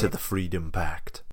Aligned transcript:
to 0.00 0.08
the 0.08 0.16
Freedom 0.16 0.72
Pact. 0.72 1.24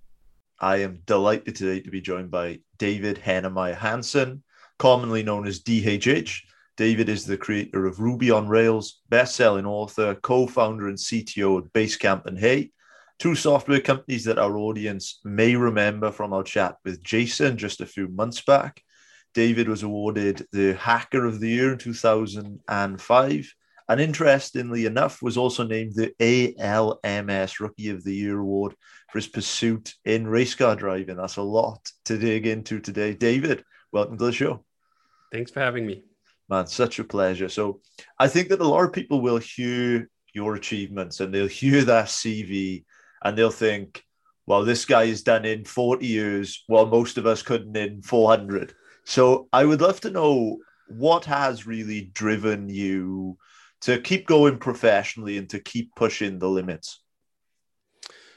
I 0.60 0.82
am 0.82 1.00
delighted 1.06 1.56
today 1.56 1.80
to 1.80 1.90
be 1.90 2.02
joined 2.02 2.30
by 2.30 2.60
David 2.78 3.22
Heinemeier 3.24 3.78
Hansson, 3.78 4.44
commonly 4.78 5.24
known 5.24 5.48
as 5.48 5.64
DHH. 5.64 6.42
David 6.76 7.08
is 7.08 7.26
the 7.26 7.38
creator 7.38 7.86
of 7.86 8.02
Ruby 8.02 8.30
on 8.30 8.50
Rails, 8.50 9.00
best-selling 9.08 9.66
author, 9.66 10.16
co-founder 10.16 10.90
and 10.90 10.98
CTO 10.98 11.60
at 11.60 11.72
Basecamp 11.72 12.26
and 12.26 12.38
Hey, 12.38 12.72
two 13.20 13.36
software 13.36 13.80
companies 13.80 14.26
that 14.26 14.38
our 14.38 14.58
audience 14.58 15.22
may 15.24 15.56
remember 15.56 16.12
from 16.12 16.34
our 16.34 16.44
chat 16.44 16.76
with 16.84 17.02
Jason 17.02 17.56
just 17.58 17.80
a 17.80 17.86
few 17.86 18.10
months 18.10 18.42
back. 18.42 18.82
David 19.34 19.70
was 19.70 19.84
awarded 19.84 20.46
the 20.52 20.74
Hacker 20.74 21.26
of 21.26 21.40
the 21.40 21.48
Year 21.48 21.72
in 21.72 21.78
2005 21.78 23.56
and 23.90 24.02
interestingly 24.02 24.86
enough, 24.86 25.22
was 25.22 25.38
also 25.38 25.66
named 25.66 25.94
the 25.96 26.14
ALMS 26.20 27.60
Rookie 27.60 27.90
of 27.90 28.04
the 28.04 28.14
Year 28.14 28.40
award 28.40 28.76
for 29.10 29.18
his 29.18 29.28
pursuit 29.28 29.94
in 30.06 30.28
race 30.28 30.56
car 30.56 30.76
driving. 30.76 31.18
That's 31.18 31.38
a 31.38 31.42
lot 31.42 31.90
to 32.06 32.18
dig 32.18 32.48
into 32.48 32.80
today. 32.80 33.14
David, 33.14 33.64
welcome 33.92 34.18
to 34.18 34.26
the 34.26 34.32
show. 34.32 34.66
Thanks 35.32 35.52
for 35.52 35.62
having 35.62 35.86
me. 35.86 36.04
Man, 36.50 36.68
such 36.68 37.00
a 37.00 37.04
pleasure. 37.04 37.50
So 37.50 37.82
I 38.20 38.28
think 38.28 38.50
that 38.50 38.62
a 38.62 38.68
lot 38.68 38.86
of 38.86 38.94
people 38.94 39.22
will 39.22 39.38
hear 39.38 40.10
your 40.34 40.56
achievements 40.56 41.20
and 41.20 41.34
they'll 41.34 41.48
hear 41.48 41.84
that 41.84 42.06
CV 42.08 42.86
and 43.24 43.38
they'll 43.38 43.50
think, 43.50 44.04
well, 44.46 44.64
this 44.64 44.86
guy 44.86 45.04
is 45.04 45.24
done 45.24 45.44
in 45.44 45.66
40 45.66 46.06
years 46.06 46.64
while 46.68 46.86
most 46.86 47.18
of 47.18 47.26
us 47.26 47.42
couldn't 47.42 47.76
in 47.76 48.02
400. 48.02 48.74
So 49.04 49.50
I 49.52 49.66
would 49.66 49.82
love 49.82 50.00
to 50.02 50.10
know 50.10 50.60
what 50.88 51.26
has 51.26 51.68
really 51.68 52.12
driven 52.14 52.70
you 52.70 53.38
to 53.88 53.98
keep 54.02 54.28
going 54.28 54.58
professionally 54.58 55.38
and 55.38 55.50
to 55.50 55.62
keep 55.62 55.96
pushing 55.96 56.40
the 56.40 56.50
limits? 56.50 57.00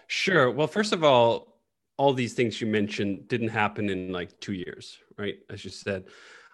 Sure. 0.06 0.48
Well, 0.48 0.68
first 0.68 0.92
of 0.92 1.02
all, 1.02 1.58
all 1.96 2.12
these 2.12 2.34
things 2.34 2.60
you 2.60 2.68
mentioned 2.68 3.26
didn't 3.26 3.48
happen 3.48 3.90
in 3.90 4.12
like 4.12 4.38
two 4.38 4.52
years, 4.52 4.98
right? 5.18 5.40
As 5.50 5.64
you 5.64 5.72
said, 5.72 6.04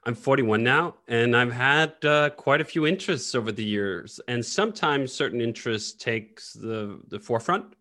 I'm 0.05 0.15
41 0.15 0.65
now, 0.65 0.95
and 1.09 1.37
I've 1.37 1.53
had 1.53 2.03
uh, 2.07 2.31
quite 2.31 2.63
a 2.63 2.65
few 2.65 2.87
interests 2.87 3.35
over 3.35 3.53
the 3.53 3.63
years. 3.63 4.19
And 4.29 4.43
sometimes 4.43 5.13
certain 5.13 5.43
interests 5.43 5.93
takes 5.93 6.55
the 6.55 6.99
the 7.09 7.21
forefront, 7.21 7.75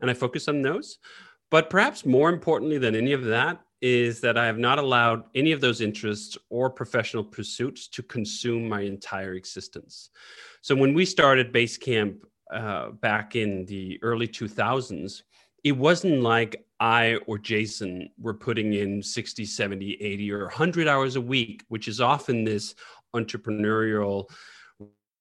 and 0.00 0.08
I 0.08 0.14
focus 0.14 0.46
on 0.46 0.62
those. 0.62 0.98
But 1.50 1.68
perhaps 1.68 2.06
more 2.06 2.28
importantly 2.28 2.78
than 2.78 2.94
any 2.94 3.12
of 3.12 3.24
that 3.24 3.60
is 3.80 4.20
that 4.20 4.36
I 4.36 4.46
have 4.46 4.58
not 4.58 4.78
allowed 4.78 5.24
any 5.34 5.52
of 5.52 5.60
those 5.60 5.80
interests 5.80 6.36
or 6.50 6.68
professional 6.68 7.24
pursuits 7.24 7.88
to 7.88 8.02
consume 8.02 8.68
my 8.68 8.82
entire 8.82 9.34
existence. 9.34 10.10
So 10.60 10.74
when 10.74 10.92
we 10.92 11.04
started 11.06 11.52
Basecamp 11.52 12.18
uh, 12.52 12.90
back 12.90 13.36
in 13.36 13.64
the 13.66 13.98
early 14.02 14.28
2000s, 14.28 15.22
it 15.64 15.72
wasn't 15.72 16.22
like 16.22 16.64
I 16.78 17.16
or 17.26 17.38
Jason 17.38 18.10
were 18.18 18.34
putting 18.34 18.74
in 18.74 19.02
60, 19.02 19.44
70, 19.44 19.94
80, 20.00 20.32
or 20.32 20.44
100 20.44 20.88
hours 20.88 21.16
a 21.16 21.20
week, 21.20 21.64
which 21.68 21.88
is 21.88 22.00
often 22.00 22.44
this 22.44 22.74
entrepreneurial 23.14 24.30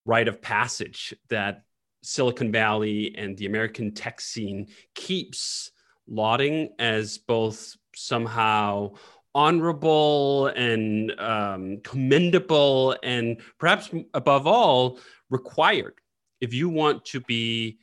rite 0.05 0.27
of 0.27 0.41
passage 0.41 1.13
that 1.29 1.63
Silicon 2.01 2.51
Valley 2.51 3.13
and 3.17 3.37
the 3.37 3.45
American 3.45 3.93
tech 3.93 4.21
scene 4.21 4.67
keeps 4.95 5.71
lauding 6.07 6.69
as 6.79 7.17
both 7.17 7.75
somehow 7.99 8.91
honorable 9.35 10.47
and 10.47 11.17
um, 11.19 11.79
commendable, 11.83 12.95
and 13.03 13.37
perhaps 13.57 13.89
above 14.13 14.47
all, 14.47 14.99
required. 15.29 15.93
If 16.41 16.53
you 16.53 16.69
want 16.69 17.05
to 17.05 17.19
be 17.21 17.79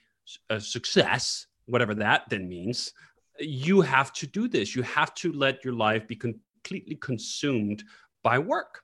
a 0.50 0.60
success, 0.60 1.46
whatever 1.66 1.94
that 1.94 2.24
then 2.28 2.48
means, 2.48 2.92
you 3.38 3.80
have 3.80 4.12
to 4.14 4.26
do 4.26 4.48
this. 4.48 4.74
You 4.74 4.82
have 4.82 5.14
to 5.16 5.32
let 5.32 5.64
your 5.64 5.74
life 5.74 6.08
be 6.08 6.16
completely 6.16 6.96
consumed 6.96 7.84
by 8.22 8.38
work. 8.38 8.82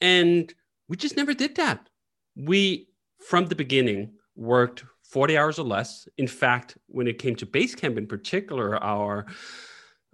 And 0.00 0.52
we 0.88 0.96
just 0.96 1.16
never 1.16 1.34
did 1.34 1.56
that. 1.56 1.88
We, 2.36 2.88
from 3.18 3.46
the 3.46 3.54
beginning, 3.54 4.12
worked 4.34 4.84
40 5.04 5.38
hours 5.38 5.58
or 5.58 5.64
less. 5.64 6.08
In 6.18 6.26
fact, 6.26 6.76
when 6.88 7.06
it 7.06 7.18
came 7.18 7.36
to 7.36 7.46
Basecamp 7.46 7.96
in 7.96 8.06
particular, 8.06 8.82
our 8.82 9.26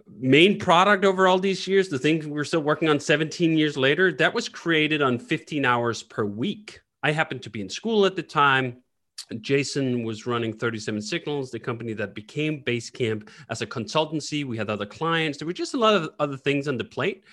main 0.07 0.59
product 0.59 1.05
over 1.05 1.27
all 1.27 1.39
these 1.39 1.67
years, 1.67 1.89
the 1.89 1.99
thing 1.99 2.29
we're 2.29 2.43
still 2.43 2.61
working 2.61 2.89
on 2.89 2.99
17 2.99 3.57
years 3.57 3.77
later, 3.77 4.11
that 4.13 4.33
was 4.33 4.49
created 4.49 5.01
on 5.01 5.19
15 5.19 5.65
hours 5.65 6.03
per 6.03 6.25
week. 6.25 6.81
I 7.01 7.11
happened 7.11 7.43
to 7.43 7.49
be 7.49 7.61
in 7.61 7.69
school 7.69 8.05
at 8.05 8.15
the 8.15 8.23
time. 8.23 8.83
Jason 9.41 10.03
was 10.03 10.25
running 10.25 10.53
37 10.53 11.01
Signals, 11.01 11.51
the 11.51 11.59
company 11.59 11.93
that 11.93 12.13
became 12.13 12.61
Basecamp 12.63 13.29
as 13.49 13.61
a 13.61 13.67
consultancy. 13.67 14.45
We 14.45 14.57
had 14.57 14.69
other 14.69 14.85
clients. 14.85 15.37
There 15.37 15.45
were 15.45 15.53
just 15.53 15.73
a 15.73 15.77
lot 15.77 15.93
of 15.95 16.09
other 16.19 16.37
things 16.37 16.67
on 16.67 16.77
the 16.77 16.83
plate. 16.83 17.23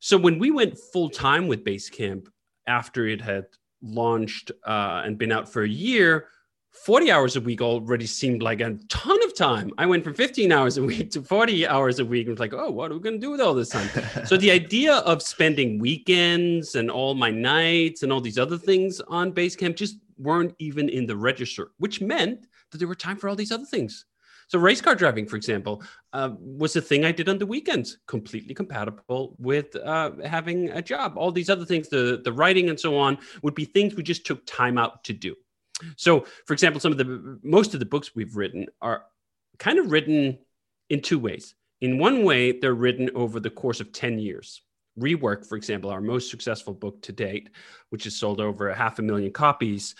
So 0.00 0.18
when 0.18 0.38
we 0.38 0.50
went 0.50 0.78
full 0.92 1.08
time 1.08 1.46
with 1.46 1.64
Basecamp 1.64 2.26
after 2.66 3.06
it 3.06 3.20
had 3.20 3.46
launched 3.82 4.50
uh, 4.66 5.02
and 5.04 5.18
been 5.18 5.32
out 5.32 5.48
for 5.48 5.62
a 5.62 5.68
year, 5.68 6.28
40 6.72 7.12
hours 7.12 7.36
a 7.36 7.40
week 7.40 7.60
already 7.60 8.06
seemed 8.06 8.42
like 8.42 8.60
a 8.60 8.76
ton 8.88 9.22
of 9.24 9.36
time. 9.36 9.70
I 9.78 9.86
went 9.86 10.02
from 10.02 10.14
15 10.14 10.50
hours 10.50 10.78
a 10.78 10.82
week 10.82 11.10
to 11.12 11.22
40 11.22 11.66
hours 11.68 11.98
a 11.98 12.04
week. 12.04 12.26
and 12.26 12.32
was 12.32 12.40
like, 12.40 12.54
oh, 12.54 12.70
what 12.70 12.90
are 12.90 12.94
we 12.94 13.00
going 13.00 13.16
to 13.16 13.20
do 13.20 13.30
with 13.30 13.40
all 13.40 13.54
this 13.54 13.68
time? 13.68 13.88
so 14.26 14.36
the 14.36 14.50
idea 14.50 14.94
of 14.94 15.22
spending 15.22 15.78
weekends 15.78 16.74
and 16.74 16.90
all 16.90 17.14
my 17.14 17.30
nights 17.30 18.02
and 18.02 18.10
all 18.10 18.20
these 18.20 18.38
other 18.38 18.58
things 18.58 19.00
on 19.08 19.32
Basecamp 19.32 19.76
just 19.76 19.98
weren't 20.18 20.54
even 20.58 20.88
in 20.88 21.06
the 21.06 21.16
register, 21.16 21.72
which 21.78 22.00
meant 22.00 22.46
that 22.70 22.78
there 22.78 22.88
were 22.88 22.94
time 22.94 23.16
for 23.16 23.28
all 23.28 23.36
these 23.36 23.52
other 23.52 23.66
things. 23.66 24.06
So 24.48 24.58
race 24.58 24.80
car 24.80 24.94
driving, 24.94 25.26
for 25.26 25.36
example, 25.36 25.82
uh, 26.12 26.30
was 26.38 26.74
a 26.76 26.80
thing 26.80 27.04
I 27.04 27.12
did 27.12 27.28
on 27.28 27.38
the 27.38 27.46
weekends, 27.46 27.98
completely 28.06 28.54
compatible 28.54 29.36
with 29.38 29.76
uh, 29.76 30.12
having 30.24 30.70
a 30.70 30.82
job. 30.82 31.14
All 31.16 31.32
these 31.32 31.48
other 31.48 31.64
things, 31.64 31.88
the 31.88 32.20
the 32.22 32.32
writing 32.32 32.68
and 32.68 32.78
so 32.78 32.98
on, 32.98 33.16
would 33.42 33.54
be 33.54 33.64
things 33.64 33.94
we 33.94 34.02
just 34.02 34.26
took 34.26 34.44
time 34.44 34.76
out 34.76 35.04
to 35.04 35.14
do. 35.14 35.34
So, 35.96 36.26
for 36.46 36.52
example, 36.52 36.80
some 36.80 36.92
of 36.92 36.98
the 36.98 37.38
most 37.42 37.74
of 37.74 37.80
the 37.80 37.86
books 37.86 38.14
we've 38.14 38.36
written 38.36 38.66
are 38.80 39.04
kind 39.58 39.78
of 39.78 39.90
written 39.90 40.38
in 40.90 41.00
two 41.00 41.18
ways. 41.18 41.54
In 41.80 41.98
one 41.98 42.22
way, 42.22 42.52
they're 42.52 42.74
written 42.74 43.10
over 43.14 43.40
the 43.40 43.50
course 43.50 43.80
of 43.80 43.92
10 43.92 44.18
years. 44.18 44.62
Rework, 44.98 45.46
for 45.46 45.56
example, 45.56 45.90
our 45.90 46.00
most 46.00 46.30
successful 46.30 46.74
book 46.74 47.00
to 47.02 47.12
date, 47.12 47.50
which 47.90 48.04
has 48.04 48.14
sold 48.14 48.40
over 48.40 48.68
a 48.68 48.74
half 48.74 48.98
a 48.98 49.02
million 49.02 49.32
copies, 49.32 49.94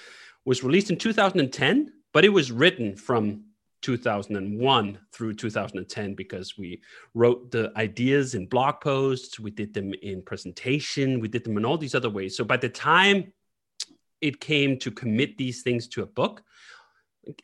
was 0.44 0.62
released 0.62 0.90
in 0.90 0.96
2010, 0.96 1.92
but 2.12 2.24
it 2.24 2.28
was 2.28 2.52
written 2.52 2.94
from 2.94 3.44
2001 3.82 4.98
through 5.12 5.34
2010 5.34 6.14
because 6.14 6.56
we 6.56 6.80
wrote 7.14 7.50
the 7.50 7.72
ideas 7.76 8.34
in 8.34 8.46
blog 8.46 8.80
posts, 8.80 9.40
we 9.40 9.50
did 9.50 9.74
them 9.74 9.92
in 10.02 10.22
presentation, 10.22 11.20
we 11.20 11.28
did 11.28 11.44
them 11.44 11.56
in 11.56 11.64
all 11.64 11.78
these 11.78 11.94
other 11.94 12.10
ways. 12.10 12.36
So 12.36 12.44
by 12.44 12.56
the 12.56 12.68
time 12.68 13.32
it 14.22 14.40
came 14.40 14.78
to 14.78 14.90
commit 14.90 15.36
these 15.36 15.62
things 15.62 15.88
to 15.88 16.02
a 16.02 16.06
book, 16.06 16.42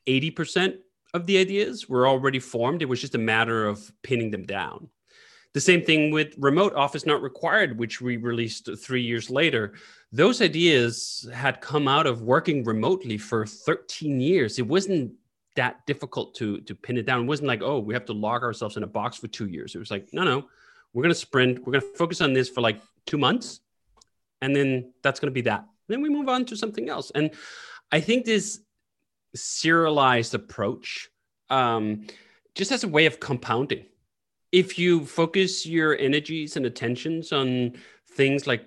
80% 0.07 0.79
of 1.15 1.27
the 1.27 1.39
ideas 1.39 1.89
were 1.89 2.07
already 2.07 2.39
formed. 2.39 2.83
It 2.83 2.89
was 2.89 3.01
just 3.01 3.15
a 3.15 3.19
matter 3.19 3.67
of 3.67 3.91
pinning 4.03 4.31
them 4.31 4.45
down. 4.45 4.89
The 5.55 5.61
same 5.61 5.83
thing 5.83 6.11
with 6.11 6.35
Remote 6.39 6.75
Office 6.75 7.07
Not 7.07 7.23
Required, 7.23 7.79
which 7.79 8.01
we 8.01 8.17
released 8.17 8.69
three 8.79 9.03
years 9.03 9.31
later. 9.31 9.75
Those 10.13 10.43
ideas 10.43 11.29
had 11.33 11.61
come 11.61 11.89
out 11.89 12.07
of 12.07 12.23
working 12.23 12.65
remotely 12.65 13.19
for 13.19 13.47
13 13.47 14.21
years. 14.21 14.59
It 14.59 14.67
wasn't 14.67 15.13
that 15.57 15.85
difficult 15.87 16.35
to, 16.37 16.61
to 16.61 16.75
pin 16.75 16.99
it 16.99 17.07
down. 17.07 17.23
It 17.23 17.27
wasn't 17.27 17.49
like, 17.49 17.63
oh, 17.63 17.81
we 17.81 17.95
have 17.95 18.05
to 18.05 18.13
lock 18.13 18.43
ourselves 18.43 18.77
in 18.77 18.83
a 18.83 18.87
box 18.87 19.17
for 19.17 19.27
two 19.27 19.49
years. 19.49 19.75
It 19.75 19.79
was 19.79 19.91
like, 19.91 20.09
no, 20.13 20.23
no, 20.23 20.47
we're 20.93 21.03
going 21.03 21.15
to 21.15 21.19
sprint. 21.19 21.59
We're 21.67 21.73
going 21.73 21.81
to 21.81 21.99
focus 21.99 22.21
on 22.21 22.35
this 22.35 22.49
for 22.49 22.61
like 22.61 22.81
two 23.07 23.19
months. 23.19 23.61
And 24.43 24.55
then 24.55 24.93
that's 25.03 25.19
going 25.19 25.31
to 25.31 25.35
be 25.35 25.43
that. 25.43 25.65
Then 25.89 26.03
we 26.03 26.09
move 26.09 26.29
on 26.29 26.45
to 26.47 26.57
something 26.57 26.89
else. 26.89 27.11
And 27.15 27.31
I 27.91 28.01
think 28.01 28.25
this 28.25 28.61
serialized 29.35 30.35
approach 30.35 31.09
um, 31.51 32.07
just 32.55 32.73
as 32.73 32.85
a 32.85 32.89
way 32.89 33.07
of 33.07 33.21
compounding. 33.21 33.87
If 34.53 34.79
you 34.79 35.05
focus 35.05 35.67
your 35.67 35.97
energies 35.97 36.57
and 36.57 36.67
attentions 36.67 37.33
on 37.33 37.75
things 38.13 38.47
like 38.47 38.67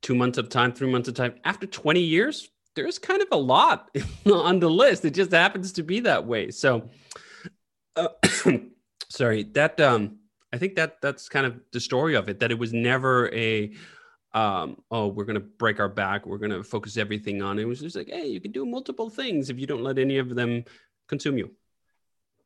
two 0.00 0.14
months 0.14 0.38
of 0.38 0.48
time, 0.48 0.72
three 0.72 0.90
months 0.90 1.08
of 1.08 1.14
time, 1.14 1.34
after 1.44 1.66
20 1.66 2.00
years, 2.00 2.50
there's 2.74 2.98
kind 2.98 3.20
of 3.20 3.28
a 3.30 3.36
lot 3.36 3.94
on 4.26 4.60
the 4.60 4.70
list. 4.70 5.04
It 5.04 5.14
just 5.14 5.32
happens 5.32 5.72
to 5.72 5.82
be 5.82 6.00
that 6.00 6.26
way. 6.26 6.50
So, 6.50 6.88
uh, 7.96 8.08
sorry 9.12 9.42
that 9.42 9.78
um 9.78 10.16
i 10.54 10.56
think 10.56 10.74
that 10.74 10.96
that's 11.02 11.28
kind 11.28 11.44
of 11.44 11.60
the 11.72 11.80
story 11.80 12.14
of 12.14 12.30
it 12.30 12.40
that 12.40 12.50
it 12.50 12.58
was 12.58 12.72
never 12.72 13.32
a 13.34 13.70
um 14.34 14.76
oh 14.90 15.08
we're 15.08 15.24
gonna 15.24 15.40
break 15.40 15.78
our 15.78 15.88
back 15.88 16.26
we're 16.26 16.38
gonna 16.38 16.62
focus 16.62 16.96
everything 16.96 17.42
on 17.42 17.58
it. 17.58 17.62
it 17.62 17.66
was 17.66 17.80
just 17.80 17.96
like 17.96 18.08
hey 18.08 18.26
you 18.26 18.40
can 18.40 18.52
do 18.52 18.64
multiple 18.64 19.10
things 19.10 19.50
if 19.50 19.58
you 19.58 19.66
don't 19.66 19.82
let 19.82 19.98
any 19.98 20.18
of 20.18 20.34
them 20.34 20.64
consume 21.06 21.36
you 21.36 21.50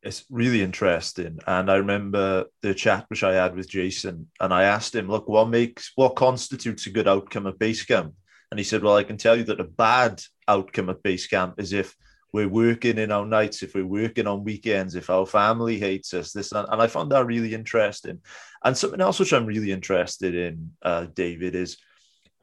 it's 0.07 0.25
really 0.31 0.63
interesting. 0.63 1.41
And 1.47 1.71
I 1.71 1.77
remember 1.77 2.45
the 2.63 2.75
chat 2.75 3.07
which 3.09 3.25
I 3.25 3.35
had 3.35 3.57
with 3.57 3.69
Jason, 3.69 4.29
and 4.41 4.55
I 4.55 4.63
asked 4.63 4.95
him, 4.95 5.09
"Look, 5.09 5.29
what 5.29 5.49
makes 5.49 5.93
what 5.97 6.15
constitutes 6.15 6.87
a 6.87 6.91
good 6.91 7.09
outcome 7.09 7.47
at 7.49 7.59
Basecamp?" 7.59 8.13
And 8.51 8.59
he 8.61 8.65
said, 8.65 8.83
"Well, 8.83 8.97
I 8.97 9.03
can 9.03 9.17
tell 9.17 9.37
you 9.37 9.45
that 9.45 9.61
a 9.61 9.65
bad 9.65 10.23
outcome 10.47 10.91
at 10.91 11.03
Basecamp 11.03 11.59
is 11.59 11.73
if 11.73 11.97
we're 12.37 12.49
working 12.49 12.99
in 12.99 13.11
our 13.11 13.25
nights, 13.25 13.63
if 13.63 13.75
we're 13.75 13.87
working 13.87 14.27
on 14.27 14.45
weekends, 14.45 14.95
if 14.95 15.09
our 15.09 15.25
family 15.25 15.79
hates 15.79 16.13
us, 16.13 16.33
this 16.33 16.53
and, 16.53 16.69
and 16.71 16.83
I 16.83 16.87
found 16.87 17.11
that 17.11 17.25
really 17.25 17.55
interesting. 17.55 18.21
And 18.63 18.77
something 18.77 19.01
else 19.01 19.19
which 19.19 19.33
I'm 19.33 19.47
really 19.47 19.73
interested 19.73 20.35
in, 20.35 20.73
uh, 20.83 21.07
David, 21.15 21.55
is 21.55 21.79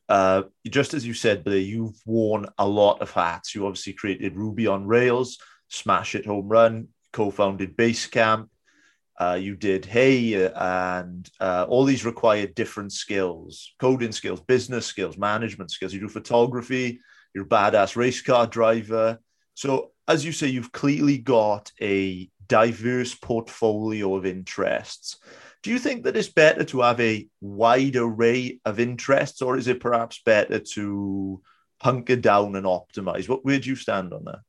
uh, 0.10 0.44
just 0.68 0.96
as 0.96 1.06
you 1.06 1.14
said, 1.14 1.44
Blair, 1.44 1.60
you've 1.60 2.00
worn 2.06 2.48
a 2.58 2.68
lot 2.68 3.02
of 3.02 3.12
hats. 3.12 3.54
You 3.54 3.68
obviously 3.68 3.94
created 3.94 4.36
Ruby 4.36 4.66
on 4.66 4.88
Rails, 4.88 5.38
Smash 5.70 6.16
It 6.16 6.26
Home 6.26 6.48
Run, 6.48 6.88
co-founded 7.12 7.78
Basecamp. 7.78 8.50
Uh, 9.20 9.38
you 9.40 9.56
did 9.56 9.86
Hey, 9.86 10.34
and 10.56 11.30
uh, 11.40 11.68
all 11.70 11.86
these 11.86 12.04
required 12.04 12.56
different 12.56 12.92
skills, 12.92 13.74
coding 13.80 14.12
skills, 14.12 14.42
business 14.42 14.88
skills, 14.88 15.20
management 15.20 15.70
skills. 15.70 15.94
You 15.94 16.00
do 16.00 16.10
photography. 16.10 17.00
You're 17.34 17.46
a 17.46 17.48
badass 17.48 17.96
race 17.96 18.22
car 18.22 18.48
driver. 18.48 19.20
So, 19.54 19.92
as 20.08 20.26
you 20.26 20.32
say, 20.32 20.48
you've 20.48 20.72
clearly 20.72 21.18
got 21.18 21.72
a 21.82 22.30
diverse 22.48 23.16
portfolio 23.16 24.16
of 24.16 24.26
interests. 24.26 25.18
Do 25.62 25.72
you 25.72 25.80
think 25.80 26.04
that 26.04 26.18
it's 26.18 26.28
better 26.30 26.64
to 26.66 26.82
have 26.82 27.00
a 27.00 27.28
wide 27.40 27.96
array 27.96 28.60
of 28.66 28.80
interests, 28.80 29.42
or 29.42 29.58
is 29.58 29.68
it 29.68 29.80
perhaps 29.80 30.22
better 30.26 30.60
to 30.60 31.42
hunker 31.82 32.18
down 32.18 32.56
and 32.56 32.66
optimize? 32.66 33.30
What 33.30 33.46
where 33.46 33.60
do 33.60 33.70
you 33.70 33.76
stand 33.76 34.14
on 34.14 34.26
that? 34.26 34.40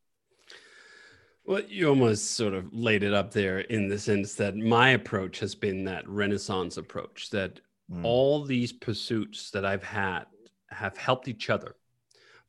Well, 1.47 1.63
you 1.69 1.89
almost 1.89 2.33
sort 2.33 2.55
of 2.55 2.73
laid 2.73 3.03
it 3.03 3.13
up 3.13 3.31
there 3.31 3.61
in 3.61 3.89
the 3.89 3.99
sense 3.99 4.35
that 4.37 4.57
my 4.57 4.91
approach 4.91 5.39
has 5.41 5.55
been 5.55 5.85
that 5.85 6.09
Renaissance 6.09 6.79
approach 6.79 7.29
that 7.31 7.61
mm. 7.93 8.03
all 8.03 8.45
these 8.45 8.73
pursuits 8.73 9.51
that 9.51 9.65
I've 9.65 9.85
had 9.85 10.25
have 10.71 10.97
helped 10.97 11.29
each 11.29 11.51
other. 11.51 11.77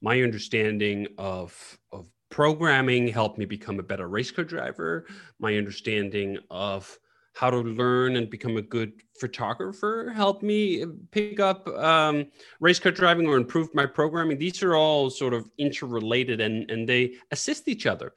My 0.01 0.21
understanding 0.21 1.07
of, 1.17 1.77
of 1.91 2.07
programming 2.29 3.07
helped 3.07 3.37
me 3.37 3.45
become 3.45 3.79
a 3.79 3.83
better 3.83 4.07
race 4.07 4.31
car 4.31 4.45
driver. 4.45 5.05
My 5.39 5.57
understanding 5.57 6.37
of 6.49 6.97
how 7.33 7.49
to 7.49 7.57
learn 7.57 8.15
and 8.15 8.29
become 8.29 8.55
a 8.57 8.61
good 8.61 8.93
photographer 9.19 10.11
helped 10.15 10.41
me 10.41 10.85
pick 11.11 11.39
up 11.39 11.67
um, 11.67 12.27
race 12.59 12.79
car 12.79 12.91
driving 12.91 13.27
or 13.27 13.37
improve 13.37 13.73
my 13.73 13.85
programming. 13.85 14.37
These 14.37 14.63
are 14.63 14.75
all 14.75 15.09
sort 15.09 15.33
of 15.33 15.49
interrelated 15.57 16.39
and, 16.41 16.69
and 16.71 16.87
they 16.87 17.15
assist 17.31 17.67
each 17.67 17.85
other 17.85 18.13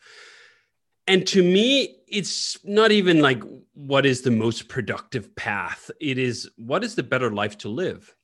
and 1.08 1.26
to 1.26 1.42
me 1.42 1.96
it's 2.06 2.62
not 2.64 2.92
even 2.92 3.20
like 3.20 3.42
what 3.74 4.06
is 4.06 4.20
the 4.22 4.30
most 4.30 4.68
productive 4.68 5.34
path 5.34 5.90
it 6.00 6.18
is 6.18 6.48
what 6.56 6.84
is 6.84 6.94
the 6.94 7.02
better 7.02 7.30
life 7.32 7.58
to 7.58 7.68
live 7.68 8.14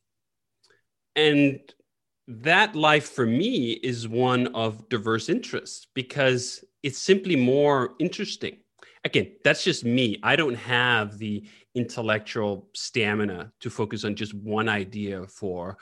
and 1.16 1.58
that 2.26 2.74
life 2.74 3.10
for 3.10 3.26
me 3.26 3.72
is 3.72 4.08
one 4.08 4.46
of 4.48 4.88
diverse 4.88 5.28
interests 5.28 5.86
because 5.94 6.64
it's 6.82 6.98
simply 6.98 7.36
more 7.36 7.94
interesting 7.98 8.56
again 9.04 9.30
that's 9.44 9.62
just 9.62 9.84
me 9.84 10.18
i 10.22 10.34
don't 10.34 10.54
have 10.54 11.18
the 11.18 11.46
intellectual 11.74 12.68
stamina 12.72 13.52
to 13.60 13.68
focus 13.68 14.04
on 14.04 14.14
just 14.14 14.32
one 14.32 14.68
idea 14.68 15.26
for 15.26 15.76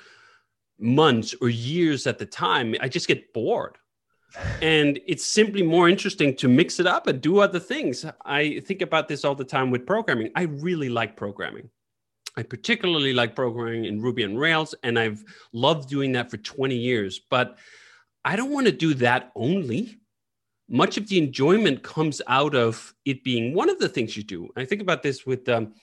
months 0.81 1.35
or 1.41 1.49
years 1.49 2.07
at 2.09 2.19
the 2.19 2.27
time 2.27 2.75
i 2.81 2.89
just 2.89 3.07
get 3.07 3.33
bored 3.33 3.79
and 4.61 4.99
it's 5.07 5.25
simply 5.25 5.63
more 5.63 5.89
interesting 5.89 6.35
to 6.37 6.49
mix 6.49 6.81
it 6.81 6.87
up 6.87 7.07
and 7.07 7.21
do 7.21 7.41
other 7.41 7.61
things. 7.61 8.07
I 8.25 8.61
think 8.61 8.83
about 8.83 9.09
this 9.09 9.25
all 9.25 9.35
the 9.35 9.45
time 9.45 9.71
with 9.71 9.87
programming. 9.87 10.31
I 10.35 10.43
really 10.43 10.89
like 10.89 11.17
programming. 11.17 11.69
I 12.37 12.43
particularly 12.43 13.13
like 13.13 13.37
programming 13.37 13.85
in 13.85 14.01
Ruby 14.01 14.25
on 14.25 14.37
Rails, 14.37 14.75
and 14.83 14.99
I've 14.99 15.23
loved 15.53 15.89
doing 15.89 16.13
that 16.13 16.31
for 16.31 16.39
20 16.39 16.75
years. 16.75 17.21
But 17.31 17.59
I 18.25 18.37
don't 18.37 18.51
want 18.51 18.67
to 18.67 18.73
do 18.73 18.95
that 18.95 19.33
only. 19.35 19.99
Much 20.69 20.97
of 20.97 21.09
the 21.09 21.19
enjoyment 21.19 21.83
comes 21.83 22.23
out 22.27 22.55
of 22.55 22.95
it 23.05 23.23
being 23.23 23.55
one 23.55 23.69
of 23.69 23.79
the 23.79 23.89
things 23.89 24.17
you 24.17 24.23
do. 24.23 24.49
I 24.57 24.65
think 24.65 24.81
about 24.81 25.03
this 25.03 25.27
with 25.27 25.49
um, 25.49 25.75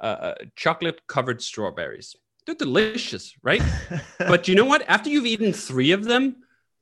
uh, 0.00 0.04
uh 0.04 0.34
chocolate 0.56 1.06
covered 1.06 1.40
strawberries. 1.40 2.16
They're 2.44 2.54
delicious, 2.54 3.34
right? 3.42 3.62
but 4.18 4.48
you 4.48 4.54
know 4.54 4.64
what? 4.64 4.84
After 4.88 5.10
you've 5.10 5.26
eaten 5.26 5.52
three 5.52 5.92
of 5.92 6.04
them, 6.04 6.36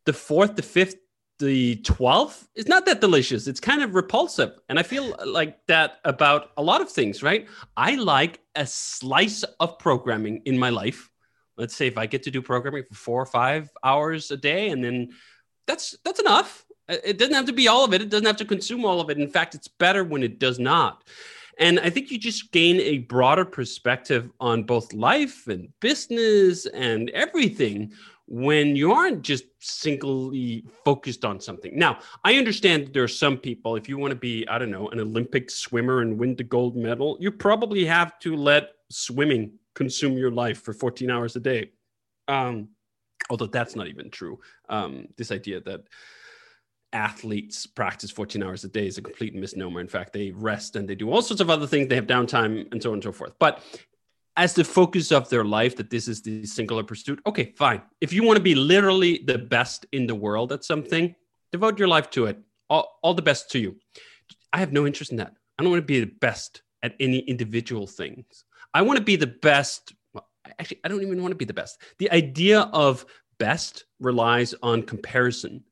the 0.07 0.13
fourth, 0.13 0.57
the 0.57 0.63
fifth, 0.63 0.97
the 1.39 1.77
12th 1.77 2.47
is 2.55 2.69
not 2.69 2.87
that 2.87 3.01
delicious. 3.01 3.47
It's 3.47 3.61
kind 3.61 3.83
of 3.83 3.95
repulsive. 3.95 4.53
And 4.69 4.79
I 4.79 4.83
feel 4.83 5.15
like 5.27 5.59
that 5.67 5.99
about 6.05 6.51
a 6.57 6.63
lot 6.63 6.81
of 6.81 6.91
things, 6.91 7.23
right? 7.23 7.49
I 7.77 7.97
like 7.97 8.41
a 8.55 8.67
slice 8.67 9.43
of 9.61 9.79
programming 9.79 10.43
in 10.45 10.59
my 10.59 10.71
life. 10.71 11.11
Let's 11.57 11.75
say 11.75 11.87
if 11.87 11.99
I 11.99 12.07
get 12.07 12.23
to 12.25 12.31
do 12.31 12.43
programming 12.43 12.85
for 12.89 12.95
four 12.95 13.23
or 13.23 13.27
five 13.27 13.71
hours 13.83 14.31
a 14.31 14.37
day, 14.37 14.71
and 14.71 14.83
then 14.83 15.11
that's 15.67 15.97
that's 16.05 16.21
enough. 16.21 16.65
It 16.89 17.19
doesn't 17.19 17.35
have 17.35 17.47
to 17.47 17.53
be 17.53 17.69
all 17.69 17.85
of 17.85 17.95
it. 17.95 18.03
It 18.03 18.11
doesn't 18.11 18.27
have 18.27 18.37
to 18.37 18.45
consume 18.45 18.85
all 18.85 19.01
of 19.01 19.09
it. 19.09 19.19
In 19.19 19.29
fact, 19.29 19.55
it's 19.55 19.69
better 19.69 20.05
when 20.05 20.23
it 20.23 20.39
does 20.39 20.59
not. 20.59 21.05
And 21.59 21.79
I 21.81 21.91
think 21.91 22.11
you 22.11 22.19
just 22.19 22.53
gain 22.53 22.81
a 22.81 22.99
broader 22.99 23.45
perspective 23.45 24.31
on 24.41 24.65
both 24.65 24.93
life 24.93 25.47
and 25.47 25.69
business 25.81 26.67
and 26.67 27.11
everything 27.11 27.93
when 28.27 28.75
you 28.75 28.93
aren't 28.93 29.23
just 29.23 29.45
singly 29.59 30.65
focused 30.85 31.25
on 31.25 31.41
something. 31.41 31.77
Now, 31.77 31.99
I 32.25 32.37
understand 32.37 32.91
there 32.93 33.03
are 33.03 33.09
some 33.09 33.37
people, 33.37 33.77
if 33.77 33.89
you 33.89 33.99
want 33.99 34.13
to 34.13 34.17
be, 34.17 34.47
I 34.49 34.59
don't 34.59 34.71
know, 34.71 34.89
an 34.89 35.01
Olympic 35.01 35.51
swimmer 35.51 36.01
and 36.01 36.19
win 36.19 36.35
the 36.35 36.45
gold 36.45 36.77
medal, 36.77 37.19
you 37.21 37.31
probably 37.31 37.85
have 37.85 38.19
to 38.21 38.35
let 38.35 38.71
swimming 38.91 39.53
consume 39.75 40.17
your 40.17 40.31
life 40.31 40.63
for 40.63 40.73
14 40.73 41.11
hours 41.11 41.37
a 41.37 41.41
day. 41.41 41.71
Um, 42.29 42.69
although 43.29 43.47
that's 43.47 43.77
not 43.77 43.89
even 43.89 44.11
true. 44.11 44.41
Um, 44.69 45.09
this 45.17 45.31
idea 45.31 45.61
that 45.61 45.83
athletes 46.93 47.67
practice 47.67 48.11
14 48.11 48.43
hours 48.43 48.65
a 48.65 48.69
day 48.69 48.87
is 48.87 48.99
a 48.99 49.03
complete 49.03 49.35
misnomer. 49.35 49.81
In 49.81 49.89
fact, 49.89 50.13
they 50.13 50.31
rest 50.31 50.77
and 50.77 50.89
they 50.89 50.95
do 50.95 51.11
all 51.11 51.23
sorts 51.23 51.41
of 51.41 51.51
other 51.51 51.67
things. 51.67 51.89
They 51.89 51.97
have 51.97 52.07
downtime 52.07 52.71
and 52.73 52.83
so 52.83 52.91
on 52.91 52.95
and 52.95 53.03
so 53.03 53.13
forth. 53.13 53.33
But 53.39 53.63
as 54.37 54.53
the 54.53 54.65
focus 54.65 55.13
of 55.13 55.29
their 55.29 55.45
life 55.45 55.77
that 55.77 55.91
this 55.91 56.09
is 56.09 56.23
the 56.23 56.45
singular 56.45 56.83
pursuit 56.83 57.21
okay 57.27 57.53
fine. 57.57 57.83
If 58.01 58.13
you 58.13 58.23
want 58.23 58.37
to 58.37 58.43
be 58.43 58.55
literally 58.55 59.23
the 59.25 59.39
best 59.39 59.87
in 59.93 60.07
the 60.07 60.15
world 60.15 60.53
at 60.53 60.65
something 60.65 61.15
devote 61.55 61.79
your 61.79 61.87
life 61.87 62.11
to 62.11 62.27
it. 62.27 62.37
All, 62.69 62.99
all 63.01 63.15
the 63.15 63.23
best 63.23 63.49
to 63.53 63.61
you. 63.61 63.77
I 64.53 64.59
have 64.59 64.73
no 64.73 64.89
interest 64.89 65.13
in 65.13 65.19
that. 65.19 65.35
I 65.57 65.63
don't 65.63 65.71
want 65.71 65.83
to 65.83 65.87
be 65.87 66.01
the 66.01 66.15
best 66.21 66.63
at 66.83 66.97
any 66.99 67.21
individual 67.21 67.87
things. 67.87 68.45
I 68.73 68.83
want 68.83 68.99
to 68.99 69.05
be 69.05 69.15
the 69.15 69.35
best 69.51 69.95
well, 70.13 70.27
actually 70.59 70.81
i 70.85 70.89
don't 70.89 71.03
even 71.03 71.23
want 71.23 71.31
to 71.31 71.37
be 71.37 71.45
the 71.45 71.61
best. 71.63 71.81
The 71.99 72.11
idea 72.11 72.63
of 72.73 73.07
best 73.39 73.85
relies 74.01 74.53
on 74.65 74.83
comparison. 74.83 75.63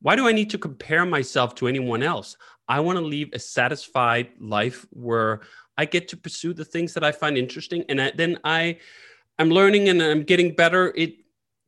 Why 0.00 0.14
do 0.14 0.28
i 0.28 0.32
need 0.32 0.50
to 0.50 0.58
compare 0.58 1.04
myself 1.04 1.56
to 1.56 1.66
anyone 1.66 2.04
else? 2.04 2.36
I 2.68 2.78
want 2.78 2.98
to 2.98 3.04
leave 3.04 3.30
a 3.32 3.40
satisfied 3.40 4.28
life 4.38 4.86
where 4.90 5.40
I 5.76 5.84
get 5.84 6.08
to 6.08 6.16
pursue 6.16 6.54
the 6.54 6.64
things 6.64 6.94
that 6.94 7.04
I 7.04 7.12
find 7.12 7.36
interesting, 7.38 7.84
and 7.88 8.00
I, 8.00 8.12
then 8.14 8.38
I, 8.44 8.78
I'm 9.38 9.50
learning 9.50 9.88
and 9.88 10.02
I'm 10.02 10.22
getting 10.22 10.54
better. 10.54 10.92
It 10.96 11.16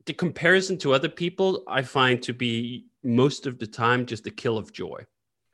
the 0.05 0.13
comparison 0.13 0.77
to 0.77 0.93
other 0.93 1.09
people 1.09 1.63
I 1.67 1.81
find 1.81 2.21
to 2.23 2.33
be 2.33 2.85
most 3.03 3.47
of 3.47 3.57
the 3.59 3.67
time 3.67 4.05
just 4.05 4.27
a 4.27 4.31
kill 4.31 4.57
of 4.57 4.71
joy. 4.71 5.05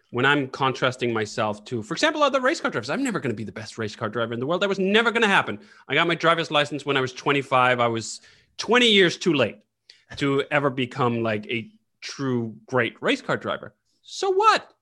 When 0.09 0.25
I'm 0.25 0.49
contrasting 0.49 1.13
myself 1.13 1.63
to, 1.65 1.81
for 1.81 1.93
example, 1.93 2.21
other 2.21 2.41
race 2.41 2.59
car 2.59 2.69
drivers, 2.69 2.89
I'm 2.89 3.03
never 3.03 3.19
going 3.19 3.31
to 3.31 3.35
be 3.35 3.45
the 3.45 3.51
best 3.53 3.77
race 3.77 3.95
car 3.95 4.09
driver 4.09 4.33
in 4.33 4.41
the 4.41 4.45
world. 4.45 4.61
That 4.61 4.67
was 4.67 4.79
never 4.79 5.09
going 5.11 5.21
to 5.21 5.27
happen. 5.29 5.59
I 5.87 5.93
got 5.93 6.05
my 6.05 6.15
driver's 6.15 6.51
license 6.51 6.85
when 6.85 6.97
I 6.97 7.01
was 7.01 7.13
25. 7.13 7.79
I 7.79 7.87
was 7.87 8.19
20 8.57 8.87
years 8.87 9.17
too 9.17 9.33
late 9.33 9.59
to 10.17 10.43
ever 10.51 10.69
become 10.69 11.23
like 11.23 11.45
a 11.47 11.69
true 12.01 12.55
great 12.65 13.01
race 13.01 13.21
car 13.21 13.37
driver. 13.37 13.73
So 14.01 14.31
what? 14.31 14.73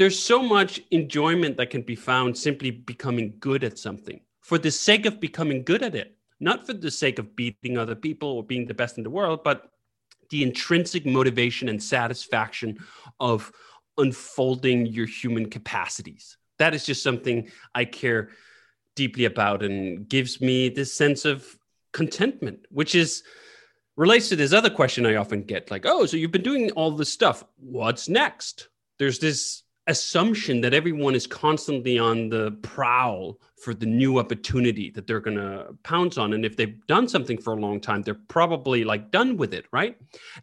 There's 0.00 0.18
so 0.18 0.42
much 0.42 0.80
enjoyment 0.92 1.58
that 1.58 1.68
can 1.68 1.82
be 1.82 1.94
found 1.94 2.34
simply 2.34 2.70
becoming 2.70 3.34
good 3.38 3.62
at 3.62 3.78
something 3.78 4.18
for 4.40 4.56
the 4.56 4.70
sake 4.70 5.04
of 5.04 5.20
becoming 5.20 5.62
good 5.62 5.82
at 5.82 5.94
it, 5.94 6.16
not 6.40 6.64
for 6.64 6.72
the 6.72 6.90
sake 6.90 7.18
of 7.18 7.36
beating 7.36 7.76
other 7.76 7.94
people 7.94 8.30
or 8.30 8.42
being 8.42 8.64
the 8.64 8.72
best 8.72 8.96
in 8.96 9.04
the 9.04 9.10
world, 9.10 9.44
but 9.44 9.70
the 10.30 10.42
intrinsic 10.42 11.04
motivation 11.04 11.68
and 11.68 11.82
satisfaction 11.82 12.78
of 13.20 13.52
unfolding 13.98 14.86
your 14.86 15.04
human 15.04 15.50
capacities. 15.50 16.38
That 16.58 16.72
is 16.72 16.86
just 16.86 17.02
something 17.02 17.50
I 17.74 17.84
care 17.84 18.30
deeply 18.96 19.26
about 19.26 19.62
and 19.62 20.08
gives 20.08 20.40
me 20.40 20.70
this 20.70 20.94
sense 20.94 21.26
of 21.26 21.44
contentment, 21.92 22.64
which 22.70 22.94
is 22.94 23.22
relates 23.98 24.30
to 24.30 24.36
this 24.36 24.54
other 24.54 24.70
question 24.70 25.04
I 25.04 25.16
often 25.16 25.42
get 25.42 25.70
like, 25.70 25.84
oh, 25.84 26.06
so 26.06 26.16
you've 26.16 26.32
been 26.32 26.42
doing 26.42 26.70
all 26.70 26.90
this 26.90 27.12
stuff. 27.12 27.44
What's 27.58 28.08
next? 28.08 28.68
There's 28.98 29.18
this 29.18 29.64
assumption 29.90 30.60
that 30.60 30.72
everyone 30.72 31.14
is 31.14 31.26
constantly 31.26 31.98
on 31.98 32.28
the 32.28 32.52
prowl 32.62 33.38
for 33.62 33.74
the 33.74 33.86
new 33.86 34.18
opportunity 34.18 34.88
that 34.90 35.06
they're 35.06 35.20
going 35.20 35.36
to 35.36 35.66
pounce 35.82 36.16
on 36.16 36.32
and 36.32 36.44
if 36.44 36.56
they've 36.56 36.78
done 36.86 37.06
something 37.08 37.36
for 37.36 37.52
a 37.54 37.60
long 37.66 37.80
time 37.80 38.00
they're 38.02 38.22
probably 38.28 38.84
like 38.84 39.10
done 39.10 39.36
with 39.36 39.52
it 39.52 39.66
right? 39.72 39.96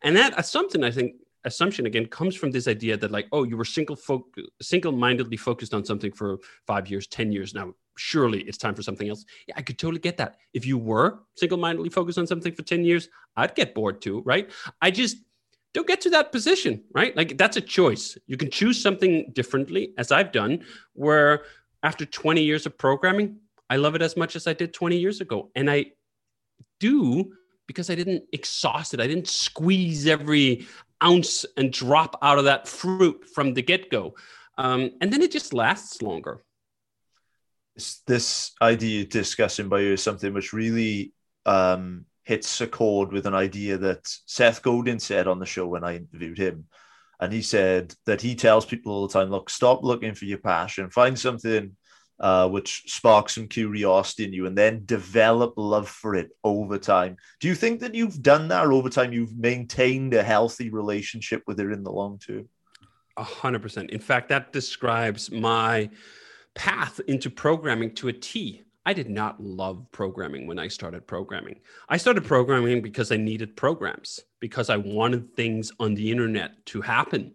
And 0.04 0.16
that 0.16 0.34
assumption 0.38 0.84
i 0.84 0.92
think 0.92 1.16
assumption 1.46 1.86
again 1.86 2.06
comes 2.08 2.36
from 2.36 2.52
this 2.52 2.68
idea 2.68 2.98
that 2.98 3.10
like 3.10 3.28
oh 3.32 3.44
you 3.44 3.56
were 3.56 3.66
single 3.66 3.96
fo- 3.96 4.28
single-mindedly 4.62 5.38
focused 5.38 5.74
on 5.74 5.86
something 5.86 6.12
for 6.12 6.40
5 6.68 6.90
years 6.90 7.08
10 7.08 7.32
years. 7.32 7.54
Now 7.54 7.74
surely 7.96 8.42
it's 8.42 8.58
time 8.58 8.76
for 8.76 8.84
something 8.84 9.08
else. 9.10 9.24
Yeah 9.48 9.56
i 9.58 9.62
could 9.62 9.80
totally 9.80 10.02
get 10.02 10.18
that. 10.18 10.36
If 10.54 10.66
you 10.66 10.78
were 10.78 11.20
single-mindedly 11.36 11.90
focused 11.90 12.20
on 12.20 12.28
something 12.28 12.54
for 12.54 12.64
10 12.64 12.84
years 12.84 13.10
i'd 13.38 13.56
get 13.56 13.74
bored 13.74 14.02
too 14.02 14.22
right? 14.26 14.52
I 14.82 14.92
just 14.92 15.18
don't 15.74 15.88
get 15.88 16.02
to 16.02 16.10
that 16.12 16.32
position, 16.32 16.84
right? 16.94 17.16
Like 17.16 17.38
that's 17.38 17.58
a 17.58 17.62
choice. 17.62 18.18
You 18.26 18.38
can 18.38 18.50
choose 18.50 18.82
something 18.82 19.32
differently, 19.34 19.94
as 19.98 20.12
I've 20.12 20.32
done, 20.32 20.64
where 20.94 21.44
after 21.84 22.06
20 22.06 22.42
years 22.42 22.66
of 22.66 22.78
programming, 22.78 23.38
I 23.70 23.76
love 23.78 23.96
it 23.96 24.02
as 24.02 24.18
much 24.18 24.36
as 24.36 24.48
I 24.48 24.54
did 24.54 24.74
20 24.74 24.98
years 24.98 25.22
ago. 25.22 25.52
And 25.56 25.70
I 25.70 25.92
do 26.80 27.34
because 27.68 27.90
I 27.90 27.96
didn't 27.96 28.24
exhaust 28.32 28.94
it. 28.94 29.02
I 29.02 29.08
didn't 29.08 29.28
squeeze 29.28 30.08
every 30.08 30.66
ounce 31.04 31.46
and 31.58 31.72
drop 31.72 32.18
out 32.22 32.40
of 32.40 32.46
that 32.46 32.68
fruit 32.68 33.26
from 33.26 33.54
the 33.54 33.62
get 33.62 33.92
go. 33.92 34.16
Um, 34.58 34.92
and 35.02 35.12
then 35.12 35.22
it 35.22 35.32
just 35.32 35.54
lasts 35.54 36.02
longer. 36.02 36.42
This 38.08 38.54
idea 38.60 39.00
you 39.00 39.06
discussing 39.06 39.70
by 39.70 39.82
you 39.82 39.94
is 39.94 40.02
something 40.02 40.34
which 40.34 40.54
really 40.54 41.14
um, 41.46 42.06
hits 42.28 42.60
a 42.60 42.68
chord 42.68 43.14
with 43.14 43.26
an 43.26 43.34
idea 43.34 43.78
that 43.78 44.02
Seth 44.26 44.62
Godin 44.62 45.00
said 45.00 45.30
on 45.30 45.40
the 45.40 45.46
show 45.46 45.66
when 45.66 45.86
I 45.86 45.96
interviewed 45.96 46.38
him. 46.38 46.66
And 47.22 47.32
he 47.32 47.42
said 47.42 47.96
that 48.06 48.20
he 48.20 48.36
tells 48.36 48.66
people 48.66 48.92
all 48.92 49.08
the 49.08 49.14
time, 49.14 49.30
look, 49.30 49.50
stop 49.50 49.82
looking 49.82 50.14
for 50.14 50.26
your 50.26 50.40
passion, 50.40 50.90
find 50.90 51.18
something 51.18 51.78
uh, 52.20 52.50
which 52.50 52.84
sparks 52.88 53.36
some 53.36 53.48
curiosity 53.48 54.26
in 54.26 54.34
you, 54.34 54.46
and 54.46 54.58
then 54.58 54.84
develop 54.84 55.54
love 55.56 55.88
for 55.88 56.16
it 56.16 56.32
over 56.44 56.78
time. 56.78 57.16
Do 57.40 57.48
you 57.48 57.56
think 57.56 57.80
that 57.80 57.96
you've 57.96 58.22
done 58.22 58.50
that 58.50 58.66
over 58.66 58.90
time? 58.90 59.14
You've 59.14 59.38
maintained 59.38 60.14
a 60.14 60.22
healthy 60.22 60.70
relationship 60.70 61.44
with 61.48 61.62
it 61.62 61.72
in 61.72 61.84
the 61.84 61.94
long 61.94 62.20
term? 62.20 62.50
A 63.16 63.24
hundred 63.24 63.62
percent. 63.62 63.92
In 63.92 64.02
fact, 64.02 64.28
that 64.30 64.52
describes 64.52 65.32
my 65.32 65.90
path 66.56 67.00
into 67.08 67.30
programming 67.30 67.96
to 67.96 68.10
a 68.10 68.14
T. 68.14 68.67
I 68.88 68.94
did 68.94 69.10
not 69.10 69.44
love 69.44 69.86
programming 69.92 70.48
when 70.48 70.58
I 70.58 70.70
started 70.70 71.06
programming. 71.06 71.60
I 71.90 71.98
started 71.98 72.24
programming 72.24 72.82
because 72.82 73.12
I 73.12 73.18
needed 73.18 73.58
programs, 73.58 74.22
because 74.40 74.70
I 74.70 74.78
wanted 74.78 75.36
things 75.36 75.74
on 75.78 75.94
the 75.94 76.10
internet 76.10 76.66
to 76.68 76.80
happen. 76.80 77.34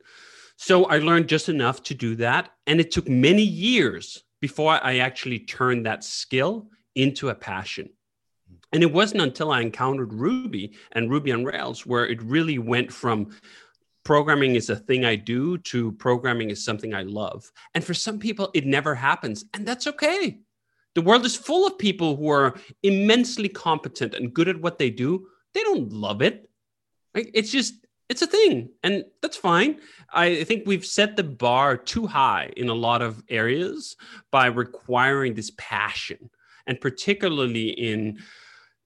So 0.56 0.86
I 0.86 0.96
learned 0.96 1.28
just 1.28 1.50
enough 1.50 1.82
to 1.82 1.94
do 1.94 2.16
that. 2.16 2.52
And 2.66 2.80
it 2.80 2.90
took 2.90 3.06
many 3.06 3.42
years 3.42 4.24
before 4.40 4.82
I 4.82 5.00
actually 5.00 5.40
turned 5.40 5.84
that 5.84 6.04
skill 6.04 6.70
into 6.94 7.28
a 7.28 7.34
passion. 7.34 7.90
And 8.72 8.82
it 8.82 8.90
wasn't 8.90 9.20
until 9.20 9.52
I 9.52 9.60
encountered 9.60 10.14
Ruby 10.14 10.72
and 10.92 11.10
Ruby 11.10 11.32
on 11.32 11.44
Rails 11.44 11.84
where 11.84 12.06
it 12.06 12.22
really 12.22 12.56
went 12.56 12.90
from 12.90 13.28
programming 14.04 14.54
is 14.54 14.70
a 14.70 14.76
thing 14.76 15.04
I 15.04 15.16
do 15.16 15.58
to 15.58 15.92
programming 15.92 16.48
is 16.48 16.64
something 16.64 16.94
I 16.94 17.02
love. 17.02 17.52
And 17.74 17.84
for 17.84 17.92
some 17.92 18.18
people, 18.18 18.50
it 18.54 18.64
never 18.64 18.94
happens. 18.94 19.44
And 19.52 19.68
that's 19.68 19.86
okay. 19.86 20.40
The 20.94 21.02
world 21.02 21.24
is 21.24 21.36
full 21.36 21.66
of 21.66 21.78
people 21.78 22.16
who 22.16 22.28
are 22.28 22.54
immensely 22.82 23.48
competent 23.48 24.14
and 24.14 24.34
good 24.34 24.48
at 24.48 24.60
what 24.60 24.78
they 24.78 24.90
do. 24.90 25.26
They 25.54 25.62
don't 25.62 25.92
love 25.92 26.22
it. 26.22 26.50
Like, 27.14 27.30
it's 27.34 27.50
just, 27.50 27.74
it's 28.08 28.22
a 28.22 28.26
thing. 28.26 28.70
And 28.82 29.04
that's 29.22 29.36
fine. 29.36 29.80
I 30.12 30.44
think 30.44 30.64
we've 30.66 30.84
set 30.84 31.16
the 31.16 31.22
bar 31.24 31.76
too 31.76 32.06
high 32.06 32.52
in 32.56 32.68
a 32.68 32.74
lot 32.74 33.00
of 33.02 33.22
areas 33.28 33.96
by 34.30 34.46
requiring 34.46 35.34
this 35.34 35.52
passion. 35.56 36.30
And 36.66 36.80
particularly 36.80 37.70
in, 37.70 38.18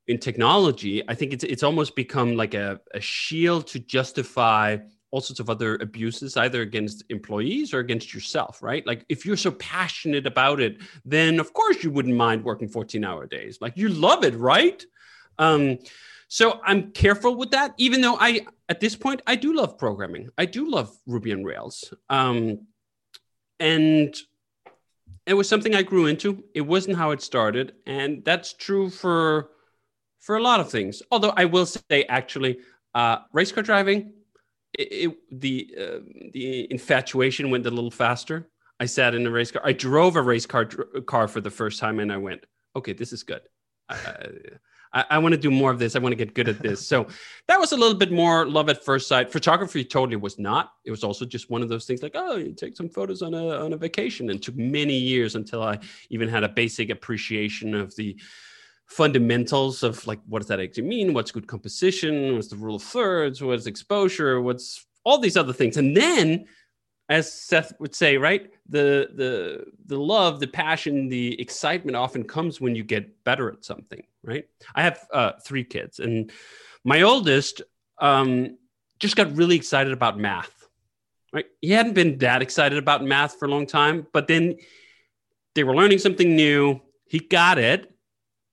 in 0.06 0.18
technology, 0.18 1.02
I 1.08 1.14
think 1.14 1.32
it's, 1.32 1.44
it's 1.44 1.62
almost 1.62 1.96
become 1.96 2.36
like 2.36 2.54
a, 2.54 2.80
a 2.94 3.00
shield 3.00 3.66
to 3.68 3.80
justify 3.80 4.78
all 5.10 5.20
sorts 5.20 5.40
of 5.40 5.48
other 5.48 5.76
abuses, 5.76 6.36
either 6.36 6.62
against 6.62 7.04
employees 7.10 7.72
or 7.72 7.78
against 7.78 8.12
yourself, 8.12 8.62
right? 8.62 8.86
Like 8.86 9.04
if 9.08 9.25
you're 9.25 9.36
so 9.36 9.52
passionate 9.52 10.26
about 10.26 10.60
it, 10.60 10.78
then 11.04 11.38
of 11.38 11.52
course 11.52 11.82
you 11.82 11.90
wouldn't 11.90 12.16
mind 12.16 12.44
working 12.44 12.68
14 12.68 13.04
hour 13.04 13.26
days. 13.26 13.58
Like 13.60 13.76
you 13.76 13.88
love 13.88 14.25
it, 14.25 14.34
right? 14.34 14.84
Um, 15.38 15.78
so 16.28 16.60
I'm 16.64 16.90
careful 16.90 17.36
with 17.36 17.52
that, 17.52 17.75
even 17.78 18.00
though 18.00 18.16
I, 18.18 18.46
at 18.68 18.80
this 18.80 18.96
point, 18.96 19.22
I 19.26 19.36
do 19.36 19.54
love 19.54 19.78
programming. 19.78 20.28
I 20.36 20.46
do 20.46 20.68
love 20.68 20.96
Ruby 21.06 21.30
and 21.30 21.46
Rails. 21.46 21.94
Um, 22.10 22.66
and 23.60 24.14
it 25.25 25.34
was 25.34 25.48
something 25.48 25.75
I 25.75 25.82
grew 25.82 26.06
into. 26.06 26.42
It 26.52 26.62
wasn't 26.62 26.96
how 26.96 27.12
it 27.12 27.22
started. 27.22 27.75
And 27.86 28.25
that's 28.25 28.52
true 28.52 28.90
for, 28.90 29.50
for 30.18 30.36
a 30.36 30.42
lot 30.42 30.58
of 30.58 30.68
things. 30.68 31.00
Although 31.12 31.32
I 31.36 31.44
will 31.44 31.66
say, 31.66 32.04
actually, 32.08 32.58
uh, 32.94 33.18
race 33.32 33.52
car 33.52 33.62
driving, 33.62 34.12
it, 34.78 35.16
the 35.30 35.75
uh, 35.78 35.99
the 36.33 36.71
infatuation 36.71 37.50
went 37.50 37.66
a 37.66 37.71
little 37.71 37.90
faster. 37.90 38.49
I 38.78 38.87
sat 38.87 39.14
in 39.14 39.26
a 39.26 39.30
race 39.30 39.50
car. 39.50 39.62
I 39.64 39.73
drove 39.73 40.16
a 40.16 40.23
race 40.23 40.47
car 40.47 40.66
car 41.06 41.28
for 41.28 41.40
the 41.40 41.50
first 41.50 41.80
time, 41.80 41.99
and 42.00 42.12
I 42.12 42.16
went, 42.16 42.45
"Okay, 42.75 42.92
this 42.92 43.12
is 43.12 43.23
good. 43.23 43.42
I, 43.88 44.28
I, 44.92 45.04
I 45.11 45.18
want 45.18 45.33
to 45.33 45.40
do 45.40 45.50
more 45.50 45.71
of 45.71 45.78
this. 45.78 45.97
I 45.97 45.99
want 45.99 46.12
to 46.12 46.16
get 46.16 46.35
good 46.35 46.49
at 46.49 46.61
this." 46.61 46.87
So 46.87 47.06
that 47.49 47.59
was 47.59 47.73
a 47.73 47.76
little 47.76 47.97
bit 47.97 48.12
more 48.12 48.47
love 48.47 48.68
at 48.68 48.85
first 48.85 49.09
sight. 49.09 49.33
Photography 49.33 49.85
totally 49.85 50.16
was 50.16 50.38
not. 50.38 50.73
It 50.85 50.90
was 50.90 51.04
also 51.04 51.25
just 51.25 51.50
one 51.50 51.62
of 51.62 51.68
those 51.68 51.87
things 51.87 52.02
like, 52.02 52.12
"Oh, 52.14 52.37
you 52.37 52.52
take 52.52 52.76
some 52.76 52.88
photos 52.88 53.23
on 53.23 53.35
a 53.35 53.64
on 53.64 53.73
a 53.73 53.76
vacation," 53.76 54.30
and 54.30 54.42
took 54.42 54.56
many 54.56 54.97
years 54.97 55.35
until 55.37 55.62
I 55.62 55.78
even 56.11 56.28
had 56.28 56.45
a 56.45 56.49
basic 56.49 56.90
appreciation 56.90 57.75
of 57.75 57.95
the 57.97 58.18
fundamentals 58.87 59.83
of 59.83 60.07
like 60.07 60.21
what 60.26 60.40
does 60.40 60.49
that 60.49 60.61
actually 60.61 60.87
mean? 60.87 61.12
What's 61.12 61.33
good 61.33 61.47
composition? 61.47 62.35
What's 62.35 62.49
the 62.49 62.57
rule 62.57 62.76
of 62.76 62.83
thirds? 62.83 63.43
What's 63.43 63.66
exposure? 63.66 64.40
What's 64.40 64.87
all 65.07 65.19
these 65.19 65.37
other 65.37 65.52
things. 65.52 65.76
And 65.76 65.97
then 65.97 66.47
as 67.09 67.33
seth 67.33 67.73
would 67.78 67.95
say 67.95 68.16
right 68.16 68.50
the 68.69 69.09
the 69.14 69.64
the 69.87 69.97
love 69.97 70.40
the 70.40 70.47
passion 70.49 71.09
the 71.09 71.40
excitement 71.40 71.97
often 71.97 72.25
comes 72.25 72.61
when 72.61 72.75
you 72.75 72.83
get 72.83 73.23
better 73.23 73.49
at 73.49 73.64
something 73.64 74.02
right? 74.25 74.47
I 74.75 74.83
have 74.83 75.07
uh, 75.12 75.33
three 75.45 75.62
kids 75.62 76.00
and 76.00 76.33
my 76.83 77.02
oldest 77.02 77.62
um, 77.99 78.59
just 78.99 79.14
got 79.14 79.35
really 79.37 79.55
excited 79.55 79.93
about 79.93 80.19
math 80.19 80.52
right? 81.33 81.47
He 81.61 81.71
hadn't 81.71 81.95
been 81.95 82.19
that 82.19 82.43
excited 82.43 82.78
about 82.78 83.05
math 83.05 83.38
for 83.38 83.45
a 83.47 83.50
long 83.50 83.66
time 83.66 84.09
but 84.12 84.26
then 84.26 84.57
they 85.55 85.64
were 85.64 85.75
learning 85.75 85.99
something 85.99 86.37
new. 86.37 86.83
He 87.07 87.21
got 87.21 87.59
it 87.59 87.90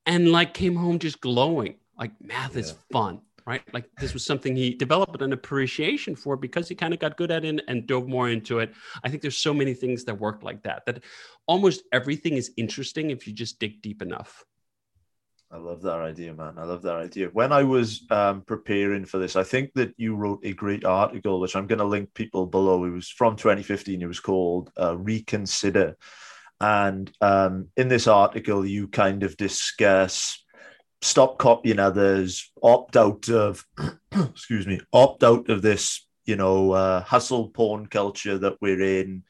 and 0.05 0.31
like 0.31 0.53
came 0.53 0.75
home 0.75 0.99
just 0.99 1.21
glowing. 1.21 1.75
Like 1.97 2.11
math 2.21 2.53
yeah. 2.53 2.61
is 2.61 2.75
fun, 2.91 3.21
right? 3.45 3.61
Like 3.73 3.89
this 3.99 4.13
was 4.13 4.25
something 4.25 4.55
he 4.55 4.73
developed 4.73 5.21
an 5.21 5.33
appreciation 5.33 6.15
for 6.15 6.35
because 6.35 6.67
he 6.67 6.75
kind 6.75 6.93
of 6.93 6.99
got 6.99 7.17
good 7.17 7.31
at 7.31 7.45
it 7.45 7.61
and 7.67 7.87
dove 7.87 8.07
more 8.07 8.29
into 8.29 8.59
it. 8.59 8.73
I 9.03 9.09
think 9.09 9.21
there's 9.21 9.37
so 9.37 9.53
many 9.53 9.73
things 9.73 10.03
that 10.05 10.19
work 10.19 10.43
like 10.43 10.63
that. 10.63 10.85
That 10.85 11.03
almost 11.47 11.83
everything 11.91 12.33
is 12.33 12.51
interesting 12.57 13.11
if 13.11 13.27
you 13.27 13.33
just 13.33 13.59
dig 13.59 13.81
deep 13.81 14.01
enough. 14.01 14.43
I 15.53 15.57
love 15.57 15.83
that 15.83 15.99
idea, 15.99 16.33
man. 16.33 16.57
I 16.57 16.63
love 16.63 16.81
that 16.81 16.95
idea. 16.95 17.27
When 17.31 17.51
I 17.51 17.61
was 17.61 18.07
um, 18.09 18.41
preparing 18.41 19.05
for 19.05 19.19
this, 19.19 19.35
I 19.35 19.43
think 19.43 19.71
that 19.75 19.93
you 19.97 20.15
wrote 20.15 20.39
a 20.43 20.53
great 20.53 20.83
article, 20.83 21.39
which 21.39 21.55
I'm 21.55 21.67
going 21.67 21.77
to 21.77 21.85
link 21.85 22.11
people 22.15 22.47
below. 22.47 22.85
It 22.85 22.89
was 22.89 23.07
from 23.07 23.35
2015. 23.35 24.01
It 24.01 24.07
was 24.07 24.19
called 24.19 24.71
uh, 24.81 24.97
Reconsider 24.97 25.95
and 26.63 27.11
um, 27.19 27.67
in 27.75 27.89
this 27.89 28.07
article, 28.07 28.65
you 28.65 28.87
kind 28.87 29.23
of 29.23 29.35
discuss 29.35 30.41
stop 31.01 31.37
copying 31.37 31.77
others, 31.77 32.49
opt 32.63 32.95
out 32.95 33.27
of, 33.27 33.65
excuse 34.13 34.65
me, 34.65 34.79
opt 34.93 35.25
out 35.25 35.49
of 35.49 35.61
this, 35.61 36.07
you 36.25 36.37
know, 36.37 36.71
uh, 36.71 37.01
hustle 37.01 37.49
porn 37.49 37.87
culture 37.87 38.37
that 38.37 38.55
we're 38.61 39.01
in, 39.01 39.23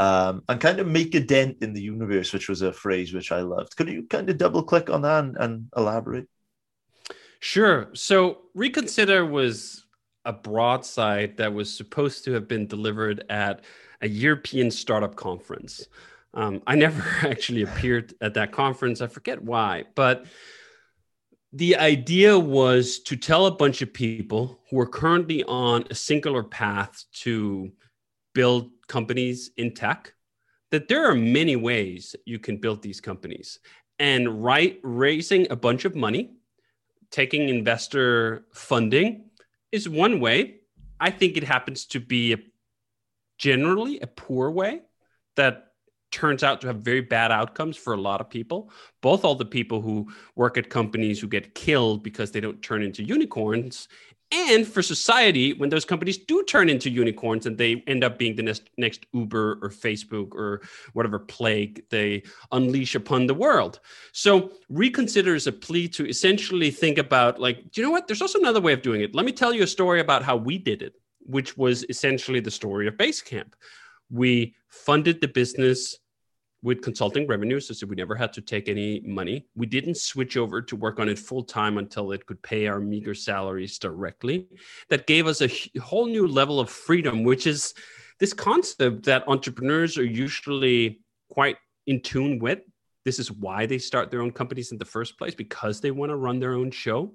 um, 0.00 0.42
and 0.48 0.60
kind 0.60 0.80
of 0.80 0.88
make 0.88 1.14
a 1.14 1.20
dent 1.20 1.58
in 1.62 1.72
the 1.72 1.80
universe, 1.80 2.32
which 2.32 2.48
was 2.48 2.62
a 2.62 2.72
phrase 2.72 3.14
which 3.14 3.30
I 3.30 3.42
loved. 3.42 3.76
Could 3.76 3.88
you 3.88 4.02
kind 4.08 4.28
of 4.28 4.36
double 4.36 4.64
click 4.64 4.90
on 4.90 5.02
that 5.02 5.22
and, 5.22 5.36
and 5.36 5.68
elaborate? 5.76 6.28
Sure. 7.38 7.90
So, 7.92 8.38
Reconsider 8.54 9.24
was 9.24 9.84
a 10.24 10.32
broadside 10.32 11.36
that 11.36 11.54
was 11.54 11.72
supposed 11.72 12.24
to 12.24 12.32
have 12.32 12.48
been 12.48 12.66
delivered 12.66 13.24
at 13.30 13.60
a 14.00 14.08
European 14.08 14.72
startup 14.72 15.14
conference. 15.14 15.86
Um, 16.34 16.62
I 16.66 16.76
never 16.76 17.04
actually 17.26 17.62
appeared 17.62 18.14
at 18.20 18.34
that 18.34 18.52
conference. 18.52 19.00
I 19.00 19.06
forget 19.06 19.42
why, 19.42 19.84
but 19.94 20.26
the 21.52 21.76
idea 21.76 22.38
was 22.38 23.00
to 23.00 23.16
tell 23.16 23.46
a 23.46 23.50
bunch 23.50 23.82
of 23.82 23.92
people 23.92 24.60
who 24.70 24.80
are 24.80 24.86
currently 24.86 25.44
on 25.44 25.84
a 25.90 25.94
singular 25.94 26.42
path 26.42 27.04
to 27.12 27.70
build 28.34 28.70
companies 28.88 29.50
in 29.58 29.74
tech 29.74 30.14
that 30.70 30.88
there 30.88 31.04
are 31.04 31.14
many 31.14 31.56
ways 31.56 32.16
you 32.24 32.38
can 32.38 32.56
build 32.56 32.82
these 32.82 33.00
companies 33.00 33.58
and 33.98 34.42
right 34.42 34.80
raising 34.82 35.46
a 35.50 35.56
bunch 35.56 35.84
of 35.84 35.94
money 35.94 36.30
taking 37.10 37.50
investor 37.50 38.46
funding 38.54 39.26
is 39.70 39.88
one 39.88 40.18
way 40.18 40.60
i 40.98 41.10
think 41.10 41.36
it 41.36 41.44
happens 41.44 41.84
to 41.84 42.00
be 42.00 42.32
a 42.32 42.38
generally 43.36 44.00
a 44.00 44.06
poor 44.06 44.50
way 44.50 44.80
that 45.36 45.71
turns 46.12 46.42
out 46.42 46.60
to 46.60 46.68
have 46.68 46.76
very 46.76 47.00
bad 47.00 47.32
outcomes 47.32 47.76
for 47.76 47.94
a 47.94 48.00
lot 48.00 48.20
of 48.20 48.30
people. 48.30 48.70
Both 49.00 49.24
all 49.24 49.34
the 49.34 49.44
people 49.44 49.80
who 49.80 50.08
work 50.36 50.56
at 50.56 50.70
companies 50.70 51.20
who 51.20 51.26
get 51.26 51.54
killed 51.54 52.02
because 52.02 52.30
they 52.30 52.40
don't 52.40 52.62
turn 52.62 52.82
into 52.82 53.02
unicorns, 53.02 53.88
and 54.32 54.66
for 54.66 54.80
society 54.80 55.52
when 55.52 55.68
those 55.68 55.84
companies 55.84 56.16
do 56.16 56.42
turn 56.44 56.70
into 56.70 56.88
unicorns 56.88 57.44
and 57.44 57.58
they 57.58 57.84
end 57.86 58.02
up 58.02 58.18
being 58.18 58.34
the 58.34 58.42
next, 58.42 58.70
next 58.78 59.04
Uber 59.12 59.58
or 59.60 59.68
Facebook 59.68 60.34
or 60.34 60.62
whatever 60.94 61.18
plague 61.18 61.84
they 61.90 62.22
unleash 62.50 62.94
upon 62.94 63.26
the 63.26 63.34
world. 63.34 63.80
So 64.12 64.52
reconsider 64.70 65.34
is 65.34 65.46
a 65.46 65.52
plea 65.52 65.86
to 65.88 66.08
essentially 66.08 66.70
think 66.70 66.96
about 66.96 67.38
like, 67.38 67.70
do 67.72 67.80
you 67.80 67.86
know 67.86 67.90
what? 67.90 68.06
There's 68.06 68.22
also 68.22 68.38
another 68.38 68.60
way 68.60 68.72
of 68.72 68.80
doing 68.80 69.02
it. 69.02 69.14
Let 69.14 69.26
me 69.26 69.32
tell 69.32 69.52
you 69.52 69.64
a 69.64 69.66
story 69.66 70.00
about 70.00 70.22
how 70.22 70.36
we 70.36 70.56
did 70.56 70.80
it, 70.80 70.94
which 71.20 71.58
was 71.58 71.84
essentially 71.90 72.40
the 72.40 72.50
story 72.50 72.88
of 72.88 72.94
Basecamp. 72.94 73.52
We 74.08 74.54
funded 74.68 75.20
the 75.20 75.28
business 75.28 75.98
with 76.62 76.80
consulting 76.80 77.26
revenues, 77.26 77.76
so 77.76 77.86
we 77.86 77.96
never 77.96 78.14
had 78.14 78.32
to 78.32 78.40
take 78.40 78.68
any 78.68 79.00
money. 79.00 79.46
We 79.56 79.66
didn't 79.66 79.96
switch 79.96 80.36
over 80.36 80.62
to 80.62 80.76
work 80.76 81.00
on 81.00 81.08
it 81.08 81.18
full 81.18 81.42
time 81.42 81.78
until 81.78 82.12
it 82.12 82.24
could 82.24 82.40
pay 82.42 82.68
our 82.68 82.78
meager 82.78 83.14
salaries 83.14 83.78
directly. 83.78 84.46
That 84.88 85.08
gave 85.08 85.26
us 85.26 85.42
a 85.42 85.80
whole 85.80 86.06
new 86.06 86.28
level 86.28 86.60
of 86.60 86.70
freedom, 86.70 87.24
which 87.24 87.46
is 87.48 87.74
this 88.20 88.32
concept 88.32 89.04
that 89.06 89.26
entrepreneurs 89.26 89.98
are 89.98 90.04
usually 90.04 91.00
quite 91.28 91.56
in 91.88 92.00
tune 92.00 92.38
with. 92.38 92.60
This 93.04 93.18
is 93.18 93.32
why 93.32 93.66
they 93.66 93.78
start 93.78 94.12
their 94.12 94.22
own 94.22 94.30
companies 94.30 94.70
in 94.70 94.78
the 94.78 94.84
first 94.84 95.18
place, 95.18 95.34
because 95.34 95.80
they 95.80 95.90
want 95.90 96.10
to 96.10 96.16
run 96.16 96.38
their 96.38 96.54
own 96.54 96.70
show. 96.70 97.12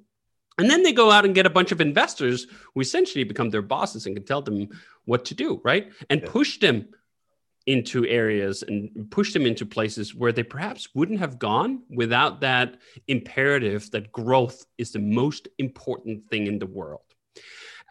And 0.57 0.69
then 0.69 0.83
they 0.83 0.91
go 0.91 1.11
out 1.11 1.23
and 1.23 1.35
get 1.35 1.45
a 1.45 1.51
bunch 1.51 1.71
of 1.71 1.79
investors 1.79 2.47
who 2.73 2.81
essentially 2.81 3.23
become 3.23 3.49
their 3.49 3.61
bosses 3.61 4.05
and 4.05 4.15
can 4.15 4.25
tell 4.25 4.41
them 4.41 4.67
what 5.05 5.23
to 5.25 5.35
do, 5.35 5.61
right? 5.63 5.91
And 6.09 6.25
push 6.25 6.59
them 6.59 6.89
into 7.67 8.05
areas 8.07 8.63
and 8.63 8.89
push 9.11 9.33
them 9.33 9.45
into 9.45 9.65
places 9.65 10.15
where 10.15 10.31
they 10.31 10.43
perhaps 10.43 10.95
wouldn't 10.95 11.19
have 11.19 11.37
gone 11.37 11.83
without 11.89 12.41
that 12.41 12.77
imperative 13.07 13.91
that 13.91 14.11
growth 14.11 14.65
is 14.77 14.91
the 14.91 14.99
most 14.99 15.49
important 15.57 16.25
thing 16.29 16.47
in 16.47 16.57
the 16.57 16.65
world. 16.65 17.01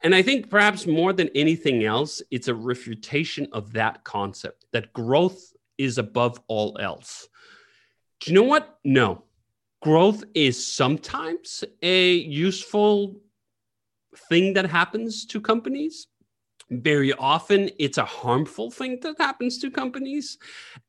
And 0.02 0.14
I 0.14 0.22
think 0.22 0.50
perhaps 0.50 0.86
more 0.86 1.12
than 1.12 1.28
anything 1.34 1.84
else, 1.84 2.22
it's 2.30 2.48
a 2.48 2.54
refutation 2.54 3.48
of 3.52 3.72
that 3.72 4.02
concept 4.04 4.64
that 4.72 4.92
growth 4.92 5.52
is 5.78 5.98
above 5.98 6.40
all 6.48 6.78
else. 6.80 7.28
Do 8.20 8.30
you 8.30 8.34
know 8.34 8.46
what? 8.46 8.78
No. 8.84 9.24
Growth 9.82 10.24
is 10.34 10.66
sometimes 10.66 11.64
a 11.82 12.14
useful 12.14 13.20
thing 14.28 14.54
that 14.54 14.66
happens 14.70 15.26
to 15.26 15.40
companies, 15.40 16.08
very 16.70 17.12
often 17.12 17.70
it's 17.78 17.98
a 17.98 18.04
harmful 18.04 18.70
thing 18.70 18.98
that 19.02 19.16
happens 19.18 19.58
to 19.58 19.70
companies. 19.70 20.38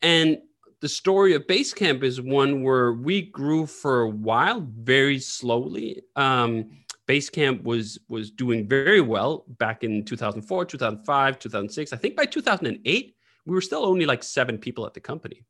And 0.01 0.39
the 0.79 0.89
story 0.89 1.33
of 1.33 1.47
basecamp 1.47 2.03
is 2.03 2.21
one 2.21 2.63
where 2.63 2.93
we 2.93 3.23
grew 3.23 3.65
for 3.65 4.01
a 4.01 4.09
while 4.09 4.61
very 4.61 5.19
slowly. 5.19 6.01
Um, 6.15 6.71
basecamp 7.07 7.63
was 7.63 7.99
was 8.09 8.31
doing 8.31 8.67
very 8.67 8.99
well 8.99 9.45
back 9.59 9.85
in 9.85 10.03
2004 10.03 10.65
2005 10.65 11.39
2006 11.39 11.93
i 11.93 11.95
think 11.95 12.17
by 12.17 12.25
2008 12.25 13.15
we 13.47 13.55
were 13.55 13.61
still 13.61 13.85
only 13.85 14.05
like 14.05 14.23
seven 14.23 14.57
people 14.57 14.85
at 14.85 14.93
the 14.93 14.99
company. 14.99 15.43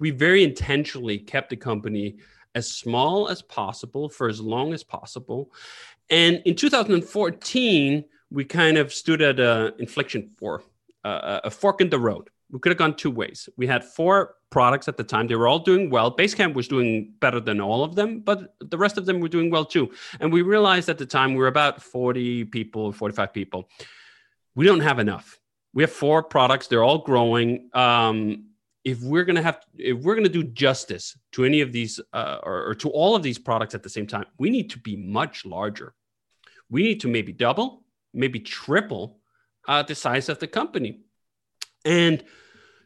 We 0.00 0.10
very 0.10 0.42
intentionally 0.42 1.18
kept 1.18 1.50
the 1.50 1.56
company 1.56 2.16
as 2.56 2.70
small 2.70 3.28
as 3.28 3.40
possible 3.40 4.08
for 4.08 4.28
as 4.28 4.40
long 4.40 4.74
as 4.74 4.82
possible. 4.82 5.52
And 6.10 6.42
in 6.44 6.56
2014 6.56 8.04
we 8.30 8.44
kind 8.44 8.78
of 8.78 8.92
stood 8.92 9.22
at 9.22 9.38
an 9.38 9.72
inflection 9.78 10.30
for 10.36 10.62
uh, 11.04 11.40
a 11.44 11.50
fork 11.50 11.80
in 11.80 11.90
the 11.90 11.98
road. 11.98 12.30
We 12.50 12.58
could 12.60 12.70
have 12.70 12.78
gone 12.78 12.94
two 12.94 13.10
ways. 13.10 13.48
We 13.56 13.66
had 13.66 13.84
four 13.84 14.36
products 14.50 14.86
at 14.86 14.96
the 14.96 15.04
time. 15.04 15.26
They 15.26 15.34
were 15.34 15.48
all 15.48 15.58
doing 15.58 15.90
well. 15.90 16.14
Basecamp 16.14 16.54
was 16.54 16.68
doing 16.68 17.14
better 17.20 17.40
than 17.40 17.60
all 17.60 17.82
of 17.82 17.94
them, 17.94 18.20
but 18.20 18.54
the 18.60 18.78
rest 18.78 18.98
of 18.98 19.06
them 19.06 19.20
were 19.20 19.28
doing 19.28 19.50
well 19.50 19.64
too. 19.64 19.90
And 20.20 20.32
we 20.32 20.42
realized 20.42 20.88
at 20.88 20.98
the 20.98 21.06
time 21.06 21.32
we 21.32 21.38
were 21.38 21.48
about 21.48 21.82
40 21.82 22.44
people, 22.44 22.92
45 22.92 23.32
people. 23.32 23.68
We 24.54 24.66
don't 24.66 24.80
have 24.80 24.98
enough. 24.98 25.40
We 25.72 25.82
have 25.82 25.90
four 25.90 26.22
products. 26.22 26.68
They're 26.68 26.84
all 26.84 26.98
growing. 26.98 27.70
Um, 27.72 28.50
if 28.84 29.00
we're 29.02 29.24
gonna 29.24 29.42
have, 29.42 29.60
if 29.76 29.98
we're 29.98 30.14
gonna 30.14 30.28
do 30.28 30.44
justice 30.44 31.18
to 31.32 31.44
any 31.44 31.62
of 31.62 31.72
these 31.72 31.98
uh, 32.12 32.38
or, 32.42 32.68
or 32.68 32.74
to 32.76 32.90
all 32.90 33.16
of 33.16 33.22
these 33.22 33.38
products 33.38 33.74
at 33.74 33.82
the 33.82 33.88
same 33.88 34.06
time, 34.06 34.26
we 34.38 34.50
need 34.50 34.70
to 34.70 34.78
be 34.78 34.94
much 34.94 35.44
larger. 35.44 35.94
We 36.70 36.82
need 36.82 37.00
to 37.00 37.08
maybe 37.08 37.32
double 37.32 37.83
maybe 38.14 38.40
triple 38.40 39.18
uh, 39.66 39.82
the 39.82 39.94
size 39.94 40.28
of 40.28 40.38
the 40.38 40.46
company. 40.46 41.00
And 41.84 42.22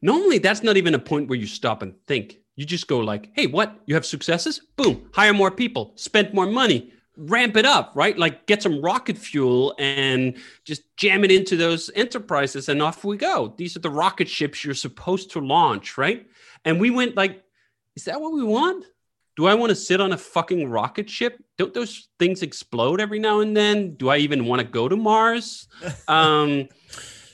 normally 0.03 0.39
that's 0.39 0.63
not 0.63 0.77
even 0.77 0.95
a 0.95 0.99
point 0.99 1.29
where 1.29 1.39
you 1.39 1.47
stop 1.47 1.83
and 1.83 1.95
think. 2.07 2.39
You 2.57 2.65
just 2.65 2.89
go 2.89 2.99
like, 2.99 3.31
hey, 3.35 3.47
what? 3.47 3.81
You 3.87 3.95
have 3.95 4.05
successes? 4.05 4.61
Boom, 4.77 5.09
hire 5.13 5.33
more 5.33 5.51
people, 5.51 5.93
spend 5.95 6.35
more 6.35 6.47
money, 6.47 6.93
ramp 7.17 7.57
it 7.57 7.65
up, 7.65 7.93
right? 7.95 8.19
Like 8.19 8.47
get 8.47 8.63
some 8.63 8.81
rocket 8.81 9.17
fuel 9.17 9.75
and 9.79 10.37
just 10.65 10.83
jam 10.97 11.25
it 11.25 11.31
into 11.31 11.57
those 11.57 11.91
enterprises 11.95 12.69
and 12.69 12.83
off 12.83 13.05
we 13.05 13.17
go. 13.17 13.55
These 13.57 13.77
are 13.77 13.81
the 13.81 13.91
rocket 13.91 14.29
ships 14.29 14.65
you're 14.65 14.75
supposed 14.75 15.31
to 15.33 15.41
launch, 15.41 15.97
right? 15.99 16.27
And 16.65 16.81
we 16.81 16.91
went 16.91 17.17
like, 17.17 17.43
is 17.95 18.05
that 18.05 18.21
what 18.21 18.33
we 18.33 18.43
want? 18.43 18.85
Do 19.39 19.47
I 19.47 19.55
want 19.55 19.71
to 19.71 19.77
sit 19.77 20.01
on 20.01 20.13
a 20.13 20.19
fucking 20.19 20.69
rocket 20.69 21.09
ship? 21.09 21.41
Don't 21.59 21.73
those 21.73 22.09
things 22.19 22.43
explode 22.43 23.01
every 23.01 23.21
now 23.21 23.39
and 23.39 23.57
then? 23.57 23.95
Do 23.95 24.09
I 24.09 24.17
even 24.17 24.47
want 24.47 24.63
to 24.63 24.67
go 24.67 24.89
to 24.89 24.97
Mars? 24.97 25.69
um, 26.09 26.69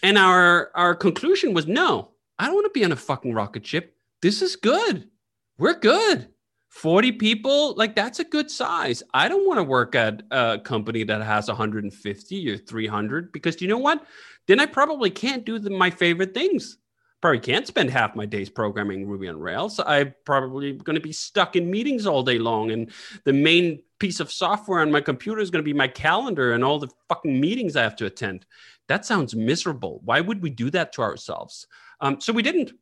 and 0.03 0.19
our 0.19 0.71
our 0.75 0.95
conclusion 0.95 1.55
was 1.55 1.67
no. 1.67 2.11
I 2.39 2.45
don't 2.45 2.57
want 2.57 2.67
to 2.67 2.79
be 2.79 2.85
on 2.85 2.93
a 2.93 2.97
fucking 2.97 3.33
rocket 3.33 3.67
ship. 3.67 3.97
This 4.21 4.43
is 4.43 4.55
good. 4.55 5.09
We're 5.57 5.79
good. 5.79 6.29
40 6.69 7.13
people, 7.13 7.75
like 7.77 7.97
that's 7.97 8.19
a 8.19 8.25
good 8.25 8.51
size. 8.51 9.03
I 9.15 9.29
don't 9.29 9.47
want 9.47 9.59
to 9.59 9.65
work 9.65 9.95
at 9.95 10.25
a 10.31 10.59
company 10.63 11.05
that 11.05 11.23
has 11.23 11.49
150 11.49 12.51
or 12.51 12.59
300 12.59 13.33
because 13.33 13.63
you 13.63 13.69
know 13.69 13.79
what? 13.79 14.05
Then 14.47 14.61
I 14.61 14.67
probably 14.67 15.09
can't 15.09 15.47
do 15.47 15.59
the, 15.59 15.71
my 15.71 15.89
favorite 15.89 16.35
things 16.35 16.77
probably 17.25 17.41
can't 17.41 17.67
spend 17.67 17.89
half 17.89 18.15
my 18.15 18.27
days 18.27 18.51
programming 18.51 19.09
Ruby 19.09 19.29
on 19.29 19.41
Rails. 19.41 19.81
I'm 19.87 20.15
probably 20.27 20.75
going 20.75 20.97
to 20.97 21.01
be 21.01 21.11
stuck 21.11 21.57
in 21.57 21.71
meetings 21.71 22.05
all 22.05 22.23
day 22.23 22.39
long. 22.39 22.71
And 22.71 22.93
the 23.25 23.33
main 23.33 23.81
piece 23.99 24.21
of 24.21 24.31
software 24.31 24.81
on 24.81 24.93
my 24.93 25.01
computer 25.01 25.41
is 25.41 25.49
going 25.49 25.65
to 25.65 25.67
be 25.67 25.73
my 25.73 25.89
calendar 25.89 26.53
and 26.53 26.63
all 26.63 26.79
the 26.79 26.91
fucking 27.09 27.41
meetings 27.41 27.77
I 27.77 27.83
have 27.83 27.97
to 27.97 28.05
attend. 28.05 28.45
That 28.89 29.07
sounds 29.07 29.35
miserable. 29.35 30.03
Why 30.05 30.21
would 30.21 30.43
we 30.43 30.51
do 30.51 30.69
that 30.73 30.93
to 30.93 31.01
ourselves? 31.01 31.67
Um, 32.03 32.21
so 32.21 32.31
we 32.31 32.43
didn't. 32.43 32.73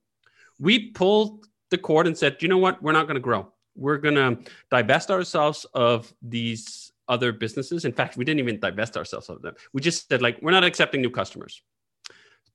We 0.59 0.90
pulled 0.90 1.46
the 1.70 1.78
cord 1.78 2.09
and 2.09 2.18
said, 2.18 2.38
you 2.40 2.48
know 2.48 2.59
what? 2.59 2.83
We're 2.83 2.90
not 2.90 3.07
going 3.07 3.14
to 3.14 3.20
grow. 3.20 3.52
We're 3.76 3.98
going 3.98 4.16
to 4.16 4.38
divest 4.72 5.12
ourselves 5.12 5.66
of 5.72 6.12
these 6.20 6.90
other 7.07 7.31
businesses. 7.31 7.85
In 7.85 7.92
fact, 7.92 8.16
we 8.16 8.24
didn't 8.24 8.40
even 8.40 8.59
divest 8.59 8.96
ourselves 8.96 9.28
of 9.28 9.40
them. 9.40 9.55
We 9.72 9.83
just 9.83 10.09
said, 10.09 10.20
like, 10.20 10.42
we're 10.42 10.50
not 10.50 10.64
accepting 10.64 11.00
new 11.00 11.11
customers 11.11 11.62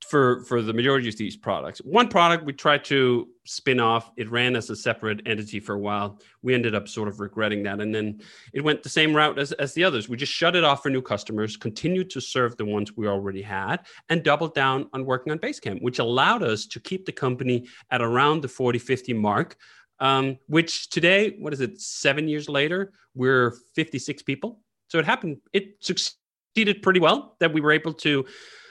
for 0.05 0.43
for 0.43 0.61
the 0.61 0.73
majority 0.73 1.09
of 1.09 1.17
these 1.17 1.35
products. 1.35 1.79
One 1.79 2.07
product 2.07 2.45
we 2.45 2.53
tried 2.53 2.85
to 2.85 3.27
spin 3.45 3.79
off. 3.79 4.11
It 4.15 4.29
ran 4.29 4.55
as 4.55 4.69
a 4.69 4.75
separate 4.75 5.21
entity 5.25 5.59
for 5.59 5.75
a 5.75 5.79
while. 5.79 6.19
We 6.41 6.53
ended 6.53 6.75
up 6.75 6.87
sort 6.87 7.07
of 7.07 7.19
regretting 7.19 7.63
that, 7.63 7.79
and 7.79 7.93
then 7.93 8.21
it 8.53 8.61
went 8.61 8.83
the 8.83 8.89
same 8.89 9.15
route 9.15 9.39
as, 9.39 9.51
as 9.53 9.73
the 9.73 9.83
others. 9.83 10.07
We 10.07 10.17
just 10.17 10.31
shut 10.31 10.55
it 10.55 10.63
off 10.63 10.83
for 10.83 10.89
new 10.89 11.01
customers, 11.01 11.57
continued 11.57 12.09
to 12.11 12.21
serve 12.21 12.55
the 12.57 12.65
ones 12.65 12.95
we 12.95 13.07
already 13.07 13.41
had, 13.41 13.85
and 14.09 14.23
doubled 14.23 14.53
down 14.53 14.89
on 14.93 15.05
working 15.05 15.31
on 15.31 15.39
Basecamp, 15.39 15.81
which 15.81 15.99
allowed 15.99 16.43
us 16.43 16.65
to 16.67 16.79
keep 16.79 17.05
the 17.05 17.11
company 17.11 17.67
at 17.91 18.01
around 18.01 18.41
the 18.41 18.47
40, 18.47 18.79
50 18.79 19.13
mark. 19.13 19.57
Um, 19.99 20.37
which 20.45 20.89
today, 20.89 21.37
what 21.39 21.53
is 21.53 21.59
it, 21.59 21.81
seven 21.81 22.27
years 22.27 22.47
later, 22.47 22.93
we're 23.15 23.55
56 23.73 24.21
people. 24.21 24.59
So 24.89 24.99
it 24.99 25.05
happened, 25.05 25.37
it 25.53 25.77
succeeded 25.79 26.83
pretty 26.83 26.99
well 26.99 27.35
that 27.39 27.51
we 27.51 27.61
were 27.61 27.71
able 27.71 27.93
to 27.93 28.23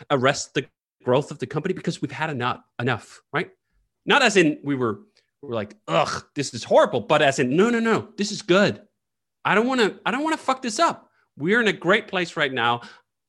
arrest 0.09 0.55
the 0.55 0.67
growth 1.07 1.31
of 1.31 1.39
the 1.39 1.47
company 1.47 1.73
because 1.73 2.03
we've 2.03 2.11
had 2.11 2.31
enough, 2.31 2.61
enough, 2.81 3.23
right? 3.33 3.51
Not 4.05 4.23
as 4.23 4.37
in 4.37 4.59
we 4.65 4.75
were, 4.75 5.03
we 5.41 5.49
were 5.49 5.55
like, 5.55 5.77
ugh, 5.87 6.25
this 6.35 6.53
is 6.53 6.65
horrible, 6.65 7.01
but 7.01 7.23
as 7.23 7.39
in, 7.39 7.57
no, 7.57 7.71
no, 7.71 7.79
no, 7.79 8.09
this 8.17 8.33
is 8.33 8.43
good. 8.43 8.83
I 9.45 9.55
don't 9.55 9.69
want 9.69 9.81
to, 9.81 10.01
I 10.05 10.11
don't 10.11 10.25
want 10.25 10.37
to 10.37 10.45
fuck 10.45 10.63
this 10.63 10.81
up. 10.81 11.09
We're 11.39 11.61
in 11.61 11.69
a 11.69 11.73
great 11.73 12.09
place 12.09 12.37
right 12.37 12.53
now. 12.53 12.81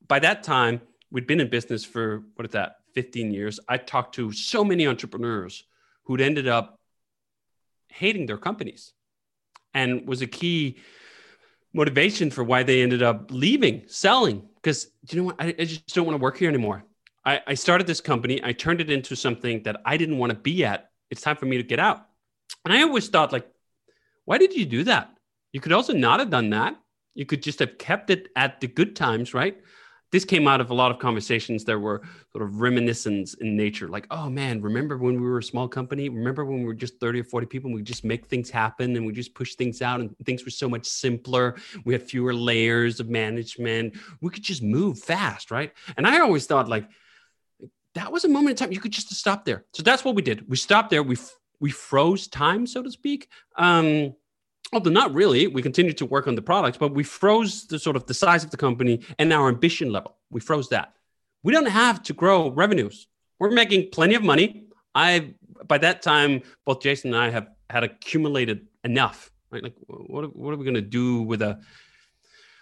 By 0.08 0.18
that 0.18 0.42
time, 0.42 0.80
we'd 1.12 1.28
been 1.28 1.38
in 1.38 1.50
business 1.50 1.84
for 1.84 2.24
what 2.34 2.46
is 2.46 2.52
that, 2.52 2.78
15 2.94 3.30
years. 3.30 3.60
I 3.68 3.76
talked 3.76 4.16
to 4.16 4.32
so 4.32 4.64
many 4.64 4.88
entrepreneurs 4.88 5.62
who'd 6.02 6.20
ended 6.20 6.48
up 6.48 6.80
hating 7.90 8.26
their 8.26 8.38
companies 8.38 8.92
and 9.72 10.04
was 10.08 10.20
a 10.20 10.26
key 10.26 10.78
motivation 11.72 12.32
for 12.32 12.42
why 12.42 12.64
they 12.64 12.82
ended 12.82 13.04
up 13.04 13.30
leaving, 13.30 13.84
selling. 13.86 14.48
Because 14.56 14.88
you 15.08 15.20
know 15.20 15.26
what? 15.26 15.36
I, 15.38 15.54
I 15.56 15.64
just 15.64 15.94
don't 15.94 16.06
want 16.06 16.18
to 16.18 16.22
work 16.22 16.38
here 16.38 16.48
anymore. 16.48 16.82
I, 17.28 17.42
I 17.48 17.54
started 17.54 17.86
this 17.86 18.00
company. 18.00 18.40
I 18.42 18.52
turned 18.52 18.80
it 18.80 18.90
into 18.90 19.14
something 19.14 19.62
that 19.64 19.80
I 19.84 19.98
didn't 19.98 20.16
want 20.16 20.30
to 20.30 20.38
be 20.38 20.64
at. 20.64 20.90
It's 21.10 21.20
time 21.20 21.36
for 21.36 21.44
me 21.46 21.58
to 21.58 21.62
get 21.62 21.78
out. 21.78 22.06
And 22.64 22.72
I 22.72 22.82
always 22.82 23.08
thought, 23.08 23.32
like, 23.32 23.46
why 24.24 24.38
did 24.38 24.54
you 24.54 24.64
do 24.64 24.84
that? 24.84 25.10
You 25.52 25.60
could 25.60 25.72
also 25.72 25.92
not 25.92 26.20
have 26.20 26.30
done 26.30 26.50
that. 26.50 26.76
You 27.14 27.26
could 27.26 27.42
just 27.42 27.58
have 27.58 27.76
kept 27.76 28.08
it 28.08 28.28
at 28.34 28.60
the 28.60 28.66
good 28.66 28.96
times, 28.96 29.34
right? 29.34 29.58
this 30.10 30.24
came 30.24 30.48
out 30.48 30.60
of 30.60 30.70
a 30.70 30.74
lot 30.74 30.90
of 30.90 30.98
conversations 30.98 31.64
that 31.64 31.78
were 31.78 32.00
sort 32.32 32.42
of 32.42 32.60
reminiscence 32.60 33.34
in 33.34 33.56
nature 33.56 33.88
like 33.88 34.06
oh 34.10 34.28
man 34.28 34.60
remember 34.60 34.96
when 34.96 35.20
we 35.20 35.28
were 35.28 35.38
a 35.38 35.42
small 35.42 35.68
company 35.68 36.08
remember 36.08 36.44
when 36.44 36.60
we 36.60 36.64
were 36.64 36.74
just 36.74 36.98
30 37.00 37.20
or 37.20 37.24
40 37.24 37.46
people 37.46 37.68
and 37.68 37.76
we 37.76 37.82
just 37.82 38.04
make 38.04 38.26
things 38.26 38.50
happen 38.50 38.96
and 38.96 39.06
we 39.06 39.12
just 39.12 39.34
push 39.34 39.54
things 39.54 39.82
out 39.82 40.00
and 40.00 40.14
things 40.24 40.44
were 40.44 40.50
so 40.50 40.68
much 40.68 40.86
simpler 40.86 41.56
we 41.84 41.92
had 41.92 42.02
fewer 42.02 42.34
layers 42.34 43.00
of 43.00 43.08
management 43.08 43.96
we 44.20 44.30
could 44.30 44.42
just 44.42 44.62
move 44.62 44.98
fast 44.98 45.50
right 45.50 45.72
and 45.96 46.06
i 46.06 46.20
always 46.20 46.46
thought 46.46 46.68
like 46.68 46.88
that 47.98 48.12
was 48.12 48.24
a 48.24 48.28
moment 48.28 48.50
in 48.50 48.56
time 48.56 48.72
you 48.72 48.80
could 48.80 48.92
just 48.92 49.12
stop 49.14 49.44
there. 49.44 49.64
So 49.72 49.82
that's 49.82 50.04
what 50.04 50.14
we 50.14 50.22
did. 50.22 50.48
We 50.48 50.56
stopped 50.56 50.90
there. 50.90 51.02
We 51.02 51.16
we 51.60 51.70
froze 51.70 52.28
time 52.28 52.66
so 52.66 52.82
to 52.82 52.90
speak. 52.90 53.28
Um 53.56 54.14
although 54.72 54.90
not 54.90 55.14
really 55.14 55.46
we 55.46 55.62
continued 55.62 55.98
to 55.98 56.06
work 56.06 56.26
on 56.28 56.34
the 56.34 56.42
products 56.42 56.78
but 56.78 56.94
we 56.94 57.02
froze 57.02 57.66
the 57.66 57.78
sort 57.78 57.96
of 57.96 58.04
the 58.06 58.14
size 58.14 58.44
of 58.44 58.50
the 58.50 58.56
company 58.56 59.00
and 59.18 59.32
our 59.32 59.48
ambition 59.48 59.90
level. 59.90 60.16
We 60.30 60.40
froze 60.40 60.68
that. 60.70 60.94
We 61.42 61.52
don't 61.52 61.72
have 61.84 62.02
to 62.04 62.12
grow 62.12 62.50
revenues. 62.50 63.06
We're 63.38 63.50
making 63.50 63.90
plenty 63.90 64.14
of 64.14 64.22
money. 64.22 64.64
I 64.94 65.34
by 65.66 65.78
that 65.78 66.02
time 66.02 66.42
both 66.64 66.80
jason 66.80 67.12
and 67.12 67.20
i 67.24 67.30
have 67.30 67.48
had 67.68 67.82
accumulated 67.82 68.68
enough 68.84 69.32
right? 69.50 69.62
Like 69.62 69.74
what, 69.86 70.34
what 70.36 70.54
are 70.54 70.56
we 70.56 70.64
going 70.64 70.74
to 70.74 70.80
do 70.80 71.22
with 71.22 71.42
a 71.42 71.60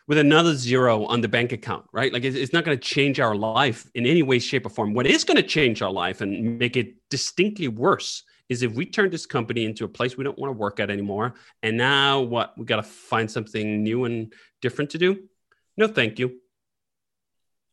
with 0.09 0.19
another 0.19 0.55
zero 0.55 1.05
on 1.07 1.21
the 1.21 1.29
bank 1.29 1.53
account 1.53 1.85
right 1.93 2.13
like 2.13 2.25
it's, 2.25 2.53
not 2.53 2.65
going 2.65 2.77
to 2.77 2.83
change 2.83 3.21
our 3.21 3.35
life 3.35 3.91
in 3.95 4.07
any 4.07 4.23
way 4.23 4.39
shape 4.39 4.65
or 4.67 4.69
form 4.69 4.95
what 4.95 5.07
is 5.07 5.25
going 5.25 5.37
to 5.37 5.43
change 5.43 5.83
our 5.83 5.91
life 5.91 6.21
and 6.21 6.59
make 6.59 6.77
it 6.77 6.95
distinctly 7.11 7.69
worse 7.69 8.23
is 8.49 8.63
if 8.63 8.73
we 8.73 8.87
turn 8.87 9.11
this 9.11 9.27
company 9.27 9.65
into 9.65 9.85
a 9.85 9.89
place 9.89 10.17
we 10.17 10.25
don't 10.25 10.39
want 10.39 10.53
to 10.53 10.59
work 10.59 10.81
at 10.81 10.91
anymore, 10.91 11.35
and 11.63 11.77
now 11.77 12.21
what? 12.21 12.57
We 12.57 12.65
got 12.65 12.77
to 12.77 12.83
find 12.83 13.31
something 13.31 13.83
new 13.83 14.05
and 14.05 14.33
different 14.63 14.91
to 14.91 14.99
do. 14.99 15.25
No, 15.77 15.89
thank 15.89 16.19
you. 16.19 16.39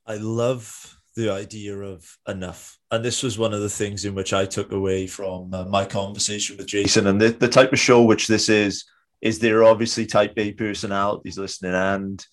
I 0.06 0.16
love 0.16 0.98
the 1.16 1.30
idea 1.30 1.78
of 1.78 2.18
enough. 2.28 2.78
And 2.90 3.06
this 3.06 3.22
was 3.22 3.38
one 3.38 3.54
of 3.54 3.62
the 3.62 3.70
things 3.70 4.04
in 4.04 4.16
which 4.16 4.34
I 4.34 4.46
took 4.46 4.72
away 4.72 5.08
from 5.08 5.54
uh, 5.54 5.66
my 5.66 5.86
conversation 5.86 6.58
with 6.58 6.66
Jason. 6.66 7.08
And 7.08 7.22
the, 7.22 7.30
the 7.30 7.48
type 7.48 7.72
of 7.72 7.80
show 7.80 8.02
which 8.02 8.28
this 8.28 8.50
is, 8.50 8.84
is 9.24 9.40
there 9.40 9.60
are 9.60 9.64
obviously 9.64 10.06
type 10.06 10.34
A 10.36 10.52
personalities 10.52 11.38
listening. 11.38 11.74
And 11.74 12.24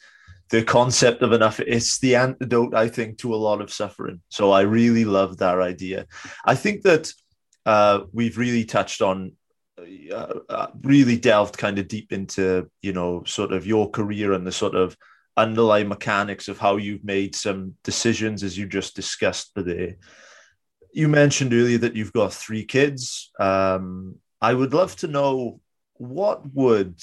the 0.51 0.65
concept 0.65 1.23
of 1.23 1.33
enough, 1.33 1.61
it's 1.61 2.01
the 2.01 2.17
antidote, 2.17 2.75
I 2.75 2.89
think, 2.89 3.19
to 3.19 3.33
a 3.33 3.37
lot 3.37 3.61
of 3.61 3.73
suffering. 3.73 4.21
So 4.29 4.51
I 4.51 4.63
really 4.63 5.05
love 5.05 5.39
that 5.39 5.61
idea. 5.61 6.07
I 6.45 6.57
think 6.57 6.83
that 6.83 7.13
uh, 7.65 8.01
we've 8.13 8.37
really 8.37 8.65
touched 8.65 9.03
on 9.03 9.33
uh, 10.13 10.35
uh, 10.49 10.67
really 10.83 11.17
delved 11.17 11.57
kind 11.57 11.79
of 11.79 11.89
deep 11.89 12.13
into 12.13 12.69
you 12.83 12.93
know 12.93 13.23
sort 13.25 13.53
of 13.53 13.67
your 13.67 13.89
career 13.89 14.35
and 14.35 14.47
the 14.47 14.53
sort 14.53 14.75
of 14.75 14.95
underlying 15.39 15.89
mechanics 15.89 16.49
of 16.49 16.59
how 16.59 16.77
you've 16.77 17.05
made 17.05 17.35
some 17.35 17.75
decisions 17.83 18.43
as 18.43 18.59
you 18.59 18.67
just 18.67 18.95
discussed 18.95 19.55
today 19.55 19.97
you 20.93 21.09
mentioned 21.09 21.55
earlier 21.55 21.79
that 21.79 21.97
you've 21.97 22.13
got 22.13 22.31
three 22.31 22.63
kids 22.63 23.31
um, 23.41 24.17
i 24.43 24.53
would 24.53 24.75
love 24.75 24.95
to 24.95 25.07
know 25.07 25.61
what 26.01 26.55
would 26.55 26.99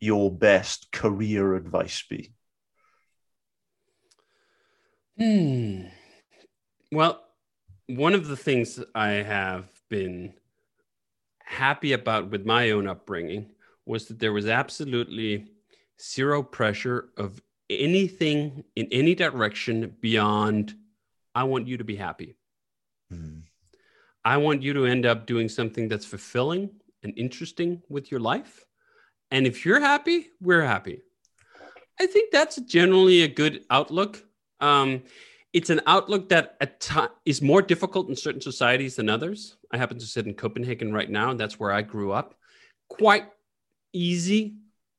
your 0.00 0.30
best 0.30 0.92
career 0.92 1.54
advice 1.54 2.04
be 2.08 2.32
hmm 5.18 5.82
well 6.90 7.22
one 7.86 8.12
of 8.12 8.26
the 8.28 8.36
things 8.36 8.78
i 8.94 9.08
have 9.08 9.66
been 9.88 10.34
happy 11.42 11.92
about 11.92 12.30
with 12.30 12.44
my 12.44 12.70
own 12.70 12.86
upbringing 12.86 13.50
was 13.86 14.06
that 14.06 14.18
there 14.18 14.32
was 14.32 14.46
absolutely 14.46 15.46
zero 16.00 16.42
pressure 16.42 17.08
of 17.16 17.40
anything 17.70 18.64
in 18.76 18.86
any 18.92 19.14
direction 19.14 19.96
beyond 20.00 20.74
I 21.34 21.44
want 21.44 21.66
you 21.66 21.78
to 21.78 21.84
be 21.84 21.96
happy. 21.96 22.36
Mm. 23.12 23.44
I 24.24 24.36
want 24.36 24.62
you 24.62 24.72
to 24.74 24.84
end 24.84 25.06
up 25.06 25.26
doing 25.26 25.48
something 25.48 25.88
that's 25.88 26.04
fulfilling 26.04 26.70
and 27.02 27.12
interesting 27.16 27.82
with 27.88 28.10
your 28.10 28.20
life. 28.20 28.64
And 29.30 29.46
if 29.46 29.64
you're 29.64 29.80
happy, 29.80 30.28
we're 30.40 30.64
happy. 30.64 31.00
I 32.00 32.06
think 32.06 32.32
that's 32.32 32.56
generally 32.60 33.22
a 33.22 33.28
good 33.28 33.64
outlook. 33.70 34.22
Um, 34.60 35.02
it's 35.52 35.70
an 35.70 35.80
outlook 35.86 36.28
that 36.30 36.56
at 36.60 36.80
t- 36.80 37.14
is 37.24 37.42
more 37.42 37.62
difficult 37.62 38.08
in 38.08 38.16
certain 38.16 38.40
societies 38.40 38.96
than 38.96 39.08
others. 39.08 39.56
I 39.70 39.76
happen 39.76 39.98
to 39.98 40.06
sit 40.06 40.26
in 40.26 40.34
Copenhagen 40.34 40.92
right 40.92 41.10
now, 41.10 41.30
and 41.30 41.38
that's 41.38 41.60
where 41.60 41.72
I 41.72 41.82
grew 41.82 42.12
up. 42.12 42.34
Quite 42.88 43.26
easy 43.92 44.56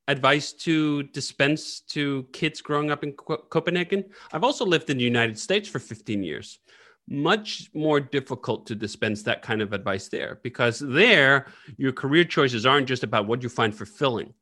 advice 0.07 0.51
to 0.51 1.03
dispense 1.03 1.79
to 1.79 2.27
kids 2.33 2.61
growing 2.61 2.91
up 2.91 3.03
in 3.03 3.13
Co- 3.13 3.45
Copenhagen. 3.49 4.05
I've 4.31 4.43
also 4.43 4.65
lived 4.65 4.89
in 4.89 4.97
the 4.97 5.03
United 5.03 5.39
States 5.39 5.67
for 5.67 5.79
15 5.79 6.23
years. 6.23 6.59
Much 7.07 7.69
more 7.73 7.99
difficult 7.99 8.65
to 8.67 8.75
dispense 8.75 9.23
that 9.23 9.41
kind 9.41 9.61
of 9.61 9.73
advice 9.73 10.07
there 10.07 10.39
because 10.41 10.79
there, 10.79 11.47
your 11.77 11.91
career 11.91 12.23
choices 12.23 12.65
aren't 12.65 12.87
just 12.87 13.03
about 13.03 13.27
what 13.27 13.43
you 13.43 13.49
find 13.49 13.75
fulfilling, 13.75 14.33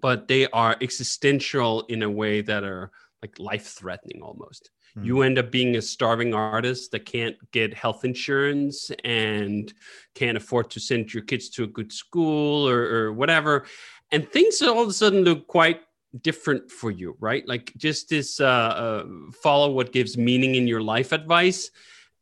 but 0.00 0.26
they 0.26 0.48
are 0.48 0.76
existential 0.80 1.82
in 1.88 2.02
a 2.02 2.10
way 2.10 2.40
that 2.40 2.64
are 2.64 2.90
like 3.20 3.38
life 3.38 3.66
threatening 3.66 4.22
almost. 4.22 4.70
Mm. 4.98 5.04
You 5.04 5.22
end 5.22 5.38
up 5.38 5.50
being 5.50 5.76
a 5.76 5.82
starving 5.82 6.34
artist 6.34 6.90
that 6.92 7.06
can't 7.06 7.36
get 7.52 7.74
health 7.74 8.04
insurance 8.04 8.90
and 9.04 9.72
can't 10.14 10.36
afford 10.36 10.70
to 10.70 10.80
send 10.80 11.12
your 11.14 11.22
kids 11.22 11.48
to 11.50 11.64
a 11.64 11.68
good 11.68 11.92
school 11.92 12.68
or, 12.68 12.82
or 12.82 13.12
whatever. 13.12 13.66
And 14.10 14.28
things 14.30 14.60
all 14.60 14.82
of 14.82 14.88
a 14.88 14.92
sudden 14.92 15.24
look 15.24 15.46
quite 15.46 15.80
different 16.20 16.70
for 16.70 16.90
you, 16.90 17.16
right? 17.20 17.46
Like 17.46 17.72
just 17.76 18.08
this 18.08 18.40
uh, 18.40 18.44
uh, 18.44 19.04
follow 19.42 19.70
what 19.70 19.92
gives 19.92 20.18
meaning 20.18 20.54
in 20.54 20.66
your 20.66 20.82
life 20.82 21.12
advice 21.12 21.70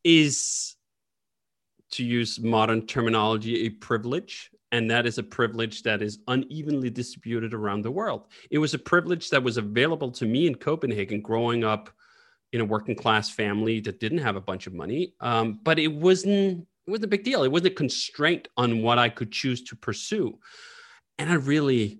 is, 0.03 0.75
to 1.91 2.03
use 2.05 2.39
modern 2.39 2.87
terminology, 2.87 3.65
a 3.65 3.69
privilege. 3.69 4.49
And 4.71 4.89
that 4.89 5.05
is 5.05 5.17
a 5.17 5.23
privilege 5.23 5.83
that 5.83 6.01
is 6.01 6.19
unevenly 6.29 6.89
distributed 6.89 7.53
around 7.53 7.81
the 7.81 7.91
world. 7.91 8.27
It 8.49 8.59
was 8.59 8.73
a 8.73 8.79
privilege 8.79 9.29
that 9.31 9.43
was 9.43 9.57
available 9.57 10.11
to 10.11 10.25
me 10.25 10.47
in 10.47 10.55
Copenhagen 10.55 11.21
growing 11.21 11.65
up 11.65 11.89
in 12.53 12.61
a 12.61 12.65
working 12.65 12.95
class 12.95 13.29
family 13.29 13.81
that 13.81 13.99
didn't 13.99 14.19
have 14.19 14.37
a 14.37 14.41
bunch 14.41 14.67
of 14.67 14.73
money. 14.73 15.13
Um, 15.19 15.59
but 15.63 15.79
it 15.79 15.93
wasn't 15.93 16.65
it 16.87 16.89
wasn't 16.89 17.05
a 17.05 17.09
big 17.09 17.23
deal. 17.23 17.43
It 17.43 17.51
wasn't 17.51 17.73
a 17.73 17.75
constraint 17.75 18.47
on 18.57 18.81
what 18.81 18.97
I 18.97 19.09
could 19.09 19.31
choose 19.31 19.61
to 19.63 19.75
pursue. 19.75 20.39
And 21.17 21.29
I 21.29 21.35
really 21.35 21.99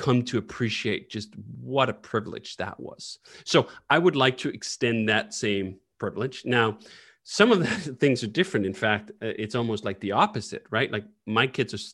come 0.00 0.22
to 0.22 0.38
appreciate 0.38 1.10
just 1.10 1.34
what 1.60 1.90
a 1.90 1.92
privilege 1.92 2.56
that 2.56 2.80
was. 2.80 3.18
So 3.44 3.68
I 3.90 3.98
would 3.98 4.16
like 4.16 4.38
to 4.38 4.48
extend 4.48 5.10
that 5.10 5.34
same 5.34 5.76
privilege. 5.98 6.42
Now, 6.46 6.78
some 7.22 7.52
of 7.52 7.58
the 7.84 7.92
things 7.92 8.24
are 8.24 8.32
different. 8.38 8.64
In 8.64 8.72
fact, 8.72 9.10
uh, 9.22 9.34
it's 9.36 9.54
almost 9.54 9.84
like 9.84 10.00
the 10.00 10.12
opposite, 10.12 10.64
right? 10.70 10.90
Like 10.90 11.04
my 11.26 11.46
kids 11.46 11.74
are 11.74 11.84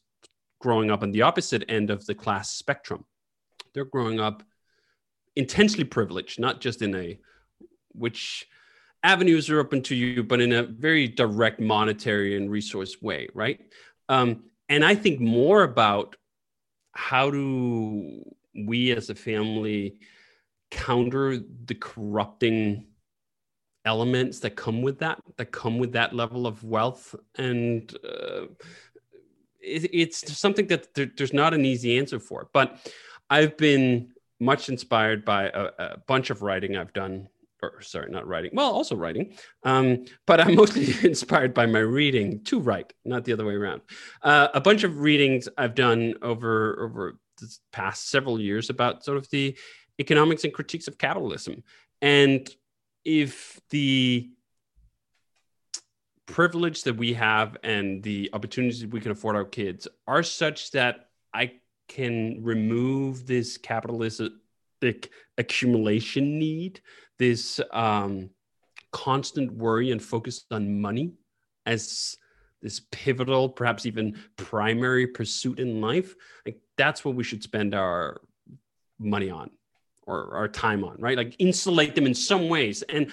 growing 0.60 0.92
up 0.92 1.02
on 1.02 1.10
the 1.10 1.22
opposite 1.22 1.64
end 1.68 1.90
of 1.90 2.06
the 2.06 2.14
class 2.14 2.50
spectrum. 2.52 3.04
They're 3.74 3.84
growing 3.84 4.20
up 4.20 4.44
intensely 5.34 5.82
privileged, 5.82 6.38
not 6.38 6.60
just 6.60 6.82
in 6.82 6.94
a 6.94 7.18
which 7.92 8.46
avenues 9.02 9.50
are 9.50 9.58
open 9.58 9.82
to 9.82 9.96
you, 9.96 10.22
but 10.22 10.40
in 10.40 10.52
a 10.52 10.62
very 10.62 11.08
direct 11.08 11.58
monetary 11.58 12.36
and 12.36 12.52
resource 12.52 13.02
way, 13.02 13.26
right? 13.34 13.60
Um, 14.08 14.44
and 14.68 14.84
I 14.84 14.94
think 14.94 15.18
more 15.18 15.64
about 15.64 16.14
how 16.96 17.30
do 17.30 18.24
we 18.54 18.90
as 18.90 19.10
a 19.10 19.14
family 19.14 20.00
counter 20.70 21.38
the 21.66 21.74
corrupting 21.74 22.86
elements 23.84 24.40
that 24.40 24.56
come 24.56 24.82
with 24.82 24.98
that, 24.98 25.22
that 25.36 25.52
come 25.52 25.78
with 25.78 25.92
that 25.92 26.14
level 26.14 26.46
of 26.46 26.64
wealth. 26.64 27.14
And 27.36 27.94
uh, 28.04 28.46
it, 29.60 29.90
it's 29.92 30.36
something 30.36 30.66
that 30.68 30.92
there, 30.94 31.10
there's 31.16 31.32
not 31.32 31.54
an 31.54 31.64
easy 31.64 31.98
answer 31.98 32.18
for. 32.18 32.48
But 32.52 32.90
I've 33.30 33.56
been 33.56 34.12
much 34.40 34.68
inspired 34.68 35.24
by 35.24 35.44
a, 35.44 35.70
a 35.78 35.98
bunch 36.06 36.30
of 36.30 36.42
writing 36.42 36.76
I've 36.76 36.92
done 36.92 37.28
or 37.62 37.80
sorry, 37.82 38.10
not 38.10 38.26
writing. 38.26 38.50
Well, 38.52 38.70
also 38.70 38.96
writing, 38.96 39.34
um, 39.62 40.04
but 40.26 40.40
I'm 40.40 40.54
mostly 40.62 40.94
inspired 41.06 41.54
by 41.54 41.66
my 41.66 41.80
reading 41.80 42.42
to 42.44 42.60
write, 42.60 42.92
not 43.04 43.24
the 43.24 43.32
other 43.32 43.44
way 43.44 43.54
around. 43.54 43.82
Uh, 44.22 44.48
a 44.54 44.60
bunch 44.60 44.84
of 44.84 45.00
readings 45.00 45.48
I've 45.56 45.74
done 45.74 46.14
over 46.22 46.80
over 46.80 47.18
the 47.40 47.56
past 47.72 48.10
several 48.10 48.40
years 48.40 48.70
about 48.70 49.04
sort 49.04 49.18
of 49.18 49.28
the 49.30 49.56
economics 49.98 50.44
and 50.44 50.52
critiques 50.52 50.88
of 50.88 50.98
capitalism, 50.98 51.62
and 52.02 52.48
if 53.04 53.60
the 53.70 54.30
privilege 56.26 56.82
that 56.82 56.96
we 56.96 57.14
have 57.14 57.56
and 57.62 58.02
the 58.02 58.28
opportunities 58.32 58.84
we 58.86 59.00
can 59.00 59.12
afford 59.12 59.36
our 59.36 59.44
kids 59.44 59.86
are 60.08 60.24
such 60.24 60.72
that 60.72 61.08
I 61.32 61.52
can 61.88 62.42
remove 62.42 63.26
this 63.26 63.56
capitalistic 63.56 64.32
accumulation 65.38 66.38
need 66.38 66.80
this 67.18 67.60
um, 67.72 68.30
constant 68.92 69.52
worry 69.52 69.90
and 69.90 70.02
focus 70.02 70.44
on 70.50 70.80
money 70.80 71.12
as 71.64 72.16
this 72.62 72.80
pivotal, 72.90 73.48
perhaps 73.48 73.86
even 73.86 74.18
primary 74.36 75.06
pursuit 75.06 75.58
in 75.58 75.80
life, 75.80 76.14
like 76.44 76.58
that's 76.76 77.04
what 77.04 77.14
we 77.14 77.24
should 77.24 77.42
spend 77.42 77.74
our 77.74 78.20
money 78.98 79.30
on 79.30 79.50
or 80.06 80.34
our 80.34 80.48
time 80.48 80.84
on, 80.84 80.96
right? 80.98 81.16
Like 81.16 81.36
insulate 81.38 81.94
them 81.94 82.06
in 82.06 82.14
some 82.14 82.48
ways. 82.48 82.82
And 82.82 83.12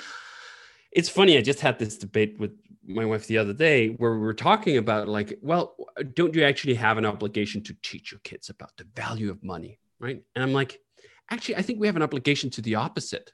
it's 0.91 1.10
funny, 1.10 1.38
I 1.38 1.41
just 1.41 1.60
had 1.60 1.80
this 1.80 1.97
debate 1.97 2.39
with 2.39 2.52
my 2.86 3.06
wife 3.06 3.28
the 3.28 3.38
other 3.38 3.54
day 3.54 3.89
where 3.89 4.13
we 4.13 4.19
were 4.19 4.34
talking 4.34 4.78
about 4.78 5.08
like, 5.08 5.38
well, 5.41 5.76
don't 6.13 6.36
you 6.36 6.43
actually 6.43 6.76
have 6.76 6.97
an 6.97 7.06
obligation 7.06 7.63
to 7.63 7.76
teach 7.82 8.12
your 8.12 8.19
kids 8.23 8.49
about 8.49 8.71
the 8.78 8.86
value 8.95 9.32
of 9.32 9.43
money, 9.43 9.80
right? 9.99 10.21
And 10.36 10.43
I'm 10.43 10.54
like, 10.54 10.80
actually, 11.30 11.58
I 11.58 11.62
think 11.62 11.80
we 11.80 11.88
have 11.88 11.96
an 11.96 12.02
obligation 12.02 12.50
to 12.52 12.62
the 12.62 12.76
opposite, 12.76 13.32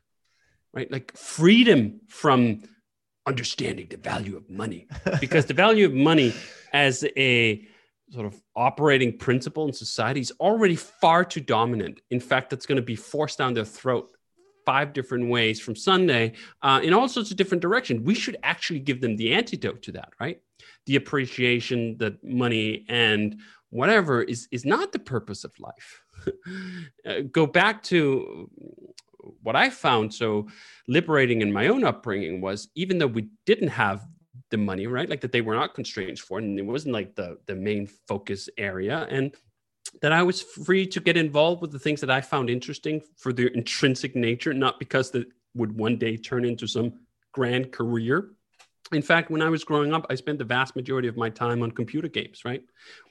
right? 0.74 0.92
Like 0.92 1.16
freedom 1.16 2.02
from 2.08 2.64
understanding 3.26 3.88
the 3.90 3.98
value 3.98 4.38
of 4.38 4.50
money, 4.50 4.88
because 5.20 5.46
the 5.46 5.54
value 5.54 5.86
of 5.86 5.94
money 5.94 6.34
as 6.74 7.06
a 7.18 7.66
sort 8.12 8.26
of 8.26 8.42
operating 8.56 9.18
principle 9.18 9.68
in 9.68 9.74
society 9.74 10.20
is 10.20 10.32
already 10.40 10.76
far 10.76 11.24
too 11.24 11.42
dominant. 11.42 12.02
In 12.10 12.20
fact, 12.20 12.50
that's 12.50 12.66
going 12.66 12.78
to 12.78 12.82
be 12.82 12.96
forced 12.96 13.38
down 13.38 13.54
their 13.54 13.66
throat 13.66 14.10
five 14.66 14.94
different 14.94 15.30
ways 15.30 15.60
from 15.60 15.76
Sunday 15.76 16.34
uh, 16.62 16.80
in 16.84 16.94
all 16.94 17.08
sorts 17.08 17.32
of 17.32 17.38
different 17.38 17.62
directions. 17.62 18.02
We 18.02 18.16
should 18.16 18.38
actually 18.44 18.80
give 18.80 19.02
them 19.02 19.16
the 19.16 19.34
antidote 19.34 19.82
to 19.84 19.92
that, 19.94 20.10
right? 20.20 20.42
The 20.86 20.96
appreciation 20.96 21.98
that 21.98 22.24
money 22.24 22.86
and 22.88 23.40
whatever 23.70 24.22
is 24.22 24.48
is 24.52 24.66
not 24.66 24.92
the 24.92 25.00
purpose 25.00 25.44
of 25.44 25.52
life. 25.60 26.04
Uh, 27.06 27.22
go 27.32 27.46
back 27.46 27.84
to 27.84 28.50
what 29.44 29.56
I 29.56 29.70
found 29.70 30.14
so 30.14 30.48
liberating 30.88 31.42
in 31.42 31.52
my 31.52 31.68
own 31.68 31.84
upbringing 31.84 32.42
was 32.42 32.70
even 32.76 32.98
though 32.98 33.08
we 33.08 33.30
didn't 33.46 33.70
have 33.70 34.06
the 34.50 34.58
money, 34.58 34.88
right? 34.88 35.10
Like 35.10 35.22
that 35.22 35.32
they 35.32 35.42
were 35.42 35.56
not 35.56 35.76
constraints 35.76 36.22
for, 36.22 36.40
and 36.40 36.58
it 36.58 36.66
wasn't 36.66 36.94
like 36.94 37.16
the 37.16 37.38
the 37.46 37.56
main 37.56 37.88
focus 38.08 38.50
area, 38.58 39.08
and 39.10 39.36
that 40.02 40.12
I 40.12 40.24
was 40.24 40.42
free 40.42 40.88
to 40.88 41.00
get 41.00 41.18
involved 41.18 41.62
with 41.62 41.72
the 41.72 41.80
things 41.80 42.02
that 42.02 42.12
I 42.12 42.22
found 42.22 42.50
interesting 42.50 43.02
for 43.18 43.34
their 43.34 43.48
intrinsic 43.48 44.16
nature, 44.16 44.54
not 44.54 44.80
because 44.80 45.12
that 45.12 45.28
would 45.56 45.78
one 45.78 45.98
day 45.98 46.18
turn 46.18 46.46
into 46.46 46.68
some 46.68 46.94
grand 47.32 47.72
career. 47.72 48.32
In 48.92 49.02
fact, 49.02 49.30
when 49.30 49.42
I 49.42 49.50
was 49.50 49.64
growing 49.64 49.94
up, 49.94 50.06
I 50.10 50.16
spent 50.16 50.40
the 50.40 50.46
vast 50.46 50.76
majority 50.76 51.08
of 51.08 51.18
my 51.18 51.30
time 51.30 51.62
on 51.62 51.72
computer 51.72 52.08
games, 52.08 52.44
right? 52.44 52.64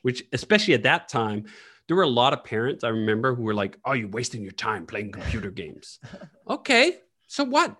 Which, 0.03 0.25
especially 0.33 0.75
at 0.75 0.83
that 0.83 1.09
time, 1.09 1.44
there 1.88 1.96
were 1.96 2.05
a 2.05 2.09
lot 2.09 2.33
of 2.33 2.44
parents 2.44 2.85
I 2.85 2.90
remember 2.90 3.35
who 3.35 3.42
were 3.42 3.55
like, 3.55 3.79
"Oh, 3.85 3.94
you're 3.94 4.09
wasting 4.09 4.42
your 4.42 4.53
time 4.53 4.87
playing 4.87 5.12
computer 5.12 5.51
games." 5.51 5.98
okay, 6.48 6.98
so 7.27 7.44
what? 7.44 7.77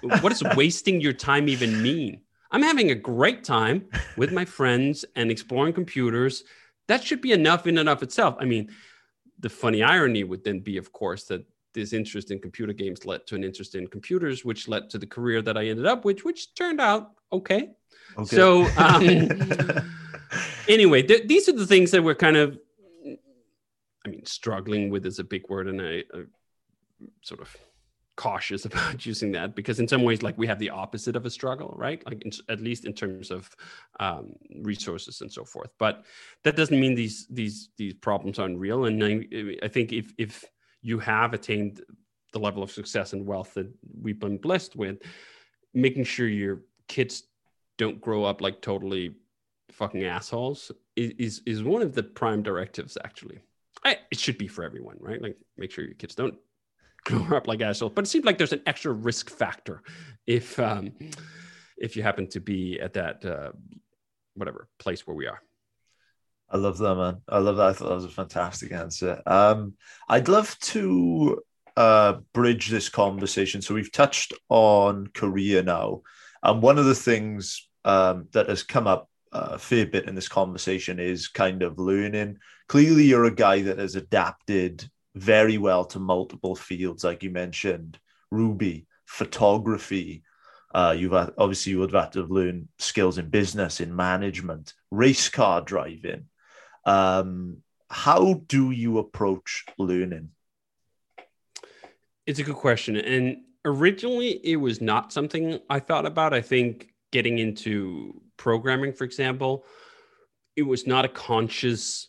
What 0.00 0.30
does 0.30 0.42
wasting 0.56 1.00
your 1.00 1.12
time 1.12 1.48
even 1.48 1.82
mean? 1.82 2.22
I'm 2.50 2.62
having 2.62 2.90
a 2.90 2.94
great 2.94 3.44
time 3.44 3.88
with 4.16 4.32
my 4.32 4.44
friends 4.44 5.04
and 5.14 5.30
exploring 5.30 5.74
computers. 5.74 6.44
That 6.88 7.04
should 7.04 7.20
be 7.20 7.32
enough 7.32 7.66
in 7.66 7.78
and 7.78 7.88
of 7.88 8.02
itself. 8.02 8.36
I 8.40 8.44
mean, 8.46 8.70
the 9.38 9.50
funny 9.50 9.82
irony 9.82 10.24
would 10.24 10.44
then 10.44 10.60
be, 10.60 10.78
of 10.78 10.92
course, 10.92 11.24
that 11.24 11.44
this 11.74 11.92
interest 11.92 12.30
in 12.30 12.38
computer 12.40 12.72
games 12.72 13.04
led 13.04 13.26
to 13.26 13.34
an 13.34 13.44
interest 13.44 13.74
in 13.74 13.86
computers, 13.86 14.44
which 14.44 14.68
led 14.68 14.90
to 14.90 14.98
the 14.98 15.06
career 15.06 15.42
that 15.42 15.56
I 15.56 15.66
ended 15.66 15.86
up 15.86 16.04
with, 16.04 16.24
which 16.24 16.54
turned 16.54 16.80
out 16.80 17.12
okay. 17.32 17.70
okay. 18.16 18.36
So, 18.36 18.64
um, 18.76 19.04
anyway, 20.68 21.02
th- 21.02 21.28
these 21.28 21.48
are 21.48 21.52
the 21.52 21.66
things 21.66 21.90
that 21.90 22.02
we're 22.02 22.14
kind 22.14 22.36
of, 22.36 22.58
I 24.08 24.10
mean, 24.10 24.24
struggling 24.24 24.90
with 24.90 25.04
is 25.06 25.18
a 25.18 25.24
big 25.24 25.48
word, 25.48 25.68
and 25.68 25.80
I, 25.80 26.04
I 26.14 26.24
sort 27.22 27.40
of 27.40 27.54
cautious 28.16 28.64
about 28.70 29.06
using 29.06 29.30
that 29.32 29.54
because 29.54 29.78
in 29.78 29.86
some 29.86 30.02
ways 30.02 30.22
like 30.22 30.36
we 30.36 30.46
have 30.46 30.58
the 30.58 30.70
opposite 30.70 31.14
of 31.14 31.24
a 31.24 31.30
struggle 31.30 31.72
right? 31.76 32.04
Like 32.04 32.22
in, 32.22 32.32
at 32.48 32.60
least 32.60 32.84
in 32.84 32.92
terms 32.92 33.30
of 33.30 33.48
um, 34.00 34.32
resources 34.62 35.20
and 35.20 35.32
so 35.32 35.44
forth. 35.44 35.70
But 35.78 36.04
that 36.42 36.56
doesn't 36.56 36.80
mean 36.80 36.94
these 36.94 37.26
these 37.30 37.70
these 37.76 37.94
problems 37.94 38.38
aren't 38.38 38.58
real. 38.58 38.86
And 38.86 39.04
I, 39.04 39.56
I 39.62 39.68
think 39.68 39.92
if 39.92 40.12
if 40.18 40.44
you 40.82 40.98
have 40.98 41.34
attained 41.34 41.82
the 42.32 42.40
level 42.40 42.62
of 42.62 42.70
success 42.70 43.12
and 43.12 43.26
wealth 43.26 43.54
that 43.54 43.68
we've 44.02 44.18
been 44.18 44.38
blessed 44.38 44.76
with 44.76 44.98
making 45.74 46.04
sure 46.04 46.28
your 46.28 46.62
kids 46.88 47.24
don't 47.78 48.00
grow 48.00 48.24
up 48.24 48.40
like 48.40 48.60
totally 48.60 49.14
fucking 49.70 50.04
assholes 50.04 50.72
is 50.96 51.42
is 51.46 51.62
one 51.62 51.82
of 51.82 51.94
the 51.94 52.02
prime 52.02 52.42
directives 52.42 52.98
actually 53.04 53.38
I, 53.84 53.98
it 54.10 54.18
should 54.18 54.38
be 54.38 54.48
for 54.48 54.64
everyone 54.64 54.96
right 55.00 55.22
like 55.22 55.36
make 55.56 55.70
sure 55.70 55.84
your 55.84 55.94
kids 55.94 56.14
don't 56.14 56.34
grow 57.04 57.36
up 57.36 57.46
like 57.46 57.60
assholes. 57.60 57.92
But 57.94 58.04
it 58.04 58.08
seems 58.08 58.24
like 58.24 58.38
there's 58.38 58.52
an 58.52 58.62
extra 58.66 58.92
risk 58.92 59.30
factor 59.30 59.82
if 60.26 60.58
um, 60.58 60.92
if 61.76 61.96
you 61.96 62.02
happen 62.02 62.28
to 62.30 62.40
be 62.40 62.80
at 62.80 62.94
that 62.94 63.24
uh, 63.24 63.52
whatever 64.34 64.68
place 64.78 65.06
where 65.06 65.16
we 65.16 65.26
are. 65.26 65.40
I 66.50 66.56
love 66.56 66.78
that, 66.78 66.94
man. 66.94 67.20
I 67.28 67.38
love 67.38 67.56
that. 67.56 67.66
I 67.66 67.72
thought 67.72 67.88
that 67.88 67.94
was 67.94 68.04
a 68.06 68.10
fantastic 68.10 68.72
answer. 68.72 69.22
Um, 69.26 69.74
I'd 70.08 70.28
love 70.28 70.58
to 70.60 71.42
uh, 71.76 72.14
bridge 72.32 72.68
this 72.68 72.88
conversation. 72.88 73.60
So 73.60 73.74
we've 73.74 73.92
touched 73.92 74.32
on 74.48 75.08
career 75.08 75.62
now, 75.62 76.02
and 76.42 76.62
one 76.62 76.78
of 76.78 76.86
the 76.86 76.94
things 76.94 77.68
um, 77.84 78.28
that 78.32 78.48
has 78.48 78.62
come 78.62 78.86
up 78.86 79.10
a 79.32 79.58
fair 79.58 79.86
bit 79.86 80.08
in 80.08 80.14
this 80.14 80.28
conversation 80.28 80.98
is 80.98 81.28
kind 81.28 81.62
of 81.62 81.78
learning. 81.78 82.38
Clearly, 82.68 83.04
you're 83.04 83.24
a 83.24 83.34
guy 83.34 83.62
that 83.62 83.78
has 83.78 83.94
adapted 83.94 84.88
very 85.14 85.58
well 85.58 85.84
to 85.86 85.98
multiple 85.98 86.54
fields, 86.54 87.04
like 87.04 87.22
you 87.22 87.30
mentioned, 87.30 87.98
Ruby, 88.30 88.86
photography. 89.06 90.22
Uh, 90.74 90.94
you've 90.96 91.12
had, 91.12 91.30
obviously 91.38 91.72
you 91.72 91.78
would 91.80 91.92
have 91.92 92.04
had 92.04 92.12
to 92.12 92.22
learn 92.22 92.68
skills 92.78 93.18
in 93.18 93.30
business, 93.30 93.80
in 93.80 93.94
management, 93.94 94.74
race 94.90 95.28
car 95.28 95.60
driving. 95.60 96.26
Um, 96.84 97.58
how 97.90 98.42
do 98.46 98.70
you 98.70 98.98
approach 98.98 99.64
learning? 99.78 100.30
It's 102.26 102.38
a 102.38 102.44
good 102.44 102.56
question, 102.56 102.96
and 102.96 103.38
originally 103.64 104.40
it 104.44 104.56
was 104.56 104.82
not 104.82 105.12
something 105.12 105.58
I 105.70 105.80
thought 105.80 106.04
about. 106.04 106.34
I 106.34 106.42
think 106.42 106.88
getting 107.10 107.38
into 107.38 108.20
programming, 108.38 108.94
for 108.94 109.04
example, 109.04 109.66
it 110.56 110.62
was 110.62 110.86
not 110.86 111.04
a 111.04 111.08
conscious 111.08 112.08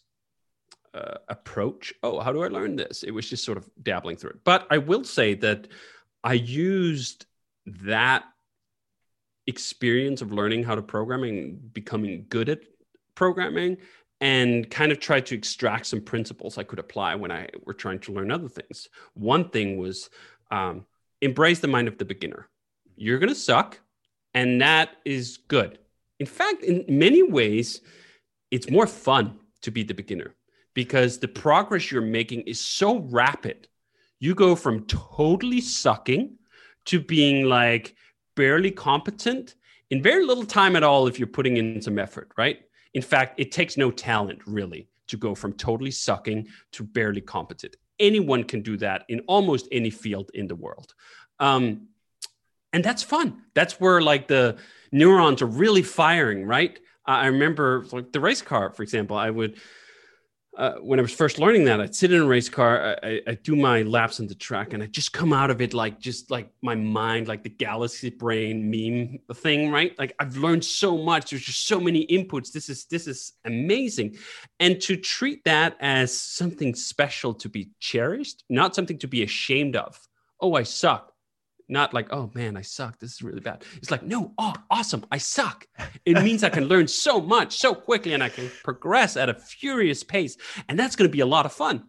uh, 0.93 1.15
approach. 1.27 1.93
Oh, 2.01 2.19
how 2.19 2.31
do 2.31 2.41
I 2.41 2.47
learn 2.47 2.77
this? 2.77 3.03
It 3.03 3.11
was 3.11 3.29
just 3.29 3.43
sort 3.43 3.57
of 3.57 3.69
dabbling 3.83 4.15
through 4.15 4.31
it. 4.31 4.43
But 4.43 4.65
I 4.71 4.77
will 4.77 5.03
say 5.03 5.33
that 5.35 5.67
I 6.23 6.33
used 6.33 7.25
that 7.65 8.23
experience 9.45 10.21
of 10.21 10.31
learning 10.31 10.63
how 10.63 10.75
to 10.75 10.81
programming, 10.81 11.59
becoming 11.73 12.25
good 12.29 12.49
at 12.49 12.61
programming, 13.15 13.77
and 14.21 14.69
kind 14.69 14.91
of 14.91 14.99
tried 14.99 15.25
to 15.27 15.35
extract 15.35 15.85
some 15.85 16.01
principles 16.01 16.57
I 16.57 16.63
could 16.63 16.79
apply 16.79 17.15
when 17.15 17.31
I 17.31 17.49
were 17.65 17.73
trying 17.73 17.99
to 17.99 18.13
learn 18.13 18.31
other 18.31 18.49
things. 18.49 18.89
One 19.13 19.49
thing 19.49 19.77
was 19.77 20.09
um, 20.51 20.85
embrace 21.21 21.59
the 21.59 21.67
mind 21.67 21.87
of 21.87 21.97
the 21.97 22.05
beginner. 22.05 22.47
You're 22.95 23.19
going 23.19 23.29
to 23.29 23.35
suck, 23.35 23.79
and 24.33 24.61
that 24.61 24.89
is 25.05 25.37
good. 25.47 25.79
In 26.19 26.25
fact, 26.25 26.63
in 26.63 26.85
many 26.87 27.23
ways, 27.23 27.81
it's 28.51 28.69
more 28.69 28.87
fun 28.87 29.39
to 29.61 29.71
be 29.71 29.83
the 29.83 29.93
beginner 29.93 30.35
because 30.73 31.17
the 31.17 31.27
progress 31.27 31.91
you're 31.91 32.01
making 32.01 32.41
is 32.41 32.59
so 32.59 32.99
rapid. 32.99 33.67
You 34.19 34.35
go 34.35 34.55
from 34.55 34.85
totally 34.85 35.61
sucking 35.61 36.37
to 36.85 36.99
being 36.99 37.45
like 37.45 37.95
barely 38.35 38.71
competent 38.71 39.55
in 39.89 40.01
very 40.01 40.25
little 40.25 40.45
time 40.45 40.75
at 40.75 40.83
all 40.83 41.07
if 41.07 41.17
you're 41.17 41.27
putting 41.27 41.57
in 41.57 41.81
some 41.81 41.99
effort, 41.99 42.31
right? 42.37 42.59
In 42.93 43.01
fact, 43.01 43.39
it 43.39 43.51
takes 43.51 43.77
no 43.77 43.91
talent 43.91 44.39
really 44.45 44.89
to 45.07 45.17
go 45.17 45.35
from 45.35 45.53
totally 45.53 45.91
sucking 45.91 46.47
to 46.73 46.83
barely 46.83 47.21
competent. 47.21 47.75
Anyone 47.99 48.43
can 48.43 48.61
do 48.61 48.77
that 48.77 49.05
in 49.09 49.19
almost 49.21 49.67
any 49.71 49.89
field 49.89 50.31
in 50.33 50.47
the 50.47 50.55
world. 50.55 50.93
Um, 51.39 51.87
and 52.73 52.83
that's 52.83 53.03
fun. 53.03 53.41
That's 53.53 53.79
where 53.79 54.01
like 54.01 54.27
the 54.27 54.57
neurons 54.91 55.41
are 55.41 55.47
really 55.47 55.83
firing, 55.83 56.45
right? 56.45 56.79
I 57.05 57.27
remember 57.27 57.85
like 57.91 58.11
the 58.11 58.19
race 58.19 58.41
car, 58.41 58.71
for 58.71 58.83
example, 58.83 59.17
I 59.17 59.29
would 59.29 59.59
uh, 60.59 60.73
when 60.81 60.99
I 60.99 61.01
was 61.01 61.13
first 61.13 61.39
learning 61.39 61.63
that, 61.65 61.79
I'd 61.79 61.95
sit 61.95 62.11
in 62.11 62.21
a 62.21 62.25
race 62.25 62.49
car, 62.49 62.97
I, 63.01 63.21
I 63.25 63.35
do 63.35 63.55
my 63.55 63.83
laps 63.83 64.19
on 64.19 64.27
the 64.27 64.35
track, 64.35 64.73
and 64.73 64.83
I 64.83 64.87
just 64.87 65.13
come 65.13 65.31
out 65.31 65.49
of 65.49 65.61
it 65.61 65.73
like 65.73 66.01
just 66.01 66.29
like 66.29 66.51
my 66.61 66.75
mind, 66.75 67.29
like 67.29 67.43
the 67.43 67.49
galaxy 67.49 68.09
brain 68.09 68.69
meme 68.69 69.19
thing, 69.37 69.71
right? 69.71 69.97
Like 69.97 70.13
I've 70.19 70.35
learned 70.35 70.65
so 70.65 70.97
much. 70.97 71.29
There's 71.29 71.43
just 71.43 71.65
so 71.65 71.79
many 71.79 72.05
inputs. 72.07 72.51
This 72.51 72.67
is 72.67 72.85
this 72.85 73.07
is 73.07 73.33
amazing, 73.45 74.17
and 74.59 74.81
to 74.81 74.97
treat 74.97 75.45
that 75.45 75.77
as 75.79 76.19
something 76.19 76.75
special 76.75 77.33
to 77.35 77.47
be 77.47 77.71
cherished, 77.79 78.43
not 78.49 78.75
something 78.75 78.97
to 78.99 79.07
be 79.07 79.23
ashamed 79.23 79.77
of. 79.77 79.97
Oh, 80.41 80.55
I 80.55 80.63
suck 80.63 81.08
not 81.69 81.93
like 81.93 82.11
oh 82.11 82.31
man 82.33 82.57
i 82.57 82.61
suck. 82.61 82.99
This 82.99 83.13
is 83.13 83.21
really 83.21 83.39
bad. 83.39 83.63
It's 83.77 83.91
like 83.91 84.03
no 84.03 84.33
oh 84.37 84.53
awesome. 84.69 85.05
I 85.11 85.17
suck. 85.17 85.67
It 86.05 86.21
means 86.23 86.43
i 86.43 86.49
can 86.49 86.65
learn 86.65 86.87
so 86.87 87.21
much 87.21 87.57
so 87.57 87.73
quickly 87.73 88.13
and 88.13 88.23
i 88.23 88.29
can 88.29 88.49
progress 88.63 89.17
at 89.17 89.29
a 89.29 89.33
furious 89.33 90.03
pace 90.03 90.37
and 90.67 90.77
that's 90.77 90.95
going 90.95 91.09
to 91.09 91.13
be 91.13 91.21
a 91.21 91.25
lot 91.25 91.45
of 91.45 91.53
fun. 91.53 91.83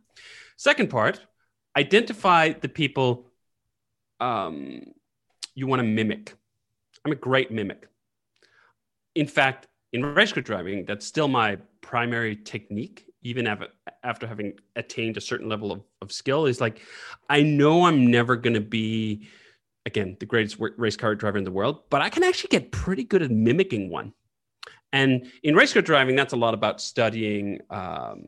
Second 0.57 0.90
part 0.90 1.21
identify 1.77 2.53
the 2.53 2.69
people 2.69 3.31
um, 4.19 4.83
you 5.55 5.66
want 5.66 5.81
to 5.81 5.87
mimic. 5.87 6.35
I'm 7.05 7.12
a 7.12 7.16
great 7.16 7.51
mimic. 7.51 7.88
In 9.14 9.27
fact 9.27 9.69
in 9.93 10.05
race 10.05 10.33
car 10.33 10.43
driving 10.43 10.85
that's 10.85 11.07
still 11.07 11.29
my 11.29 11.59
primary 11.81 12.37
technique, 12.37 13.07
even 13.23 13.47
af- 13.47 13.69
after 14.05 14.27
having 14.27 14.53
attained 14.77 15.16
a 15.16 15.21
certain 15.21 15.49
level 15.49 15.73
of, 15.73 15.83
of 16.03 16.12
skill, 16.12 16.47
is 16.47 16.61
like, 16.61 16.81
I 17.29 17.43
know 17.43 17.87
I'm 17.87 18.11
never 18.11 18.37
going 18.37 18.55
to 18.55 18.61
be, 18.61 19.29
again, 19.87 20.16
the 20.21 20.27
greatest 20.27 20.57
race 20.59 20.97
car 20.97 21.14
driver 21.14 21.38
in 21.38 21.45
the 21.45 21.51
world, 21.51 21.83
but 21.90 22.03
I 22.03 22.09
can 22.09 22.23
actually 22.23 22.49
get 22.49 22.71
pretty 22.71 23.05
good 23.05 23.23
at 23.23 23.31
mimicking 23.31 23.90
one. 23.90 24.12
And 24.93 25.31
in 25.43 25.55
race 25.55 25.73
car 25.73 25.83
driving, 25.83 26.16
that's 26.16 26.33
a 26.33 26.37
lot 26.37 26.55
about 26.55 26.81
studying 26.81 27.61
um, 27.71 28.25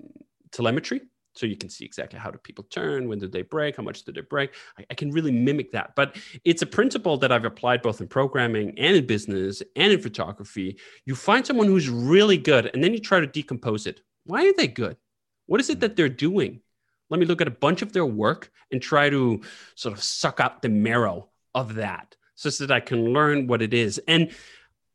telemetry. 0.52 1.00
So 1.34 1.46
you 1.46 1.56
can 1.56 1.70
see 1.70 1.86
exactly 1.86 2.18
how 2.18 2.30
do 2.30 2.36
people 2.36 2.64
turn, 2.64 3.08
when 3.08 3.18
did 3.18 3.32
they 3.32 3.40
brake, 3.40 3.76
how 3.78 3.82
much 3.82 4.02
did 4.04 4.14
they 4.14 4.20
brake. 4.20 4.52
I, 4.78 4.84
I 4.90 4.94
can 4.94 5.10
really 5.10 5.32
mimic 5.32 5.72
that. 5.72 5.94
But 5.96 6.16
it's 6.44 6.60
a 6.60 6.66
principle 6.66 7.16
that 7.18 7.32
I've 7.32 7.46
applied 7.46 7.80
both 7.80 8.02
in 8.02 8.08
programming 8.08 8.78
and 8.78 8.96
in 8.96 9.06
business 9.06 9.62
and 9.74 9.92
in 9.92 10.00
photography. 10.00 10.78
You 11.06 11.14
find 11.14 11.46
someone 11.46 11.68
who's 11.68 11.88
really 11.88 12.36
good, 12.36 12.70
and 12.74 12.84
then 12.84 12.92
you 12.92 13.00
try 13.00 13.18
to 13.18 13.26
decompose 13.26 13.86
it. 13.86 14.02
Why 14.24 14.46
are 14.46 14.52
they 14.52 14.68
good? 14.68 14.98
What 15.46 15.60
is 15.60 15.70
it 15.70 15.80
that 15.80 15.96
they're 15.96 16.08
doing? 16.08 16.60
Let 17.08 17.18
me 17.18 17.26
look 17.26 17.40
at 17.40 17.48
a 17.48 17.52
bunch 17.52 17.82
of 17.82 17.92
their 17.92 18.06
work 18.06 18.50
and 18.70 18.80
try 18.80 19.08
to 19.10 19.40
sort 19.74 19.94
of 19.94 20.02
suck 20.02 20.38
out 20.38 20.62
the 20.62 20.68
marrow 20.68 21.30
of 21.54 21.74
that 21.76 22.16
so 22.34 22.50
that 22.50 22.70
I 22.70 22.80
can 22.80 23.12
learn 23.12 23.46
what 23.46 23.62
it 23.62 23.72
is. 23.74 24.00
And 24.08 24.30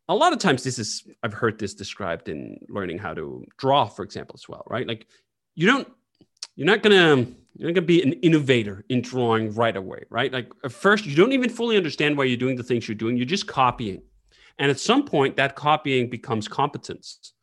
a 0.10 0.16
lot 0.16 0.34
of 0.34 0.40
times 0.40 0.64
this 0.64 0.80
is 0.80 1.06
i've 1.24 1.34
heard 1.34 1.60
this 1.60 1.74
described 1.74 2.30
in 2.30 2.58
learning 2.70 2.98
how 2.98 3.14
to 3.14 3.44
draw 3.58 3.86
for 3.86 4.04
example 4.04 4.36
as 4.38 4.48
well 4.48 4.64
right? 4.70 4.88
Like 4.88 5.08
you 5.56 5.68
don't 5.68 5.88
you're 6.56 6.66
not 6.68 6.82
gonna 6.84 7.28
you're 7.56 7.70
not 7.70 7.76
gonna 7.76 7.82
be 7.86 8.02
an 8.02 8.14
innovator 8.14 8.86
in 8.90 9.02
drawing 9.02 9.54
right 9.54 9.76
away 9.76 10.04
right? 10.10 10.32
Like 10.32 10.50
at 10.64 10.72
first 10.72 11.06
you 11.06 11.16
don't 11.16 11.34
even 11.34 11.50
fully 11.50 11.78
understand 11.78 12.18
why 12.18 12.26
you're 12.26 12.38
doing 12.38 12.56
the 12.56 12.64
things 12.64 12.88
you're 12.88 12.96
doing. 12.96 13.18
You're 13.18 13.26
just 13.26 13.48
copying. 13.48 14.02
And 14.60 14.72
at 14.72 14.80
some 14.80 15.06
point 15.06 15.36
that 15.36 15.56
copying 15.56 16.10
becomes 16.10 16.48
competence. 16.48 17.34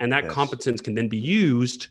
And 0.00 0.12
that 0.12 0.24
Yes. 0.24 0.32
competence 0.32 0.80
can 0.80 0.94
then 0.94 1.08
be 1.08 1.18
used 1.18 1.88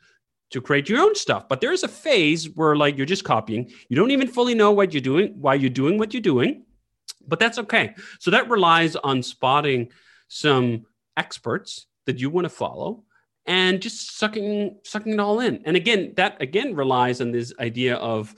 to 0.49 0.61
create 0.61 0.89
your 0.89 0.99
own 0.99 1.15
stuff. 1.15 1.47
But 1.47 1.61
there 1.61 1.71
is 1.71 1.83
a 1.83 1.87
phase 1.87 2.49
where 2.55 2.75
like 2.75 2.97
you're 2.97 3.05
just 3.05 3.23
copying. 3.23 3.71
You 3.87 3.95
don't 3.95 4.11
even 4.11 4.27
fully 4.27 4.55
know 4.55 4.71
what 4.71 4.93
you're 4.93 5.01
doing 5.01 5.33
why 5.39 5.55
you're 5.55 5.69
doing 5.69 5.97
what 5.97 6.13
you're 6.13 6.21
doing 6.21 6.63
but 7.27 7.39
that's 7.39 7.57
okay. 7.59 7.95
So 8.19 8.31
that 8.31 8.49
relies 8.49 8.95
on 8.95 9.23
spotting 9.23 9.91
some 10.27 10.85
experts 11.17 11.87
that 12.05 12.19
you 12.19 12.29
want 12.29 12.45
to 12.45 12.49
follow 12.49 13.03
and 13.45 13.81
just 13.81 14.17
sucking 14.17 14.77
sucking 14.83 15.13
it 15.13 15.19
all 15.19 15.39
in. 15.39 15.61
And 15.65 15.75
again 15.75 16.13
that 16.15 16.41
again 16.41 16.75
relies 16.75 17.21
on 17.21 17.31
this 17.31 17.53
idea 17.59 17.95
of 17.95 18.33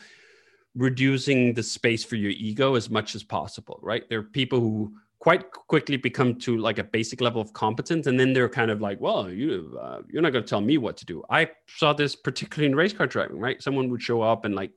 reducing 0.76 1.54
the 1.54 1.64
space 1.64 2.04
for 2.04 2.16
your 2.16 2.32
ego 2.32 2.76
as 2.76 2.90
much 2.90 3.16
as 3.16 3.24
possible 3.24 3.80
right? 3.82 4.08
There 4.10 4.20
are 4.20 4.24
people 4.24 4.60
who 4.60 4.94
quite 5.20 5.50
quickly 5.52 5.98
become 5.98 6.36
to 6.36 6.58
like 6.58 6.78
a 6.78 6.84
basic 6.84 7.22
level 7.22 7.42
of 7.42 7.54
competence 7.54 8.06
and 8.06 8.20
then 8.20 8.34
they're 8.34 8.50
kind 8.50 8.70
of 8.70 8.82
like 8.82 9.00
well 9.00 9.30
you 9.30 9.80
uh, 9.82 10.00
you're 10.10 10.22
not 10.22 10.34
going 10.34 10.44
to 10.44 10.50
tell 10.50 10.62
me 10.62 10.78
what 10.78 10.98
to 10.98 11.06
do. 11.06 11.24
I 11.30 11.50
saw 11.68 11.94
this 11.94 12.16
particularly 12.16 12.72
in 12.72 12.76
race 12.76 12.94
car 12.94 13.08
driving 13.08 13.40
right? 13.40 13.62
Someone 13.62 13.90
would 13.90 14.02
show 14.02 14.22
up 14.22 14.46
and 14.46 14.56
like 14.56 14.72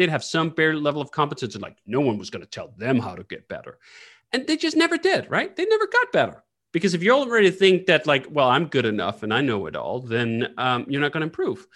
they'd 0.00 0.08
have 0.08 0.24
some 0.24 0.48
bare 0.48 0.74
level 0.74 1.02
of 1.02 1.10
competence 1.10 1.54
and 1.54 1.60
like 1.62 1.76
no 1.84 2.00
one 2.00 2.16
was 2.16 2.30
going 2.30 2.40
to 2.40 2.48
tell 2.48 2.72
them 2.78 2.98
how 2.98 3.14
to 3.14 3.22
get 3.24 3.46
better. 3.48 3.78
And 4.32 4.46
they 4.46 4.56
just 4.56 4.76
never 4.76 4.96
did 4.96 5.30
right? 5.30 5.54
They 5.54 5.66
never 5.66 5.86
got 5.86 6.10
better. 6.10 6.42
Because 6.72 6.94
if 6.94 7.02
you 7.02 7.10
already 7.10 7.50
think 7.50 7.86
that 7.86 8.06
like 8.06 8.26
well 8.30 8.48
i'm 8.48 8.66
good 8.66 8.86
enough 8.86 9.22
and 9.22 9.34
i 9.34 9.40
know 9.42 9.66
it 9.66 9.76
all 9.76 10.00
then 10.00 10.54
um, 10.56 10.86
you're 10.88 11.02
not 11.02 11.12
going 11.12 11.20
to 11.20 11.26
improve. 11.26 11.66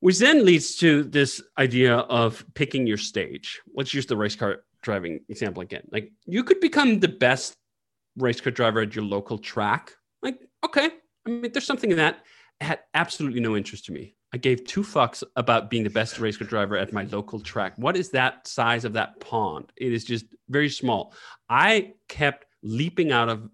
Which 0.00 0.18
then 0.20 0.44
leads 0.44 0.76
to 0.76 1.02
this 1.02 1.42
idea 1.58 1.96
of 1.96 2.44
picking 2.54 2.86
your 2.86 2.98
stage. 2.98 3.60
Let's 3.74 3.92
use 3.92 4.06
the 4.06 4.16
race 4.16 4.36
car 4.36 4.62
driving 4.82 5.20
example 5.28 5.62
again. 5.62 5.82
Like 5.90 6.12
you 6.26 6.44
could 6.44 6.60
become 6.60 7.00
the 7.00 7.08
best 7.08 7.56
race 8.16 8.40
car 8.40 8.52
driver 8.52 8.82
at 8.82 8.94
your 8.94 9.04
local 9.04 9.38
track. 9.38 9.94
Like 10.22 10.38
okay. 10.64 10.90
I 11.26 11.30
mean 11.30 11.50
there's 11.50 11.66
something 11.66 11.90
in 11.90 11.96
that 11.96 12.24
had 12.60 12.80
absolutely 12.94 13.40
no 13.40 13.56
interest 13.56 13.86
to 13.86 13.92
me 13.92 14.14
i 14.36 14.38
gave 14.38 14.64
two 14.64 14.82
fucks 14.82 15.22
about 15.36 15.70
being 15.70 15.84
the 15.84 15.90
best 15.90 16.18
race 16.18 16.36
car 16.36 16.46
driver 16.46 16.76
at 16.76 16.92
my 16.92 17.04
local 17.04 17.40
track 17.40 17.72
what 17.76 17.96
is 17.96 18.10
that 18.10 18.46
size 18.46 18.84
of 18.84 18.92
that 18.92 19.18
pond 19.20 19.72
it 19.76 19.92
is 19.92 20.04
just 20.04 20.26
very 20.48 20.68
small 20.68 21.12
i 21.48 21.92
kept 22.08 22.46
leaping 22.62 23.12
out 23.12 23.28
of 23.28 23.48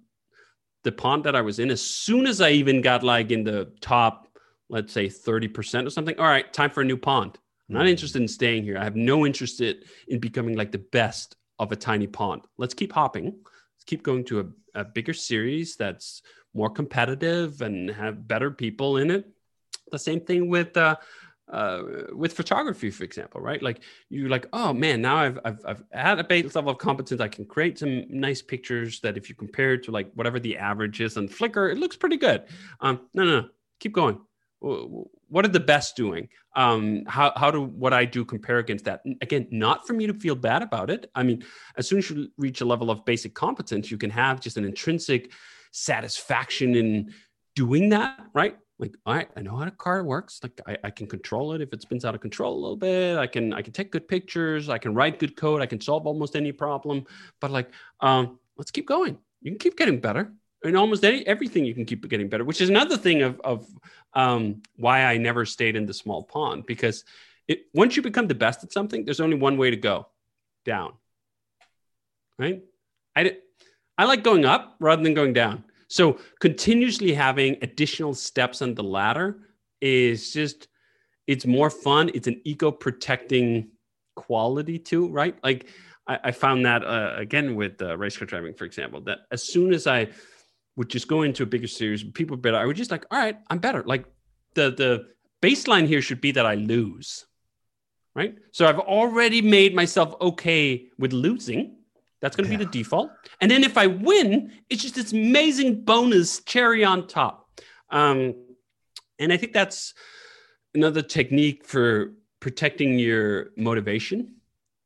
the 0.84 0.92
pond 0.92 1.24
that 1.24 1.36
I 1.36 1.40
was 1.40 1.58
in, 1.58 1.70
as 1.70 1.82
soon 1.82 2.26
as 2.26 2.40
I 2.40 2.50
even 2.50 2.80
got 2.80 3.02
like 3.02 3.30
in 3.30 3.44
the 3.44 3.72
top, 3.80 4.28
let's 4.68 4.92
say 4.92 5.06
30% 5.06 5.86
or 5.86 5.90
something, 5.90 6.18
all 6.18 6.26
right, 6.26 6.52
time 6.52 6.70
for 6.70 6.80
a 6.80 6.84
new 6.84 6.96
pond. 6.96 7.38
I'm 7.68 7.76
not 7.76 7.86
mm. 7.86 7.90
interested 7.90 8.20
in 8.20 8.28
staying 8.28 8.64
here. 8.64 8.78
I 8.78 8.84
have 8.84 8.96
no 8.96 9.24
interest 9.24 9.60
in 9.60 9.76
in 10.08 10.18
becoming 10.18 10.56
like 10.56 10.72
the 10.72 10.78
best 10.78 11.36
of 11.58 11.72
a 11.72 11.76
tiny 11.76 12.06
pond. 12.06 12.42
Let's 12.58 12.74
keep 12.74 12.92
hopping. 12.92 13.26
Let's 13.26 13.84
keep 13.86 14.02
going 14.02 14.24
to 14.24 14.40
a, 14.40 14.80
a 14.80 14.84
bigger 14.84 15.14
series 15.14 15.76
that's 15.76 16.22
more 16.54 16.68
competitive 16.68 17.62
and 17.62 17.90
have 17.90 18.26
better 18.26 18.50
people 18.50 18.96
in 18.96 19.10
it. 19.10 19.26
The 19.92 19.98
same 19.98 20.20
thing 20.20 20.48
with 20.48 20.76
uh, 20.76 20.96
uh, 21.52 21.82
with 22.12 22.32
photography, 22.32 22.90
for 22.90 23.04
example, 23.04 23.40
right? 23.40 23.62
Like 23.62 23.82
you're 24.08 24.30
like, 24.30 24.46
oh 24.52 24.72
man, 24.72 25.02
now 25.02 25.16
I've, 25.18 25.38
I've, 25.44 25.60
I've 25.66 25.84
had 25.92 26.18
a 26.18 26.24
base 26.24 26.54
level 26.54 26.72
of 26.72 26.78
competence. 26.78 27.20
I 27.20 27.28
can 27.28 27.44
create 27.44 27.78
some 27.78 28.04
nice 28.08 28.40
pictures 28.40 29.00
that 29.00 29.16
if 29.16 29.28
you 29.28 29.34
compare 29.34 29.74
it 29.74 29.82
to 29.84 29.90
like 29.90 30.10
whatever 30.14 30.40
the 30.40 30.56
average 30.56 31.00
is 31.00 31.16
on 31.16 31.28
Flickr, 31.28 31.70
it 31.70 31.78
looks 31.78 31.96
pretty 31.96 32.16
good. 32.16 32.44
Um, 32.80 33.00
no, 33.12 33.24
no, 33.24 33.40
no, 33.42 33.48
keep 33.80 33.92
going. 33.92 34.18
Wh- 34.60 35.04
What 35.28 35.44
are 35.44 35.48
the 35.48 35.60
best 35.60 35.96
doing? 35.96 36.28
Um, 36.56 37.04
how, 37.06 37.32
how 37.36 37.50
do 37.50 37.60
what 37.62 37.92
I 37.92 38.04
do 38.06 38.24
compare 38.24 38.58
against 38.58 38.84
that? 38.86 39.02
Again, 39.20 39.48
not 39.50 39.86
for 39.86 39.92
me 39.92 40.06
to 40.06 40.14
feel 40.14 40.34
bad 40.36 40.62
about 40.62 40.88
it. 40.90 41.10
I 41.14 41.22
mean, 41.22 41.44
as 41.76 41.88
soon 41.88 41.98
as 41.98 42.08
you 42.08 42.28
reach 42.38 42.60
a 42.60 42.64
level 42.66 42.90
of 42.90 43.04
basic 43.04 43.34
competence, 43.34 43.90
you 43.90 43.98
can 43.98 44.10
have 44.10 44.40
just 44.40 44.56
an 44.56 44.64
intrinsic 44.64 45.32
satisfaction 45.72 46.74
in 46.76 47.12
doing 47.54 47.90
that, 47.90 48.20
right? 48.34 48.56
Like 48.82 48.94
all 49.06 49.14
right 49.14 49.30
i 49.36 49.40
know 49.40 49.56
how 49.56 49.64
the 49.64 49.70
car 49.70 50.04
works 50.04 50.40
like 50.42 50.60
I, 50.66 50.76
I 50.84 50.90
can 50.90 51.06
control 51.06 51.54
it 51.54 51.62
if 51.62 51.72
it 51.72 51.80
spins 51.80 52.04
out 52.04 52.14
of 52.14 52.20
control 52.20 52.52
a 52.52 52.60
little 52.60 52.76
bit 52.76 53.16
i 53.16 53.26
can 53.26 53.54
i 53.54 53.62
can 53.62 53.72
take 53.72 53.92
good 53.92 54.06
pictures 54.06 54.68
i 54.68 54.76
can 54.76 54.94
write 54.94 55.18
good 55.18 55.36
code 55.36 55.62
i 55.62 55.66
can 55.66 55.80
solve 55.80 56.06
almost 56.06 56.36
any 56.36 56.52
problem 56.52 57.06
but 57.40 57.50
like 57.50 57.70
um 58.00 58.38
let's 58.56 58.70
keep 58.70 58.86
going. 58.86 59.18
You 59.40 59.50
can 59.50 59.58
keep 59.58 59.76
getting 59.76 60.00
better. 60.00 60.32
In 60.64 60.76
almost 60.76 61.04
any 61.04 61.26
everything 61.26 61.64
you 61.64 61.74
can 61.74 61.84
keep 61.84 62.08
getting 62.08 62.28
better 62.28 62.44
which 62.44 62.60
is 62.60 62.68
another 62.68 62.96
thing 62.96 63.22
of 63.22 63.40
of 63.40 63.66
um 64.14 64.62
why 64.76 65.02
i 65.02 65.16
never 65.16 65.44
stayed 65.44 65.74
in 65.74 65.86
the 65.86 65.92
small 65.92 66.22
pond 66.22 66.66
because 66.66 67.04
it 67.48 67.62
once 67.74 67.96
you 67.96 68.02
become 68.02 68.28
the 68.28 68.36
best 68.36 68.62
at 68.62 68.72
something 68.72 69.04
there's 69.04 69.18
only 69.18 69.36
one 69.36 69.56
way 69.56 69.70
to 69.70 69.76
go 69.76 70.06
down. 70.64 70.92
Right? 72.38 72.62
I 73.16 73.38
i 73.98 74.04
like 74.04 74.22
going 74.22 74.44
up 74.44 74.76
rather 74.78 75.02
than 75.02 75.14
going 75.14 75.32
down 75.32 75.64
so 75.92 76.18
continuously 76.40 77.12
having 77.12 77.58
additional 77.60 78.14
steps 78.14 78.62
on 78.62 78.74
the 78.74 78.82
ladder 78.82 79.40
is 79.82 80.32
just 80.32 80.68
it's 81.26 81.44
more 81.44 81.68
fun. 81.68 82.10
It's 82.14 82.26
an 82.26 82.40
ego 82.44 82.70
protecting 82.70 83.72
quality 84.16 84.78
too, 84.78 85.08
right? 85.08 85.36
Like 85.44 85.66
I, 86.06 86.18
I 86.24 86.30
found 86.30 86.64
that 86.64 86.82
uh, 86.82 87.12
again 87.18 87.56
with 87.56 87.82
uh, 87.82 87.98
race 87.98 88.16
car 88.16 88.26
driving, 88.26 88.54
for 88.54 88.64
example, 88.64 89.02
that 89.02 89.18
as 89.30 89.42
soon 89.42 89.74
as 89.74 89.86
I 89.86 90.08
would 90.76 90.88
just 90.88 91.08
go 91.08 91.22
into 91.22 91.42
a 91.42 91.46
bigger 91.46 91.66
series, 91.66 92.02
people 92.02 92.38
better, 92.38 92.56
I 92.56 92.64
would 92.64 92.76
just 92.76 92.90
like, 92.90 93.04
all 93.10 93.18
right, 93.18 93.36
I'm 93.50 93.58
better. 93.58 93.82
Like 93.82 94.06
the 94.54 94.70
the 94.70 95.08
baseline 95.42 95.86
here 95.86 96.00
should 96.00 96.22
be 96.22 96.32
that 96.32 96.46
I 96.46 96.54
lose, 96.54 97.26
right? 98.14 98.34
So 98.52 98.66
I've 98.66 98.78
already 98.78 99.42
made 99.42 99.74
myself 99.74 100.14
okay 100.22 100.86
with 100.98 101.12
losing. 101.12 101.81
That's 102.22 102.36
going 102.36 102.48
to 102.48 102.56
be 102.56 102.64
the 102.64 102.70
default. 102.70 103.10
And 103.40 103.50
then 103.50 103.64
if 103.64 103.76
I 103.76 103.88
win, 103.88 104.52
it's 104.70 104.80
just 104.80 104.94
this 104.94 105.12
amazing 105.12 105.84
bonus 105.84 106.40
cherry 106.44 106.84
on 106.84 107.08
top. 107.08 107.50
Um, 107.90 108.34
and 109.18 109.32
I 109.32 109.36
think 109.36 109.52
that's 109.52 109.92
another 110.74 111.02
technique 111.02 111.66
for 111.66 112.14
protecting 112.40 112.98
your 112.98 113.50
motivation, 113.56 114.36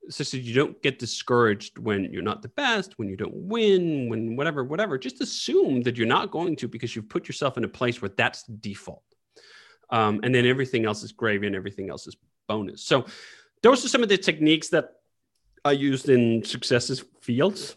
such 0.09 0.31
that 0.31 0.39
you 0.39 0.55
don't 0.55 0.83
get 0.83 0.99
discouraged 0.99 1.79
when 1.79 2.05
you're 2.13 2.23
not 2.23 2.41
the 2.41 2.49
best, 2.49 2.99
when 2.99 3.09
you 3.09 3.17
don't 3.17 3.35
win, 3.35 4.09
when 4.09 4.35
whatever, 4.35 4.65
whatever. 4.65 4.97
Just 4.97 5.21
assume 5.21 5.83
that 5.83 5.97
you're 5.97 6.07
not 6.07 6.31
going 6.31 6.57
to 6.57 6.69
because 6.69 6.97
you've 6.97 7.09
put 7.09 7.29
yourself 7.29 7.59
in 7.59 7.65
a 7.65 7.69
place 7.69 8.01
where 8.01 8.11
that's 8.17 8.45
the 8.45 8.55
default. 8.55 9.03
Um, 9.91 10.21
and 10.23 10.35
then 10.35 10.47
everything 10.47 10.87
else 10.87 11.03
is 11.03 11.13
gravy 11.13 11.47
and 11.47 11.55
everything 11.55 11.91
else 11.91 12.07
is 12.07 12.17
bonus. 12.49 12.83
So 12.83 13.07
those 13.63 13.85
are 13.85 13.89
some 13.89 14.03
of 14.03 14.09
the 14.09 14.19
techniques 14.19 14.69
that 14.71 14.96
I 15.67 15.73
used 15.73 16.09
in 16.09 16.45
successes 16.45 17.05
fields. 17.21 17.77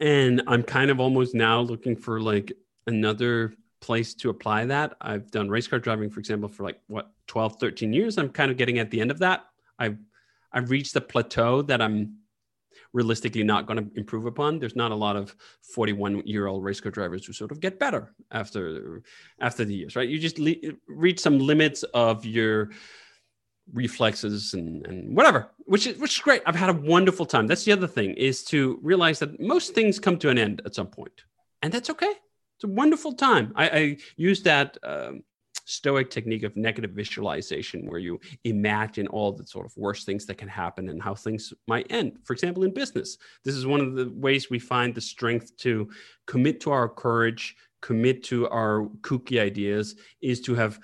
And 0.00 0.42
I'm 0.46 0.62
kind 0.62 0.90
of 0.90 1.00
almost 1.00 1.34
now 1.34 1.60
looking 1.60 1.96
for 1.96 2.20
like 2.20 2.52
another 2.86 3.54
place 3.80 4.14
to 4.14 4.30
apply 4.30 4.66
that. 4.66 4.96
I've 5.00 5.30
done 5.30 5.48
race 5.48 5.68
car 5.68 5.78
driving, 5.78 6.10
for 6.10 6.20
example, 6.20 6.48
for 6.48 6.64
like 6.64 6.80
what 6.88 7.12
12, 7.28 7.56
13 7.60 7.92
years. 7.92 8.18
I'm 8.18 8.30
kind 8.30 8.50
of 8.50 8.56
getting 8.56 8.78
at 8.78 8.90
the 8.90 9.00
end 9.00 9.10
of 9.10 9.18
that. 9.20 9.44
I've 9.78 9.98
I've 10.52 10.70
reached 10.70 10.94
the 10.94 11.00
plateau 11.00 11.62
that 11.62 11.80
I'm 11.82 12.18
realistically 12.92 13.42
not 13.42 13.66
going 13.66 13.78
to 13.78 13.98
improve 13.98 14.24
upon. 14.24 14.58
There's 14.58 14.76
not 14.76 14.92
a 14.92 14.94
lot 14.94 15.16
of 15.16 15.34
41 15.62 16.22
year 16.26 16.46
old 16.46 16.64
race 16.64 16.80
car 16.80 16.92
drivers 16.92 17.26
who 17.26 17.32
sort 17.32 17.52
of 17.52 17.60
get 17.60 17.78
better 17.78 18.14
after 18.30 19.02
after 19.40 19.64
the 19.64 19.74
years, 19.74 19.96
right? 19.96 20.08
You 20.08 20.18
just 20.18 20.38
le- 20.38 20.74
reach 20.88 21.20
some 21.20 21.38
limits 21.38 21.82
of 21.94 22.24
your 22.24 22.70
reflexes 23.72 24.54
and, 24.54 24.86
and 24.86 25.16
whatever 25.16 25.48
which 25.66 25.86
is 25.86 25.98
which 25.98 26.16
is 26.16 26.20
great. 26.20 26.42
I've 26.46 26.54
had 26.54 26.70
a 26.70 26.74
wonderful 26.74 27.26
time. 27.26 27.46
That's 27.46 27.64
the 27.64 27.72
other 27.72 27.86
thing 27.86 28.14
is 28.14 28.44
to 28.44 28.78
realize 28.82 29.18
that 29.20 29.40
most 29.40 29.74
things 29.74 29.98
come 29.98 30.18
to 30.18 30.28
an 30.28 30.38
end 30.38 30.62
at 30.64 30.74
some 30.74 30.86
point 30.86 31.24
and 31.62 31.72
that's 31.72 31.90
okay. 31.90 32.12
It's 32.56 32.64
a 32.64 32.68
wonderful 32.68 33.14
time. 33.14 33.52
I, 33.56 33.68
I 33.68 33.96
use 34.16 34.42
that 34.42 34.76
um, 34.82 35.22
stoic 35.64 36.10
technique 36.10 36.42
of 36.42 36.56
negative 36.56 36.90
visualization 36.90 37.86
where 37.86 37.98
you 37.98 38.20
imagine 38.44 39.06
all 39.08 39.32
the 39.32 39.46
sort 39.46 39.64
of 39.64 39.76
worst 39.76 40.04
things 40.04 40.26
that 40.26 40.36
can 40.36 40.48
happen 40.48 40.90
and 40.90 41.02
how 41.02 41.14
things 41.14 41.52
might 41.66 41.86
end. 41.90 42.18
For 42.24 42.34
example 42.34 42.64
in 42.64 42.74
business 42.74 43.16
this 43.44 43.54
is 43.54 43.66
one 43.66 43.80
of 43.80 43.94
the 43.94 44.10
ways 44.10 44.50
we 44.50 44.58
find 44.58 44.94
the 44.94 45.00
strength 45.00 45.56
to 45.58 45.88
commit 46.26 46.60
to 46.60 46.70
our 46.70 46.88
courage 46.88 47.56
commit 47.80 48.24
to 48.24 48.48
our 48.48 48.88
kooky 49.00 49.40
ideas 49.40 49.96
is 50.22 50.40
to 50.40 50.54
have 50.54 50.78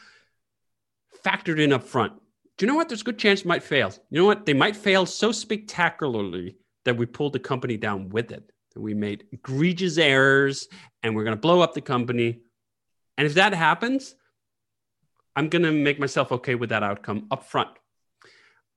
factored 1.25 1.59
in 1.59 1.73
up 1.73 1.83
front 1.83 2.13
do 2.61 2.67
you 2.67 2.69
know 2.71 2.77
what 2.77 2.89
there's 2.89 3.01
a 3.01 3.05
good 3.05 3.19
chance 3.19 3.41
it 3.41 3.47
might 3.47 3.63
fail 3.63 3.91
you 4.11 4.21
know 4.21 4.27
what 4.27 4.45
they 4.45 4.53
might 4.53 4.77
fail 4.77 5.07
so 5.07 5.33
spectacularly 5.33 6.57
that 6.85 6.97
we 6.97 7.07
pulled 7.07 7.33
the 7.33 7.39
company 7.39 7.79
down 7.79 8.11
with 8.11 8.31
it 8.31 8.53
we 8.77 8.95
made 8.95 9.25
egregious 9.33 9.97
errors 9.97 10.69
and 11.03 11.17
we're 11.17 11.25
going 11.25 11.37
to 11.37 11.41
blow 11.41 11.61
up 11.61 11.73
the 11.75 11.81
company 11.81 12.39
and 13.17 13.27
if 13.27 13.35
that 13.35 13.55
happens 13.55 14.15
I'm 15.37 15.49
going 15.49 15.63
to 15.63 15.73
make 15.73 15.99
myself 15.99 16.33
okay 16.33 16.55
with 16.55 16.71
that 16.71 16.83
outcome 16.83 17.27
up 17.31 17.45
front. 17.45 17.71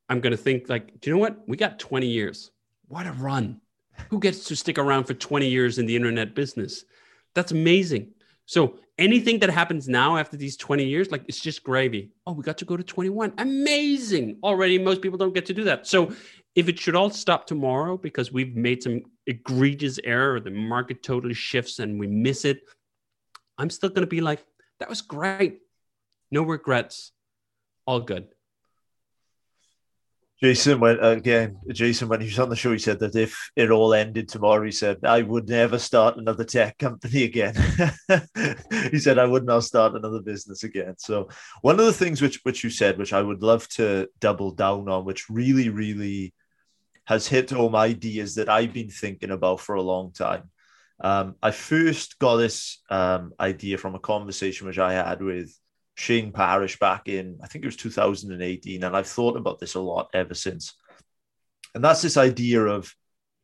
I'm 0.09 0.19
going 0.19 0.31
to 0.31 0.37
think 0.37 0.69
like, 0.69 0.99
do 0.99 1.09
you 1.09 1.15
know 1.15 1.19
what? 1.19 1.47
We 1.47 1.57
got 1.57 1.79
20 1.79 2.07
years. 2.07 2.51
What 2.87 3.07
a 3.07 3.11
run. 3.11 3.61
Who 4.09 4.19
gets 4.19 4.45
to 4.45 4.55
stick 4.55 4.77
around 4.77 5.05
for 5.05 5.13
20 5.13 5.47
years 5.47 5.77
in 5.77 5.85
the 5.85 5.95
internet 5.95 6.35
business? 6.35 6.83
That's 7.35 7.51
amazing. 7.51 8.11
So 8.45 8.79
anything 8.97 9.39
that 9.39 9.49
happens 9.49 9.87
now 9.87 10.17
after 10.17 10.37
these 10.37 10.57
20 10.57 10.85
years, 10.85 11.11
like 11.11 11.23
it's 11.27 11.39
just 11.39 11.63
gravy. 11.63 12.11
Oh, 12.27 12.33
we 12.33 12.43
got 12.43 12.57
to 12.59 12.65
go 12.65 12.77
to 12.77 12.83
21. 12.83 13.33
Amazing. 13.37 14.37
Already 14.43 14.77
most 14.77 15.01
people 15.01 15.17
don't 15.17 15.33
get 15.33 15.45
to 15.47 15.53
do 15.53 15.63
that. 15.65 15.87
So 15.87 16.13
if 16.55 16.69
it 16.69 16.79
should 16.79 16.95
all 16.95 17.09
stop 17.09 17.47
tomorrow 17.47 17.97
because 17.97 18.31
we've 18.31 18.55
made 18.55 18.83
some 18.83 19.01
egregious 19.25 19.99
error, 20.03 20.39
the 20.39 20.51
market 20.51 21.01
totally 21.01 21.33
shifts 21.33 21.79
and 21.79 21.99
we 21.99 22.07
miss 22.07 22.45
it, 22.45 22.61
I'm 23.57 23.69
still 23.69 23.89
going 23.89 24.01
to 24.01 24.07
be 24.07 24.21
like, 24.21 24.45
that 24.79 24.89
was 24.89 25.01
great. 25.01 25.59
No 26.31 26.43
regrets. 26.43 27.11
All 27.85 27.99
good. 27.99 28.27
Jason 30.41 30.79
went 30.79 31.03
again. 31.05 31.57
Jason, 31.71 32.09
when 32.09 32.19
he 32.19 32.27
was 32.27 32.39
on 32.39 32.49
the 32.49 32.55
show, 32.55 32.71
he 32.71 32.77
said 32.77 32.99
that 32.99 33.15
if 33.15 33.51
it 33.55 33.71
all 33.71 33.93
ended 33.93 34.27
tomorrow, 34.27 34.65
he 34.65 34.71
said 34.71 34.97
I 35.03 35.21
would 35.21 35.47
never 35.47 35.79
start 35.79 36.17
another 36.17 36.43
tech 36.43 36.77
company 36.77 37.23
again. 37.23 37.55
he 38.91 38.99
said 38.99 39.19
I 39.19 39.25
would 39.25 39.45
not 39.45 39.63
start 39.63 39.95
another 39.95 40.21
business 40.21 40.63
again. 40.63 40.95
So 40.97 41.29
one 41.61 41.79
of 41.79 41.85
the 41.85 41.93
things 41.93 42.21
which 42.21 42.41
which 42.43 42.63
you 42.63 42.69
said, 42.69 42.97
which 42.97 43.13
I 43.13 43.21
would 43.21 43.41
love 43.41 43.67
to 43.69 44.09
double 44.19 44.51
down 44.51 44.89
on, 44.89 45.05
which 45.05 45.29
really 45.29 45.69
really 45.69 46.33
has 47.05 47.27
hit 47.27 47.49
home 47.49 47.75
ideas 47.75 48.35
that 48.35 48.49
I've 48.49 48.73
been 48.73 48.89
thinking 48.89 49.31
about 49.31 49.59
for 49.59 49.75
a 49.75 49.81
long 49.81 50.11
time. 50.11 50.49
Um, 51.01 51.35
I 51.41 51.51
first 51.51 52.17
got 52.19 52.37
this 52.37 52.81
um, 52.89 53.33
idea 53.39 53.77
from 53.77 53.95
a 53.95 53.99
conversation 53.99 54.67
which 54.67 54.79
I 54.79 54.93
had 54.93 55.21
with 55.21 55.53
Shane 55.95 56.31
Parrish 56.31 56.79
back 56.79 57.07
in, 57.07 57.39
I 57.43 57.47
think 57.47 57.63
it 57.63 57.67
was 57.67 57.75
2018. 57.77 58.83
And 58.83 58.95
I've 58.95 59.07
thought 59.07 59.37
about 59.37 59.59
this 59.59 59.75
a 59.75 59.79
lot 59.79 60.09
ever 60.13 60.33
since. 60.33 60.75
And 61.75 61.83
that's 61.83 62.01
this 62.01 62.17
idea 62.17 62.61
of 62.61 62.93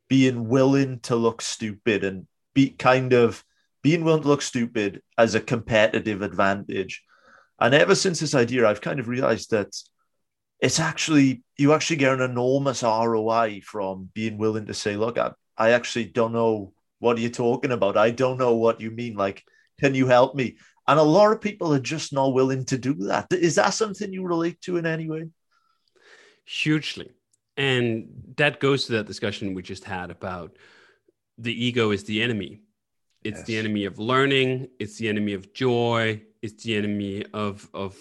being 0.08 0.48
willing 0.48 1.00
to 1.02 1.16
look 1.16 1.42
stupid 1.42 2.04
and 2.04 2.28
be 2.54 2.70
kind 2.70 3.14
of 3.14 3.44
being 3.82 4.04
willing 4.04 4.24
to 4.24 4.28
look 4.28 4.42
stupid 4.42 5.02
as 5.18 5.36
a 5.36 5.40
competitive 5.40 6.22
advantage. 6.22 7.04
And 7.60 7.74
ever 7.74 7.96
since 7.96 8.20
this 8.20 8.36
idea, 8.36 8.68
I've 8.68 8.82
kind 8.82 9.00
of 9.00 9.08
realized 9.08 9.52
that 9.52 9.76
it's 10.60 10.80
actually, 10.80 11.44
you 11.58 11.74
actually 11.74 11.98
get 11.98 12.14
an 12.14 12.22
enormous 12.22 12.84
ROI 12.84 13.62
from 13.64 14.10
being 14.14 14.38
willing 14.38 14.66
to 14.66 14.74
say, 14.74 14.98
look, 14.98 15.18
I, 15.18 15.32
I 15.58 15.72
actually 15.72 16.06
don't 16.06 16.34
know 16.34 16.74
what 17.00 17.18
you're 17.18 17.24
you 17.24 17.30
talking 17.30 17.72
about? 17.72 17.98
I 17.98 18.12
don't 18.12 18.38
know 18.38 18.56
what 18.56 18.82
you 18.82 18.92
mean. 18.92 19.16
Like, 19.16 19.44
can 19.80 19.96
you 19.96 20.08
help 20.08 20.36
me? 20.36 20.58
And 20.90 21.00
a 21.00 21.04
lot 21.04 21.32
of 21.32 21.40
people 21.40 21.72
are 21.72 21.80
just 21.80 22.14
not 22.14 22.34
willing 22.34 22.66
to 22.66 22.78
do 22.80 22.96
that. 22.96 23.28
Is 23.32 23.56
that 23.56 23.76
something 23.76 24.12
you 24.12 24.26
relate 24.26 24.60
to 24.62 24.78
in 24.78 24.88
any 24.88 25.08
way? 25.08 25.30
Hugely. 26.46 27.12
And 27.56 28.34
that 28.38 28.60
goes 28.60 28.86
to 28.86 28.94
that 28.94 29.06
discussion 29.06 29.54
we 29.54 29.62
just 29.62 29.84
had 29.84 30.10
about 30.10 30.58
the 31.38 31.54
ego 31.54 31.92
is 31.92 32.06
the 32.06 32.24
enemy. 32.24 32.62
It's 33.24 33.38
yes. 33.42 33.46
the 33.46 33.58
enemy 33.60 33.86
of 33.86 34.00
learning, 34.00 34.70
it's 34.80 34.98
the 34.98 35.10
enemy 35.10 35.34
of 35.34 35.54
joy, 35.54 36.24
it's 36.42 36.64
the 36.64 36.76
enemy 36.76 37.24
of 37.36 37.70
of 37.76 37.96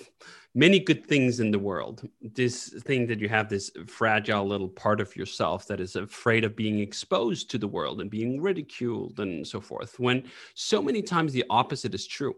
many 0.54 0.78
good 0.78 1.04
things 1.04 1.40
in 1.40 1.50
the 1.50 1.58
world. 1.58 2.08
This 2.22 2.70
thing 2.84 3.06
that 3.08 3.20
you 3.20 3.28
have 3.28 3.50
this 3.50 3.70
fragile 3.86 4.46
little 4.46 4.68
part 4.68 5.02
of 5.02 5.14
yourself 5.14 5.66
that 5.66 5.78
is 5.78 5.94
afraid 5.94 6.42
of 6.42 6.56
being 6.56 6.78
exposed 6.78 7.50
to 7.50 7.58
the 7.58 7.68
world 7.68 8.00
and 8.00 8.10
being 8.10 8.40
ridiculed 8.40 9.20
and 9.20 9.46
so 9.46 9.60
forth. 9.60 10.00
When 10.00 10.24
so 10.54 10.80
many 10.80 11.02
times 11.02 11.34
the 11.34 11.44
opposite 11.50 11.94
is 11.94 12.06
true. 12.06 12.34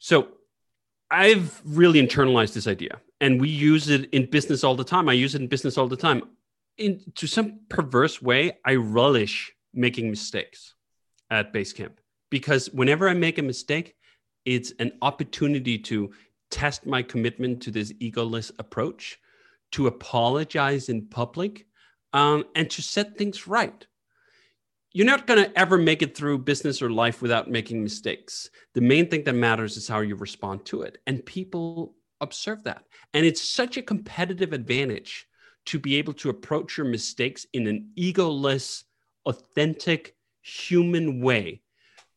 So 0.00 0.28
I've 1.10 1.60
really 1.64 2.04
internalized 2.04 2.54
this 2.54 2.66
idea 2.66 3.00
and 3.20 3.40
we 3.40 3.50
use 3.50 3.90
it 3.90 4.08
in 4.10 4.30
business 4.30 4.64
all 4.64 4.74
the 4.74 4.82
time. 4.82 5.08
I 5.08 5.12
use 5.12 5.34
it 5.34 5.42
in 5.42 5.46
business 5.46 5.76
all 5.76 5.88
the 5.88 5.96
time. 5.96 6.22
In 6.78 7.00
to 7.16 7.26
some 7.26 7.60
perverse 7.68 8.22
way, 8.22 8.58
I 8.64 8.76
relish 8.76 9.52
making 9.74 10.08
mistakes 10.08 10.74
at 11.30 11.52
Basecamp 11.52 11.92
because 12.30 12.70
whenever 12.70 13.08
I 13.08 13.14
make 13.14 13.38
a 13.38 13.42
mistake, 13.42 13.94
it's 14.46 14.72
an 14.78 14.92
opportunity 15.02 15.78
to 15.78 16.12
test 16.50 16.86
my 16.86 17.02
commitment 17.02 17.60
to 17.62 17.70
this 17.70 17.92
egoless 17.94 18.50
approach, 18.58 19.18
to 19.72 19.86
apologize 19.86 20.88
in 20.88 21.06
public, 21.08 21.66
um, 22.14 22.44
and 22.54 22.70
to 22.70 22.80
set 22.80 23.18
things 23.18 23.46
right 23.46 23.86
you're 24.92 25.06
not 25.06 25.26
going 25.26 25.42
to 25.42 25.58
ever 25.58 25.78
make 25.78 26.02
it 26.02 26.16
through 26.16 26.38
business 26.38 26.82
or 26.82 26.90
life 26.90 27.22
without 27.22 27.50
making 27.50 27.82
mistakes. 27.82 28.50
The 28.74 28.80
main 28.80 29.08
thing 29.08 29.24
that 29.24 29.34
matters 29.34 29.76
is 29.76 29.86
how 29.86 30.00
you 30.00 30.16
respond 30.16 30.64
to 30.66 30.82
it. 30.82 30.98
And 31.06 31.24
people 31.24 31.94
observe 32.20 32.64
that. 32.64 32.84
And 33.14 33.24
it's 33.24 33.42
such 33.42 33.76
a 33.76 33.82
competitive 33.82 34.52
advantage 34.52 35.26
to 35.66 35.78
be 35.78 35.96
able 35.96 36.14
to 36.14 36.30
approach 36.30 36.76
your 36.76 36.86
mistakes 36.86 37.46
in 37.52 37.66
an 37.66 37.90
egoless, 37.96 38.84
authentic, 39.26 40.16
human 40.42 41.20
way. 41.20 41.62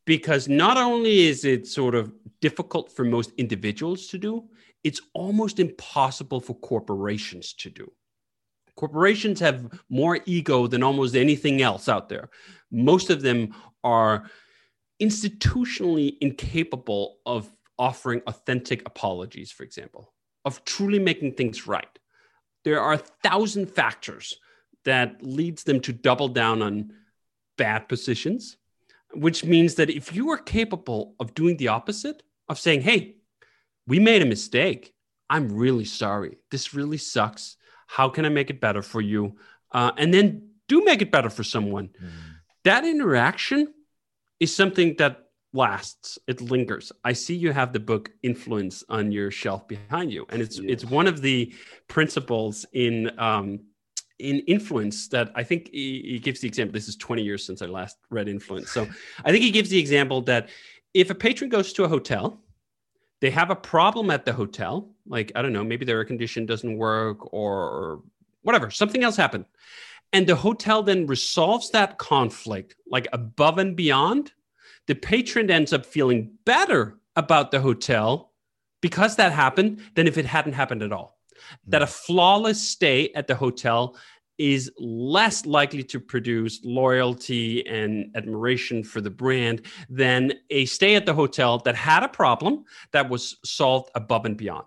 Because 0.05 0.49
not 0.49 0.77
only 0.77 1.27
is 1.27 1.45
it 1.45 1.67
sort 1.67 1.95
of 1.95 2.11
difficult 2.41 2.91
for 2.91 3.05
most 3.05 3.31
individuals 3.37 4.07
to 4.07 4.17
do, 4.17 4.45
it's 4.83 5.01
almost 5.13 5.59
impossible 5.59 6.41
for 6.41 6.55
corporations 6.55 7.53
to 7.53 7.69
do. 7.69 7.91
Corporations 8.75 9.39
have 9.39 9.79
more 9.89 10.19
ego 10.25 10.67
than 10.67 10.83
almost 10.83 11.15
anything 11.15 11.61
else 11.61 11.87
out 11.87 12.09
there. 12.09 12.29
Most 12.73 13.09
of 13.09 13.21
them 13.21 13.55
are 13.83 14.29
institutionally 15.01 16.17
incapable 16.19 17.19
of 17.25 17.49
offering 17.77 18.21
authentic 18.27 18.81
apologies, 18.85 19.51
for 19.51 19.63
example, 19.63 20.13
of 20.43 20.65
truly 20.65 20.99
making 20.99 21.33
things 21.33 21.67
right. 21.67 21.99
There 22.65 22.81
are 22.81 22.93
a 22.93 22.97
thousand 22.97 23.67
factors 23.67 24.35
that 24.85 25.23
leads 25.23 25.63
them 25.63 25.79
to 25.81 25.93
double 25.93 26.27
down 26.27 26.61
on 26.61 26.93
bad 27.57 27.87
positions, 27.87 28.57
which 29.13 29.45
means 29.45 29.75
that 29.75 29.89
if 29.89 30.13
you 30.13 30.29
are 30.31 30.37
capable 30.37 31.15
of 31.19 31.33
doing 31.33 31.57
the 31.57 31.69
opposite, 31.69 32.23
of 32.49 32.59
saying, 32.59 32.81
hey, 32.81 33.15
we 33.87 33.99
made 33.99 34.21
a 34.21 34.25
mistake. 34.25 34.93
I'm 35.29 35.55
really 35.55 35.85
sorry. 35.85 36.37
This 36.51 36.73
really 36.73 36.97
sucks. 36.97 37.57
How 37.87 38.09
can 38.09 38.25
I 38.25 38.29
make 38.29 38.49
it 38.49 38.59
better 38.59 38.81
for 38.81 39.01
you? 39.01 39.37
Uh, 39.71 39.91
and 39.97 40.13
then 40.13 40.49
do 40.67 40.83
make 40.83 41.01
it 41.01 41.11
better 41.11 41.29
for 41.29 41.43
someone. 41.43 41.89
Mm. 41.89 42.09
That 42.63 42.85
interaction 42.85 43.73
is 44.39 44.55
something 44.55 44.95
that 44.97 45.19
lasts. 45.53 46.17
It 46.27 46.41
lingers. 46.41 46.91
I 47.03 47.13
see 47.13 47.35
you 47.35 47.51
have 47.51 47.73
the 47.73 47.79
book 47.79 48.09
Influence 48.23 48.83
on 48.89 49.11
your 49.11 49.31
shelf 49.31 49.67
behind 49.67 50.11
you, 50.11 50.25
and 50.29 50.41
it's 50.41 50.59
it's 50.59 50.85
one 50.85 51.07
of 51.07 51.21
the 51.21 51.53
principles 51.87 52.65
in 52.73 53.17
um, 53.19 53.59
in 54.19 54.39
influence 54.41 55.07
that 55.09 55.31
I 55.35 55.43
think 55.43 55.69
he, 55.71 56.01
he, 56.05 56.19
gives 56.19 56.39
the 56.39 56.47
example. 56.47 56.73
This 56.73 56.87
is 56.87 56.95
20 56.95 57.23
years 57.23 57.45
since 57.45 57.61
I 57.61 57.65
last 57.65 57.97
read 58.09 58.29
Influence, 58.29 58.71
so 58.71 58.87
I 59.25 59.31
think 59.31 59.43
he 59.43 59.51
gives 59.51 59.69
the 59.69 59.79
example 59.79 60.21
that 60.21 60.49
if 60.93 61.09
a 61.09 61.15
patron 61.15 61.49
goes 61.49 61.73
to 61.73 61.83
a 61.83 61.87
hotel 61.87 62.39
they 63.23 63.31
have 63.31 63.49
a 63.49 63.55
problem 63.55 64.11
at 64.11 64.25
the 64.25 64.33
hotel 64.33 64.91
like 65.07 65.31
i 65.35 65.41
don't 65.41 65.53
know 65.53 65.63
maybe 65.63 65.85
their 65.85 65.97
air 65.97 66.05
condition 66.05 66.45
doesn't 66.45 66.77
work 66.77 67.33
or, 67.33 67.53
or 67.53 68.03
whatever 68.41 68.69
something 68.69 69.03
else 69.03 69.15
happened 69.15 69.45
and 70.13 70.27
the 70.27 70.35
hotel 70.35 70.83
then 70.83 71.07
resolves 71.07 71.71
that 71.71 71.97
conflict 71.97 72.75
like 72.87 73.07
above 73.11 73.57
and 73.57 73.75
beyond 73.75 74.31
the 74.87 74.95
patron 74.95 75.49
ends 75.49 75.73
up 75.73 75.85
feeling 75.85 76.31
better 76.45 76.99
about 77.15 77.51
the 77.51 77.59
hotel 77.59 78.31
because 78.81 79.15
that 79.15 79.31
happened 79.31 79.81
than 79.95 80.07
if 80.07 80.17
it 80.17 80.25
hadn't 80.25 80.53
happened 80.53 80.83
at 80.83 80.93
all 80.93 81.17
that 81.67 81.81
a 81.81 81.87
flawless 81.87 82.61
stay 82.67 83.11
at 83.15 83.27
the 83.27 83.35
hotel 83.35 83.97
is 84.37 84.71
less 84.79 85.45
likely 85.45 85.83
to 85.83 85.99
produce 85.99 86.59
loyalty 86.63 87.65
and 87.67 88.11
admiration 88.15 88.83
for 88.83 88.99
the 88.99 89.09
brand 89.09 89.61
than 89.89 90.33
a 90.49 90.65
stay 90.65 90.95
at 90.95 91.05
the 91.05 91.13
hotel 91.13 91.59
that 91.59 91.75
had 91.75 92.03
a 92.03 92.07
problem 92.07 92.63
that 92.91 93.09
was 93.09 93.37
solved 93.45 93.91
above 93.93 94.25
and 94.25 94.35
beyond. 94.35 94.65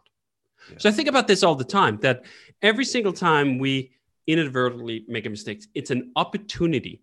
Yeah. 0.71 0.77
So 0.79 0.89
I 0.89 0.93
think 0.93 1.09
about 1.09 1.27
this 1.27 1.43
all 1.43 1.57
the 1.57 1.65
time 1.65 1.99
that 2.03 2.25
every 2.63 2.85
single 2.85 3.13
time 3.13 3.59
we 3.59 3.96
inadvertently 4.27 5.05
make 5.09 5.27
a 5.27 5.31
mistake, 5.31 5.64
it's 5.74 5.91
an 5.91 6.12
opportunity 6.16 7.03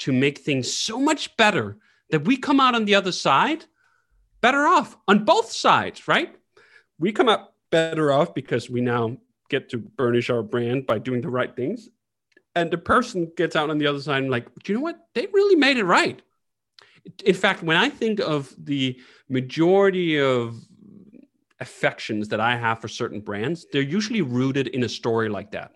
to 0.00 0.12
make 0.12 0.38
things 0.38 0.72
so 0.72 0.98
much 0.98 1.36
better 1.36 1.78
that 2.10 2.24
we 2.24 2.36
come 2.36 2.60
out 2.60 2.74
on 2.74 2.84
the 2.84 2.94
other 2.94 3.12
side 3.12 3.64
better 4.40 4.66
off 4.66 4.96
on 5.08 5.24
both 5.24 5.50
sides, 5.50 6.06
right? 6.06 6.36
we 6.98 7.12
come 7.12 7.28
out 7.28 7.52
better 7.70 8.12
off 8.12 8.34
because 8.34 8.70
we 8.70 8.80
now 8.80 9.16
get 9.48 9.68
to 9.70 9.78
burnish 9.78 10.30
our 10.30 10.42
brand 10.42 10.86
by 10.86 10.98
doing 10.98 11.20
the 11.20 11.28
right 11.28 11.54
things. 11.54 11.88
And 12.54 12.70
the 12.70 12.78
person 12.78 13.30
gets 13.36 13.56
out 13.56 13.70
on 13.70 13.78
the 13.78 13.86
other 13.86 14.00
side 14.00 14.22
and 14.22 14.30
like, 14.30 14.46
do 14.62 14.72
you 14.72 14.78
know 14.78 14.82
what? 14.82 14.98
They 15.14 15.26
really 15.32 15.56
made 15.56 15.76
it 15.76 15.84
right. 15.84 16.22
In 17.24 17.34
fact, 17.34 17.62
when 17.62 17.76
I 17.76 17.90
think 17.90 18.20
of 18.20 18.54
the 18.56 19.00
majority 19.28 20.20
of 20.20 20.56
affections 21.60 22.28
that 22.28 22.40
I 22.40 22.56
have 22.56 22.80
for 22.80 22.88
certain 22.88 23.20
brands, 23.20 23.66
they're 23.72 23.82
usually 23.82 24.22
rooted 24.22 24.68
in 24.68 24.84
a 24.84 24.88
story 24.88 25.28
like 25.28 25.50
that. 25.50 25.72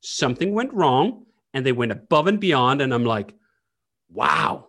Something 0.00 0.52
went 0.52 0.72
wrong 0.72 1.26
and 1.54 1.64
they 1.64 1.72
went 1.72 1.92
above 1.92 2.26
and 2.26 2.40
beyond. 2.40 2.80
And 2.80 2.92
I'm 2.92 3.04
like, 3.04 3.34
wow, 4.10 4.68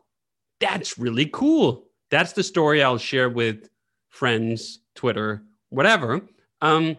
that's 0.60 0.98
really 0.98 1.28
cool. 1.28 1.88
That's 2.12 2.34
the 2.34 2.44
story 2.44 2.84
I'll 2.84 2.98
share 2.98 3.30
with 3.30 3.70
friends, 4.10 4.80
Twitter, 4.96 5.44
whatever. 5.70 6.22
Um, 6.62 6.98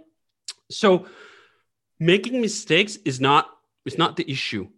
so 0.70 1.06
making 1.98 2.40
mistakes 2.40 2.96
is 3.04 3.20
not 3.20 3.50
is 3.84 3.98
not 3.98 4.16
the 4.16 4.30
issue. 4.30 4.68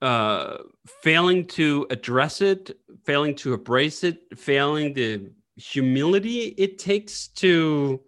Uh, 0.00 0.58
failing 1.02 1.44
to 1.44 1.86
address 1.90 2.40
it, 2.40 2.78
failing 3.04 3.34
to 3.34 3.54
embrace 3.54 4.04
it, 4.04 4.20
failing 4.36 4.92
the 4.92 5.30
humility 5.56 6.54
it 6.56 6.78
takes 6.78 7.28
to 7.28 8.00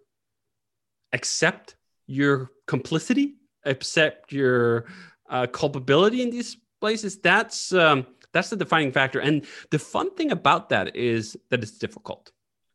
accept 1.13 1.77
your 2.07 2.51
complicity, 2.67 3.35
accept 3.65 4.33
your 4.33 4.87
uh, 5.29 5.47
culpability 5.47 6.23
in 6.23 6.31
these 6.31 6.57
places. 6.81 7.19
That's 7.19 7.73
um, 7.73 8.07
that's 8.33 8.51
the 8.51 8.57
defining 8.57 8.93
factor. 8.93 9.21
And 9.21 9.45
the 9.71 9.79
fun 9.79 10.15
thing 10.15 10.31
about 10.31 10.69
that 10.71 10.97
is 10.97 11.37
that 11.51 11.63
it's 11.63 11.79
difficult. 11.79 12.33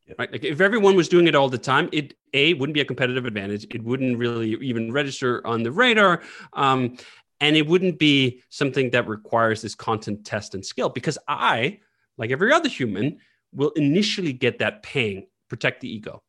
Yep. 0.08 0.20
Right. 0.20 0.32
Like 0.32 0.44
if 0.44 0.62
everyone 0.62 0.96
was 0.96 1.10
doing 1.10 1.28
it 1.28 1.36
all 1.36 1.50
the 1.50 1.58
time, 1.58 1.90
it 1.92 2.14
a 2.34 2.54
wouldn't 2.54 2.76
be 2.76 2.82
a 2.82 2.86
competitive 2.86 3.26
advantage. 3.26 3.66
It 3.72 3.84
wouldn't 3.84 4.18
really 4.18 4.52
even 4.56 4.92
register 4.92 5.46
on 5.48 5.64
the 5.64 5.72
radar. 5.72 6.22
Um, 6.54 6.98
and 7.42 7.58
it 7.58 7.68
wouldn't 7.68 8.00
be 8.00 8.42
something 8.50 8.92
that 8.92 9.08
requires 9.08 9.62
this 9.62 9.76
content 9.76 10.26
test 10.26 10.54
and 10.56 10.66
skill 10.66 10.90
because 10.90 11.18
I, 11.28 11.80
like 12.18 12.32
every 12.32 12.54
other 12.54 12.70
human, 12.70 13.18
will 13.52 13.72
initially 13.72 14.34
get 14.34 14.60
that 14.60 14.84
pang, 14.84 15.28
protect 15.50 15.82
the 15.82 15.94
ego. 15.94 16.22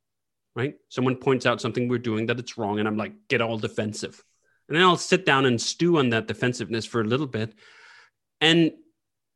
Right. 0.54 0.76
Someone 0.88 1.16
points 1.16 1.44
out 1.44 1.60
something 1.60 1.86
we're 1.86 1.98
doing 1.98 2.26
that 2.26 2.38
it's 2.38 2.56
wrong, 2.56 2.78
and 2.78 2.88
I'm 2.88 2.96
like, 2.96 3.12
get 3.28 3.42
all 3.42 3.58
defensive. 3.58 4.24
And 4.68 4.76
then 4.76 4.84
I'll 4.84 4.96
sit 4.96 5.24
down 5.24 5.46
and 5.46 5.60
stew 5.60 5.98
on 5.98 6.08
that 6.10 6.26
defensiveness 6.26 6.84
for 6.84 7.00
a 7.00 7.04
little 7.04 7.26
bit. 7.26 7.54
And 8.40 8.72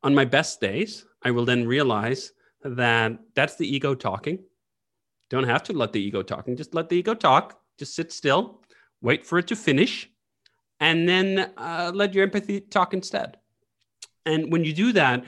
on 0.03 0.13
my 0.13 0.25
best 0.25 0.59
days, 0.59 1.05
I 1.23 1.31
will 1.31 1.45
then 1.45 1.67
realize 1.67 2.31
that 2.63 3.19
that's 3.35 3.55
the 3.55 3.67
ego 3.67 3.95
talking. 3.95 4.39
Don't 5.29 5.47
have 5.47 5.63
to 5.63 5.73
let 5.73 5.93
the 5.93 6.01
ego 6.01 6.21
talking, 6.21 6.57
just 6.57 6.73
let 6.73 6.89
the 6.89 6.97
ego 6.97 7.13
talk. 7.13 7.59
Just 7.79 7.95
sit 7.95 8.11
still, 8.11 8.61
wait 9.01 9.25
for 9.25 9.39
it 9.39 9.47
to 9.47 9.55
finish, 9.55 10.09
and 10.79 11.07
then 11.07 11.51
uh, 11.57 11.91
let 11.95 12.13
your 12.13 12.23
empathy 12.23 12.59
talk 12.59 12.93
instead. 12.93 13.37
And 14.25 14.51
when 14.51 14.63
you 14.63 14.73
do 14.73 14.91
that, 14.93 15.23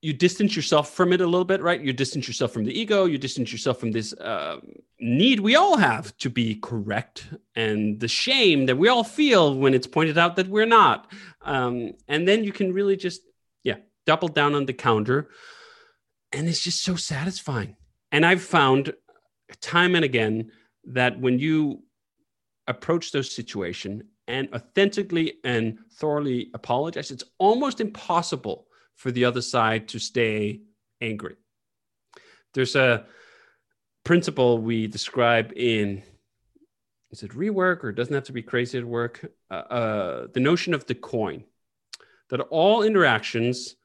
you 0.00 0.12
distance 0.12 0.54
yourself 0.54 0.90
from 0.90 1.12
it 1.12 1.20
a 1.20 1.26
little 1.26 1.44
bit, 1.44 1.60
right? 1.60 1.80
You 1.80 1.92
distance 1.92 2.28
yourself 2.28 2.52
from 2.52 2.64
the 2.64 2.78
ego. 2.78 3.04
You 3.04 3.18
distance 3.18 3.50
yourself 3.50 3.80
from 3.80 3.90
this 3.90 4.12
uh, 4.12 4.60
need 5.00 5.40
we 5.40 5.56
all 5.56 5.76
have 5.76 6.16
to 6.18 6.30
be 6.30 6.54
correct 6.54 7.26
and 7.56 7.98
the 7.98 8.08
shame 8.08 8.66
that 8.66 8.78
we 8.78 8.88
all 8.88 9.04
feel 9.04 9.54
when 9.54 9.74
it's 9.74 9.86
pointed 9.86 10.16
out 10.16 10.36
that 10.36 10.48
we're 10.48 10.66
not. 10.66 11.10
Um, 11.42 11.94
and 12.06 12.28
then 12.28 12.44
you 12.44 12.52
can 12.52 12.72
really 12.72 12.96
just, 12.96 13.22
yeah, 13.64 13.76
double 14.06 14.28
down 14.28 14.54
on 14.54 14.66
the 14.66 14.72
counter 14.72 15.30
and 16.32 16.48
it's 16.48 16.62
just 16.62 16.82
so 16.82 16.94
satisfying. 16.94 17.76
And 18.12 18.24
I've 18.24 18.42
found 18.42 18.94
time 19.60 19.94
and 19.94 20.04
again 20.04 20.52
that 20.84 21.18
when 21.18 21.38
you 21.38 21.82
approach 22.66 23.10
those 23.10 23.34
situations 23.34 24.02
and 24.28 24.48
authentically 24.54 25.34
and 25.42 25.78
thoroughly 25.94 26.50
apologize, 26.54 27.10
it's 27.10 27.24
almost 27.38 27.80
impossible 27.80 28.67
for 28.98 29.10
the 29.12 29.24
other 29.24 29.40
side 29.40 29.88
to 29.88 29.98
stay 29.98 30.60
angry. 31.00 31.36
There's 32.52 32.76
a 32.76 33.06
principle 34.04 34.58
we 34.58 34.88
describe 34.88 35.52
in 35.56 36.02
is 37.10 37.22
it 37.22 37.30
rework 37.30 37.84
or 37.84 37.88
it 37.88 37.94
doesn't 37.94 38.12
have 38.12 38.24
to 38.24 38.32
be 38.32 38.42
crazy 38.42 38.76
at 38.76 38.84
work? 38.84 39.24
Uh, 39.50 39.54
uh, 39.54 40.26
the 40.34 40.40
notion 40.40 40.74
of 40.74 40.84
the 40.86 40.94
coin 40.94 41.44
that 42.28 42.40
all 42.40 42.82
interactions 42.82 43.76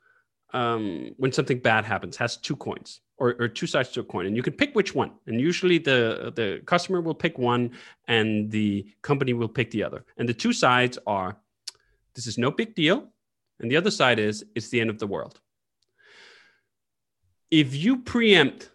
um, 0.53 1.11
when 1.18 1.32
something 1.32 1.59
bad 1.59 1.86
happens 1.86 2.18
has 2.18 2.36
two 2.38 2.55
coins 2.55 2.99
or, 3.18 3.36
or, 3.39 3.47
two 3.47 3.66
sides 3.66 3.89
to 3.89 4.01
a 4.01 4.03
coin 4.03 4.26
and 4.26 4.36
you 4.36 4.43
can 4.43 4.53
pick 4.53 4.76
which 4.76 4.93
one 4.93 5.11
and 5.26 5.39
usually 5.39 5.78
the 5.78 6.32
the 6.36 6.61
customer 6.66 7.01
will 7.01 7.16
pick 7.16 7.38
one 7.38 7.72
and 8.07 8.51
the 8.51 8.86
company 9.01 9.34
will 9.34 9.47
pick 9.47 9.72
the 9.72 9.84
other 9.84 10.05
and 10.18 10.30
the 10.30 10.34
two 10.34 10.53
sides 10.53 10.99
are 11.07 11.38
this 12.14 12.28
is 12.28 12.38
no 12.38 12.51
big 12.51 12.76
deal 12.76 13.12
and 13.59 13.71
the 13.71 13.77
other 13.77 13.91
side 13.91 14.19
is 14.19 14.45
it's 14.55 14.69
the 14.69 14.81
end 14.81 14.89
of 14.89 14.99
the 14.99 15.07
world. 15.07 15.39
If 17.51 17.75
you 17.75 17.97
preempt 17.97 18.71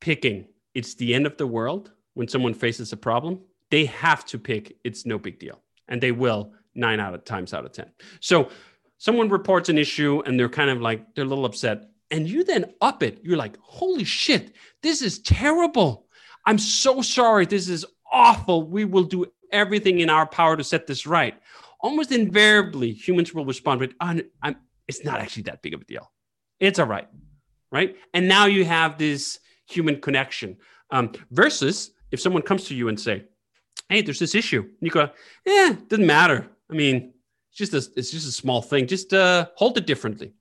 picking 0.00 0.46
it's 0.74 0.94
the 0.94 1.14
end 1.14 1.26
of 1.26 1.36
the 1.36 1.46
world 1.46 1.92
when 2.14 2.28
someone 2.28 2.54
faces 2.54 2.92
a 2.92 2.96
problem 2.96 3.40
they 3.70 3.84
have 3.86 4.24
to 4.26 4.38
pick 4.38 4.76
it's 4.84 5.06
no 5.06 5.18
big 5.18 5.38
deal. 5.38 5.60
And 5.88 6.00
they 6.00 6.12
will 6.12 6.52
nine 6.74 7.00
out 7.00 7.14
of 7.14 7.24
times 7.24 7.52
out 7.52 7.64
of 7.64 7.72
ten. 7.72 7.90
So 8.20 8.50
someone 8.98 9.28
reports 9.28 9.68
an 9.68 9.78
issue 9.78 10.22
and 10.24 10.38
they're 10.38 10.48
kind 10.48 10.70
of 10.70 10.80
like 10.80 11.14
they're 11.14 11.24
a 11.24 11.28
little 11.28 11.44
upset. 11.44 11.90
And 12.10 12.28
you 12.28 12.42
then 12.44 12.72
up 12.80 13.02
it. 13.02 13.20
You're 13.22 13.36
like 13.36 13.56
holy 13.60 14.04
shit 14.04 14.54
this 14.82 15.02
is 15.02 15.18
terrible. 15.20 16.06
I'm 16.46 16.58
so 16.58 17.02
sorry. 17.02 17.46
This 17.46 17.68
is 17.68 17.84
awful. 18.10 18.62
We 18.62 18.84
will 18.84 19.04
do 19.04 19.26
everything 19.52 20.00
in 20.00 20.08
our 20.10 20.26
power 20.26 20.56
to 20.56 20.64
set 20.64 20.86
this 20.86 21.06
right 21.06 21.34
almost 21.82 22.12
invariably 22.12 22.92
humans 22.92 23.32
will 23.34 23.44
respond 23.44 23.80
with 23.80 23.92
oh, 24.00 24.20
I'm, 24.42 24.56
it's 24.88 25.04
not 25.04 25.20
actually 25.20 25.44
that 25.44 25.62
big 25.62 25.74
of 25.74 25.80
a 25.80 25.84
deal 25.84 26.10
it's 26.58 26.78
all 26.78 26.86
right 26.86 27.08
right 27.70 27.96
and 28.14 28.28
now 28.28 28.46
you 28.46 28.64
have 28.64 28.98
this 28.98 29.38
human 29.66 30.00
connection 30.00 30.56
um, 30.90 31.12
versus 31.30 31.92
if 32.10 32.20
someone 32.20 32.42
comes 32.42 32.64
to 32.64 32.74
you 32.74 32.88
and 32.88 32.98
say 32.98 33.24
hey 33.88 34.02
there's 34.02 34.18
this 34.18 34.34
issue 34.34 34.60
and 34.60 34.70
you 34.80 34.90
go 34.90 35.08
yeah 35.46 35.74
doesn't 35.88 36.06
matter 36.06 36.48
i 36.70 36.74
mean 36.74 37.12
it's 37.50 37.58
just 37.58 37.74
a 37.74 37.98
it's 37.98 38.10
just 38.10 38.28
a 38.28 38.32
small 38.32 38.62
thing. 38.62 38.86
Just 38.86 39.12
uh, 39.12 39.46
hold 39.56 39.76
it 39.76 39.86
differently. 39.86 40.32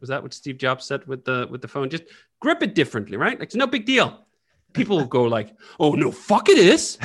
Was 0.00 0.08
that 0.08 0.22
what 0.22 0.34
Steve 0.34 0.58
Jobs 0.58 0.84
said 0.84 1.06
with 1.06 1.24
the 1.24 1.46
with 1.50 1.62
the 1.62 1.68
phone? 1.68 1.88
Just 1.88 2.04
grip 2.40 2.62
it 2.62 2.74
differently, 2.74 3.16
right? 3.16 3.38
Like 3.38 3.46
it's 3.46 3.54
no 3.54 3.66
big 3.66 3.86
deal. 3.86 4.25
People 4.72 4.98
will 4.98 5.06
go 5.06 5.24
like, 5.24 5.54
"Oh 5.80 5.92
no, 5.92 6.12
fuck 6.12 6.48
it 6.48 6.58
is! 6.58 6.98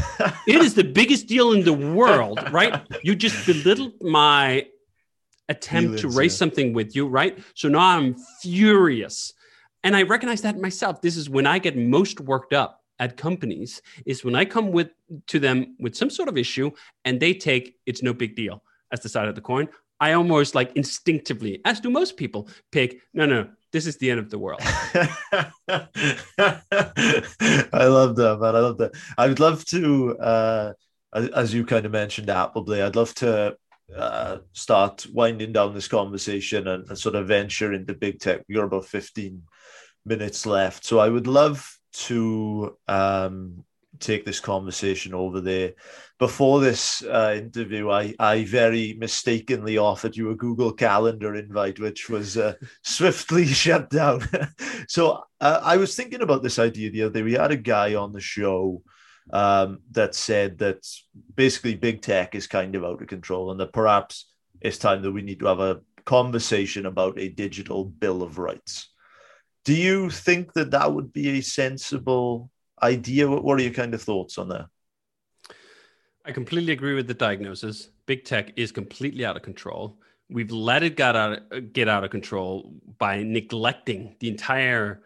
It 0.48 0.62
is 0.62 0.74
the 0.74 0.84
biggest 0.84 1.28
deal 1.28 1.54
in 1.54 1.64
the 1.64 1.74
world, 1.74 2.40
right?" 2.52 2.82
You 3.04 3.16
just 3.16 3.46
belittled 3.46 3.94
my 4.02 4.68
attempt 5.48 6.00
Feelings, 6.00 6.02
to 6.02 6.20
raise 6.20 6.34
yeah. 6.34 6.38
something 6.38 6.74
with 6.74 6.96
you, 6.96 7.08
right? 7.08 7.40
So 7.56 7.70
now 7.70 7.80
I'm 7.80 8.16
furious, 8.42 9.34
and 9.84 9.96
I 9.96 10.04
recognize 10.04 10.42
that 10.42 10.60
myself. 10.60 11.02
This 11.02 11.16
is 11.16 11.30
when 11.30 11.48
I 11.48 11.60
get 11.60 11.78
most 11.78 12.20
worked 12.20 12.54
up 12.54 12.82
at 13.00 13.16
companies. 13.16 13.82
Is 14.06 14.26
when 14.26 14.36
I 14.36 14.46
come 14.46 14.72
with 14.72 14.90
to 15.28 15.40
them 15.40 15.76
with 15.80 15.96
some 15.96 16.10
sort 16.10 16.28
of 16.28 16.38
issue, 16.38 16.72
and 17.06 17.20
they 17.20 17.34
take 17.34 17.78
it's 17.86 18.04
no 18.04 18.14
big 18.14 18.36
deal 18.36 18.64
as 18.92 19.00
the 19.00 19.10
side 19.10 19.30
of 19.30 19.36
the 19.36 19.42
coin, 19.42 19.70
I 20.02 20.14
almost 20.14 20.56
like 20.56 20.76
instinctively, 20.76 21.62
as 21.64 21.80
do 21.80 21.90
most 21.90 22.18
people, 22.18 22.50
pick 22.72 23.02
no, 23.14 23.26
no, 23.26 23.50
this 23.72 23.88
is 23.88 23.98
the 23.98 24.12
end 24.12 24.20
of 24.20 24.30
the 24.30 24.40
world. 24.40 24.62
I 24.64 25.88
love 27.88 28.16
that, 28.18 28.38
man. 28.42 28.56
I 28.56 28.60
love 28.60 28.78
that. 28.80 28.92
I 29.18 29.28
would 29.28 29.40
love 29.40 29.66
to, 29.66 30.18
uh, 30.18 30.74
as 31.14 31.54
you 31.54 31.66
kind 31.66 31.86
of 31.86 31.92
mentioned, 31.92 32.30
Appleby, 32.30 32.82
I'd 32.82 32.96
love 32.96 33.14
to 33.16 33.56
uh, 33.96 34.38
start 34.54 35.06
winding 35.14 35.54
down 35.54 35.74
this 35.74 35.88
conversation 35.88 36.68
and, 36.68 36.88
and, 36.88 36.98
sort 36.98 37.16
of 37.16 37.28
venture 37.28 37.74
into 37.74 37.94
big 37.94 38.20
tech. 38.20 38.42
We're 38.48 38.64
about 38.64 38.86
15 38.86 39.44
minutes 40.06 40.46
left. 40.46 40.86
So 40.86 41.00
I 41.00 41.10
would 41.10 41.28
love 41.28 41.78
to 41.94 42.78
um, 42.88 43.66
take 44.02 44.26
this 44.26 44.40
conversation 44.40 45.14
over 45.14 45.42
there. 45.42 45.74
Before 46.20 46.60
this 46.60 47.04
uh, 47.04 47.36
interview, 47.38 47.90
I, 47.90 48.14
I 48.20 48.44
very 48.46 48.96
mistakenly 49.00 49.78
offered 49.78 50.16
you 50.16 50.30
a 50.32 50.36
Google 50.36 50.72
Calendar 50.72 51.36
invite, 51.36 51.80
which 51.80 52.10
was 52.10 52.38
uh, 52.38 52.54
swiftly 52.84 53.46
shut 53.64 53.90
down. 53.90 54.22
so 54.88 55.24
uh, 55.40 55.62
I 55.64 55.78
was 55.78 55.96
thinking 55.96 56.22
about 56.22 56.44
this 56.44 56.60
idea 56.60 56.92
the 56.92 57.04
other 57.04 57.14
day. 57.14 57.24
We 57.24 57.34
had 57.34 57.52
a 57.52 57.58
guy 57.58 57.96
on 57.96 58.14
the 58.14 58.22
show 58.22 58.82
um, 59.32 59.80
that 59.92 60.16
said 60.16 60.58
that 60.60 60.86
basically 61.36 61.76
big 61.76 62.02
tech 62.02 62.36
is 62.36 62.48
kind 62.48 62.76
of 62.76 62.84
out 62.84 63.02
of 63.02 63.08
control 63.08 63.52
and 63.52 63.60
that 63.60 63.74
perhaps 63.74 64.30
it's 64.60 64.78
time 64.78 65.02
that 65.02 65.12
we 65.12 65.22
need 65.22 65.40
to 65.40 65.48
have 65.48 65.60
a 65.60 65.82
conversation 66.06 66.86
about 66.86 67.20
a 67.20 67.30
digital 67.30 67.86
bill 67.86 68.24
of 68.24 68.38
rights. 68.38 68.90
Do 69.64 69.74
you 69.74 70.10
think 70.10 70.54
that 70.54 70.72
that 70.72 70.92
would 70.94 71.14
be 71.14 71.30
a 71.30 71.42
sensible 71.42 72.50
idea? 72.84 73.30
What 73.30 73.60
are 73.60 73.64
your 73.64 73.74
kind 73.74 73.94
of 73.94 74.02
thoughts 74.02 74.38
on 74.38 74.50
that? 74.50 74.68
I 76.26 76.32
completely 76.32 76.74
agree 76.74 76.94
with 76.94 77.08
the 77.08 77.14
diagnosis. 77.14 77.90
Big 78.06 78.26
tech 78.26 78.54
is 78.56 78.72
completely 78.72 79.26
out 79.26 79.36
of 79.36 79.42
control. 79.42 80.00
We've 80.30 80.52
let 80.52 80.84
it 80.84 80.96
get 80.96 81.16
out, 81.16 81.74
get 81.74 81.90
out 81.90 82.04
of 82.04 82.12
control 82.12 82.74
by 82.98 83.24
neglecting 83.24 84.16
the 84.20 84.30
entire 84.30 85.02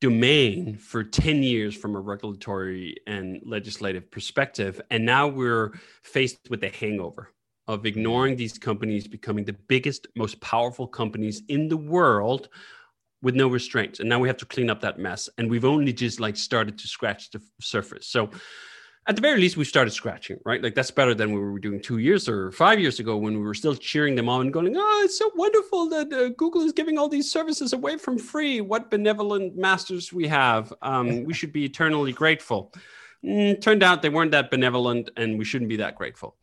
domain 0.00 0.76
for 0.76 1.02
10 1.02 1.42
years 1.42 1.74
from 1.74 1.96
a 1.96 2.00
regulatory 2.00 2.96
and 3.06 3.40
legislative 3.44 4.10
perspective. 4.10 4.80
And 4.90 5.04
now 5.04 5.28
we're 5.28 5.72
faced 6.02 6.50
with 6.50 6.60
the 6.60 6.68
hangover 6.68 7.32
of 7.66 7.86
ignoring 7.86 8.36
these 8.36 8.58
companies 8.58 9.08
becoming 9.08 9.44
the 9.44 9.54
biggest, 9.54 10.06
most 10.14 10.40
powerful 10.40 10.86
companies 10.86 11.42
in 11.48 11.68
the 11.68 11.76
world 11.76 12.48
with 13.24 13.34
no 13.34 13.48
restraints. 13.48 13.98
And 13.98 14.08
now 14.08 14.20
we 14.20 14.28
have 14.28 14.36
to 14.36 14.46
clean 14.46 14.70
up 14.70 14.80
that 14.82 14.98
mess. 14.98 15.28
And 15.38 15.50
we've 15.50 15.64
only 15.64 15.92
just 15.92 16.20
like 16.20 16.36
started 16.36 16.78
to 16.78 16.86
scratch 16.86 17.30
the 17.30 17.40
surface. 17.60 18.06
So 18.06 18.30
at 19.06 19.16
the 19.16 19.22
very 19.22 19.40
least, 19.40 19.56
we 19.56 19.64
started 19.64 19.90
scratching, 19.90 20.38
right? 20.46 20.62
Like 20.62 20.74
that's 20.74 20.90
better 20.90 21.14
than 21.14 21.32
we 21.32 21.40
were 21.40 21.58
doing 21.58 21.80
two 21.80 21.98
years 21.98 22.28
or 22.28 22.52
five 22.52 22.78
years 22.78 23.00
ago 23.00 23.16
when 23.16 23.34
we 23.34 23.42
were 23.42 23.54
still 23.54 23.74
cheering 23.74 24.14
them 24.14 24.30
on, 24.30 24.42
and 24.42 24.52
going, 24.52 24.74
"Oh, 24.76 25.02
it's 25.04 25.18
so 25.18 25.30
wonderful 25.34 25.90
that 25.90 26.10
uh, 26.10 26.28
Google 26.30 26.62
is 26.62 26.72
giving 26.72 26.96
all 26.96 27.08
these 27.08 27.30
services 27.30 27.74
away 27.74 27.98
from 27.98 28.16
free. 28.18 28.62
What 28.62 28.90
benevolent 28.90 29.56
masters 29.56 30.10
we 30.10 30.26
have! 30.28 30.72
Um, 30.80 31.24
we 31.24 31.34
should 31.34 31.52
be 31.52 31.64
eternally 31.64 32.12
grateful." 32.12 32.72
Mm, 33.22 33.60
turned 33.60 33.82
out 33.82 34.00
they 34.00 34.08
weren't 34.08 34.30
that 34.30 34.50
benevolent, 34.50 35.10
and 35.18 35.38
we 35.38 35.44
shouldn't 35.44 35.68
be 35.68 35.76
that 35.76 35.96
grateful. 35.96 36.36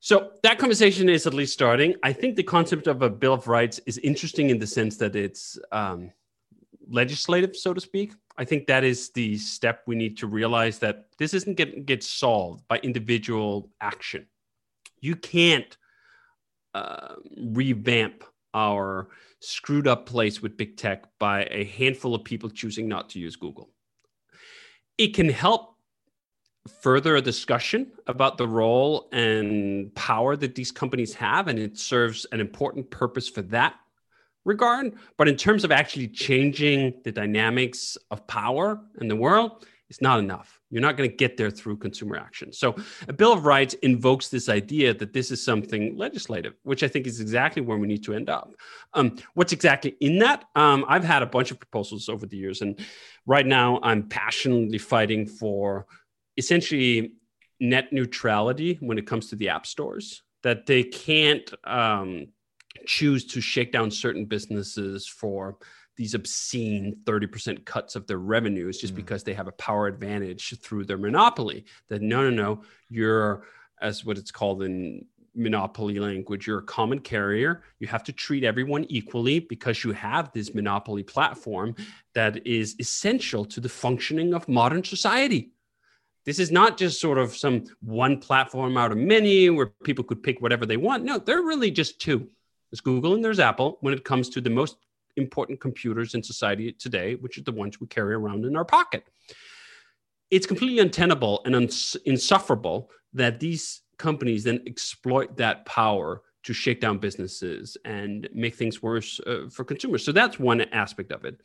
So 0.00 0.32
that 0.42 0.58
conversation 0.58 1.08
is 1.08 1.26
at 1.26 1.34
least 1.34 1.52
starting. 1.52 1.94
I 2.02 2.12
think 2.12 2.36
the 2.36 2.42
concept 2.42 2.86
of 2.86 3.02
a 3.02 3.10
Bill 3.10 3.34
of 3.34 3.48
Rights 3.48 3.80
is 3.86 3.98
interesting 3.98 4.50
in 4.50 4.58
the 4.58 4.66
sense 4.66 4.96
that 4.98 5.16
it's 5.16 5.58
um, 5.72 6.12
legislative, 6.88 7.56
so 7.56 7.74
to 7.74 7.80
speak. 7.80 8.12
I 8.36 8.44
think 8.44 8.68
that 8.68 8.84
is 8.84 9.10
the 9.10 9.36
step 9.36 9.82
we 9.86 9.96
need 9.96 10.16
to 10.18 10.28
realize 10.28 10.78
that 10.78 11.06
this 11.18 11.34
isn't 11.34 11.56
get 11.56 11.84
get 11.84 12.04
solved 12.04 12.66
by 12.68 12.78
individual 12.78 13.70
action. 13.80 14.26
You 15.00 15.16
can't 15.16 15.76
uh, 16.74 17.16
revamp 17.36 18.22
our 18.54 19.08
screwed 19.40 19.88
up 19.88 20.06
place 20.06 20.40
with 20.40 20.56
big 20.56 20.76
tech 20.76 21.06
by 21.18 21.48
a 21.50 21.64
handful 21.64 22.14
of 22.14 22.22
people 22.22 22.48
choosing 22.48 22.88
not 22.88 23.10
to 23.10 23.18
use 23.18 23.34
Google. 23.34 23.70
It 24.96 25.14
can 25.14 25.28
help 25.28 25.77
further 26.68 27.16
a 27.16 27.20
discussion 27.20 27.92
about 28.06 28.38
the 28.38 28.46
role 28.46 29.08
and 29.12 29.94
power 29.94 30.36
that 30.36 30.54
these 30.54 30.70
companies 30.70 31.14
have, 31.14 31.48
and 31.48 31.58
it 31.58 31.78
serves 31.78 32.26
an 32.32 32.40
important 32.40 32.90
purpose 32.90 33.28
for 33.28 33.42
that 33.42 33.74
regard. 34.44 34.94
But 35.16 35.28
in 35.28 35.36
terms 35.36 35.64
of 35.64 35.72
actually 35.72 36.08
changing 36.08 37.00
the 37.04 37.12
dynamics 37.12 37.96
of 38.10 38.26
power 38.26 38.80
in 39.00 39.08
the 39.08 39.16
world, 39.16 39.66
it's 39.88 40.02
not 40.02 40.18
enough. 40.18 40.60
You're 40.70 40.82
not 40.82 40.98
going 40.98 41.08
to 41.08 41.16
get 41.16 41.38
there 41.38 41.50
through 41.50 41.78
consumer 41.78 42.16
action. 42.16 42.52
So, 42.52 42.76
a 43.08 43.12
Bill 43.12 43.32
of 43.32 43.46
Rights 43.46 43.72
invokes 43.74 44.28
this 44.28 44.50
idea 44.50 44.92
that 44.92 45.14
this 45.14 45.30
is 45.30 45.42
something 45.42 45.96
legislative, 45.96 46.54
which 46.62 46.82
I 46.82 46.88
think 46.88 47.06
is 47.06 47.20
exactly 47.20 47.62
where 47.62 47.78
we 47.78 47.86
need 47.86 48.04
to 48.04 48.12
end 48.12 48.28
up. 48.28 48.50
Um, 48.92 49.16
what's 49.32 49.54
exactly 49.54 49.96
in 50.00 50.18
that? 50.18 50.44
Um, 50.54 50.84
I've 50.88 51.04
had 51.04 51.22
a 51.22 51.26
bunch 51.26 51.50
of 51.50 51.58
proposals 51.58 52.10
over 52.10 52.26
the 52.26 52.36
years, 52.36 52.60
and 52.60 52.78
right 53.24 53.46
now 53.46 53.80
I'm 53.82 54.08
passionately 54.08 54.78
fighting 54.78 55.26
for 55.26 55.86
essentially 56.38 57.12
net 57.60 57.92
neutrality 57.92 58.78
when 58.80 58.98
it 58.98 59.06
comes 59.06 59.28
to 59.28 59.36
the 59.36 59.48
app 59.48 59.66
stores, 59.66 60.22
that 60.42 60.66
they 60.66 60.84
can't 60.84 61.52
um, 61.64 62.28
choose 62.86 63.26
to 63.26 63.40
shake 63.40 63.72
down 63.72 63.90
certain 63.90 64.24
businesses 64.24 65.06
for 65.06 65.58
these 65.96 66.14
obscene 66.14 66.96
30% 67.04 67.64
cuts 67.64 67.96
of 67.96 68.06
their 68.06 68.18
revenues 68.18 68.78
just 68.78 68.92
mm. 68.92 68.96
because 68.96 69.24
they 69.24 69.34
have 69.34 69.48
a 69.48 69.52
power 69.52 69.88
advantage 69.88 70.56
through 70.60 70.84
their 70.84 70.96
monopoly. 70.96 71.64
That 71.88 72.02
no, 72.02 72.30
no, 72.30 72.30
no, 72.30 72.62
you're, 72.88 73.42
as 73.82 74.04
what 74.04 74.16
it's 74.16 74.30
called 74.30 74.62
in 74.62 75.04
monopoly 75.34 75.98
language, 75.98 76.46
you're 76.46 76.60
a 76.60 76.62
common 76.62 77.00
carrier. 77.00 77.62
You 77.80 77.88
have 77.88 78.04
to 78.04 78.12
treat 78.12 78.44
everyone 78.44 78.86
equally 78.88 79.40
because 79.40 79.82
you 79.82 79.92
have 79.92 80.30
this 80.32 80.54
monopoly 80.54 81.02
platform 81.02 81.74
that 82.14 82.46
is 82.46 82.76
essential 82.78 83.44
to 83.46 83.60
the 83.60 83.68
functioning 83.68 84.34
of 84.34 84.48
modern 84.48 84.84
society. 84.84 85.50
This 86.28 86.38
is 86.38 86.50
not 86.50 86.76
just 86.76 87.00
sort 87.00 87.16
of 87.16 87.34
some 87.34 87.64
one 87.80 88.18
platform 88.20 88.76
out 88.76 88.92
of 88.92 88.98
many 88.98 89.48
where 89.48 89.72
people 89.82 90.04
could 90.04 90.22
pick 90.22 90.42
whatever 90.42 90.66
they 90.66 90.76
want. 90.76 91.02
No, 91.02 91.16
they're 91.16 91.40
really 91.40 91.70
just 91.70 92.02
two. 92.02 92.28
There's 92.70 92.82
Google 92.82 93.14
and 93.14 93.24
there's 93.24 93.40
Apple 93.40 93.78
when 93.80 93.94
it 93.94 94.04
comes 94.04 94.28
to 94.28 94.42
the 94.42 94.50
most 94.50 94.76
important 95.16 95.58
computers 95.58 96.12
in 96.12 96.22
society 96.22 96.70
today, 96.72 97.14
which 97.14 97.38
are 97.38 97.44
the 97.44 97.52
ones 97.52 97.80
we 97.80 97.86
carry 97.86 98.12
around 98.12 98.44
in 98.44 98.56
our 98.56 98.64
pocket. 98.66 99.04
It's 100.30 100.44
completely 100.44 100.80
untenable 100.80 101.40
and 101.46 101.56
uns- 101.56 101.96
insufferable 102.04 102.90
that 103.14 103.40
these 103.40 103.80
companies 103.96 104.44
then 104.44 104.60
exploit 104.66 105.34
that 105.38 105.64
power 105.64 106.20
to 106.42 106.52
shake 106.52 106.82
down 106.82 106.98
businesses 106.98 107.78
and 107.86 108.28
make 108.34 108.54
things 108.54 108.82
worse 108.82 109.18
uh, 109.26 109.48
for 109.50 109.64
consumers. 109.64 110.04
So 110.04 110.12
that's 110.12 110.38
one 110.38 110.60
aspect 110.60 111.10
of 111.10 111.24
it. 111.24 111.40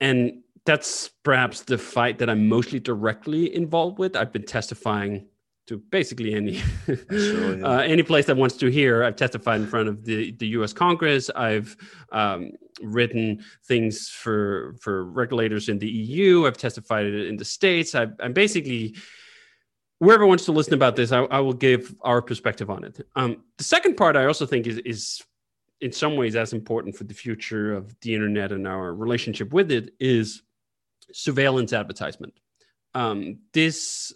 And 0.00 0.42
that's 0.68 1.08
perhaps 1.22 1.62
the 1.62 1.78
fight 1.78 2.18
that 2.18 2.28
I'm 2.28 2.46
mostly 2.46 2.78
directly 2.78 3.54
involved 3.56 3.98
with. 3.98 4.14
I've 4.14 4.34
been 4.34 4.44
testifying 4.44 5.26
to 5.66 5.78
basically 5.78 6.34
any 6.34 6.56
sure, 6.86 7.58
yeah. 7.58 7.66
uh, 7.66 7.78
any 7.78 8.02
place 8.02 8.26
that 8.26 8.36
wants 8.36 8.58
to 8.58 8.70
hear. 8.70 9.02
I've 9.02 9.16
testified 9.16 9.62
in 9.62 9.66
front 9.66 9.88
of 9.88 10.04
the, 10.04 10.32
the 10.32 10.46
U.S. 10.58 10.74
Congress. 10.74 11.30
I've 11.34 11.74
um, 12.12 12.50
written 12.82 13.42
things 13.64 14.10
for 14.10 14.76
for 14.78 15.04
regulators 15.04 15.70
in 15.70 15.78
the 15.78 15.88
EU. 15.88 16.46
I've 16.46 16.58
testified 16.58 17.06
in 17.06 17.38
the 17.38 17.46
states. 17.46 17.94
i 17.94 18.06
am 18.20 18.34
basically 18.34 18.94
whoever 20.00 20.26
wants 20.26 20.44
to 20.44 20.52
listen 20.52 20.74
about 20.74 20.96
this, 20.96 21.12
I, 21.12 21.20
I 21.20 21.40
will 21.40 21.54
give 21.54 21.94
our 22.02 22.20
perspective 22.20 22.68
on 22.68 22.84
it. 22.84 23.06
Um, 23.16 23.42
the 23.56 23.64
second 23.64 23.96
part 23.96 24.16
I 24.16 24.26
also 24.26 24.44
think 24.44 24.66
is 24.66 24.76
is 24.84 25.22
in 25.80 25.92
some 25.92 26.14
ways 26.16 26.36
as 26.36 26.52
important 26.52 26.94
for 26.94 27.04
the 27.04 27.14
future 27.14 27.72
of 27.72 27.98
the 28.00 28.14
internet 28.14 28.52
and 28.52 28.68
our 28.68 28.92
relationship 28.94 29.50
with 29.52 29.72
it 29.72 29.94
is 29.98 30.42
surveillance 31.12 31.72
advertisement. 31.72 32.34
Um, 32.94 33.38
this 33.52 34.12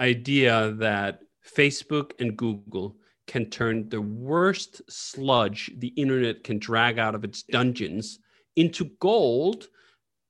idea 0.00 0.72
that 0.78 1.20
Facebook 1.56 2.12
and 2.18 2.36
Google 2.36 2.96
can 3.26 3.46
turn 3.46 3.88
the 3.88 4.00
worst 4.00 4.82
sludge 4.88 5.70
the 5.78 5.88
internet 5.88 6.44
can 6.44 6.58
drag 6.58 6.98
out 6.98 7.14
of 7.14 7.24
its 7.24 7.42
dungeons 7.42 8.18
into 8.54 8.90
gold 9.00 9.68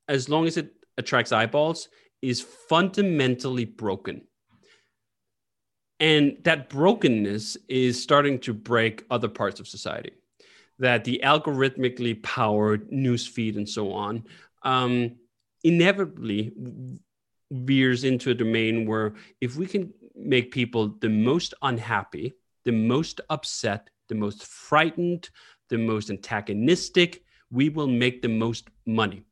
as 0.07 0.29
long 0.29 0.47
as 0.47 0.57
it 0.57 0.73
attracts 0.97 1.31
eyeballs 1.31 1.89
is 2.21 2.41
fundamentally 2.41 3.65
broken. 3.65 4.21
And 5.99 6.37
that 6.43 6.69
brokenness 6.69 7.57
is 7.67 8.01
starting 8.01 8.39
to 8.39 8.53
break 8.53 9.05
other 9.09 9.27
parts 9.27 9.59
of 9.59 9.67
society. 9.67 10.11
That 10.79 11.03
the 11.03 11.21
algorithmically 11.23 12.21
powered 12.21 12.91
newsfeed 12.91 13.57
and 13.57 13.67
so 13.67 13.91
on 13.93 14.23
um, 14.61 15.15
inevitably 15.63 16.53
veers 17.51 18.03
into 18.03 18.31
a 18.31 18.33
domain 18.33 18.85
where 18.85 19.13
if 19.41 19.55
we 19.55 19.65
can 19.65 19.93
make 20.15 20.51
people 20.51 20.95
the 20.99 21.09
most 21.09 21.53
unhappy, 21.61 22.33
the 22.65 22.71
most 22.71 23.21
upset, 23.29 23.89
the 24.09 24.15
most 24.15 24.45
frightened, 24.45 25.29
the 25.69 25.77
most 25.77 26.09
antagonistic, 26.09 27.23
we 27.51 27.69
will 27.69 27.87
make 27.87 28.21
the 28.21 28.27
most 28.27 28.67
money. 28.85 29.23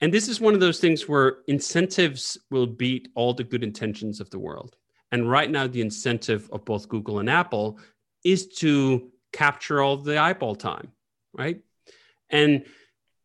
And 0.00 0.12
this 0.12 0.28
is 0.28 0.40
one 0.40 0.54
of 0.54 0.60
those 0.60 0.80
things 0.80 1.08
where 1.08 1.38
incentives 1.46 2.36
will 2.50 2.66
beat 2.66 3.08
all 3.14 3.32
the 3.32 3.44
good 3.44 3.62
intentions 3.62 4.20
of 4.20 4.28
the 4.30 4.38
world. 4.38 4.76
And 5.12 5.30
right 5.30 5.50
now, 5.50 5.66
the 5.66 5.80
incentive 5.80 6.48
of 6.52 6.64
both 6.64 6.88
Google 6.88 7.20
and 7.20 7.30
Apple 7.30 7.78
is 8.24 8.48
to 8.56 9.10
capture 9.32 9.80
all 9.80 9.96
the 9.96 10.18
eyeball 10.18 10.56
time, 10.56 10.90
right? 11.32 11.60
And 12.30 12.64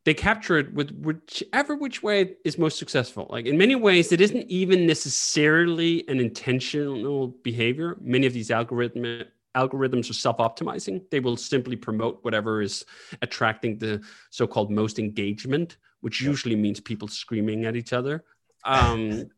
they 0.06 0.14
capture 0.14 0.58
it 0.58 0.74
with 0.74 0.92
whichever 0.92 1.76
which 1.76 2.02
way 2.02 2.36
is 2.46 2.58
most 2.58 2.80
successful. 2.80 3.28
Like 3.30 3.46
in 3.46 3.58
many 3.58 3.76
ways, 3.76 4.12
it 4.12 4.22
isn't 4.22 4.50
even 4.50 4.88
necessarily 4.88 6.08
an 6.08 6.20
intentional 6.20 7.28
behavior. 7.44 7.98
Many 8.02 8.26
of 8.26 8.34
these 8.34 8.50
algorithm 8.50 9.26
algorithms 9.56 10.10
are 10.10 10.14
self-optimizing. 10.14 11.10
They 11.10 11.20
will 11.20 11.36
simply 11.36 11.76
promote 11.76 12.24
whatever 12.24 12.62
is 12.62 12.86
attracting 13.22 13.78
the 13.80 14.02
so-called 14.30 14.72
most 14.72 15.00
engagement, 15.00 15.78
which 16.02 16.22
usually 16.22 16.56
means 16.56 16.80
people 16.80 17.08
screaming 17.08 17.66
at 17.66 17.76
each 17.76 17.92
other. 17.92 18.24
Um, 18.64 19.30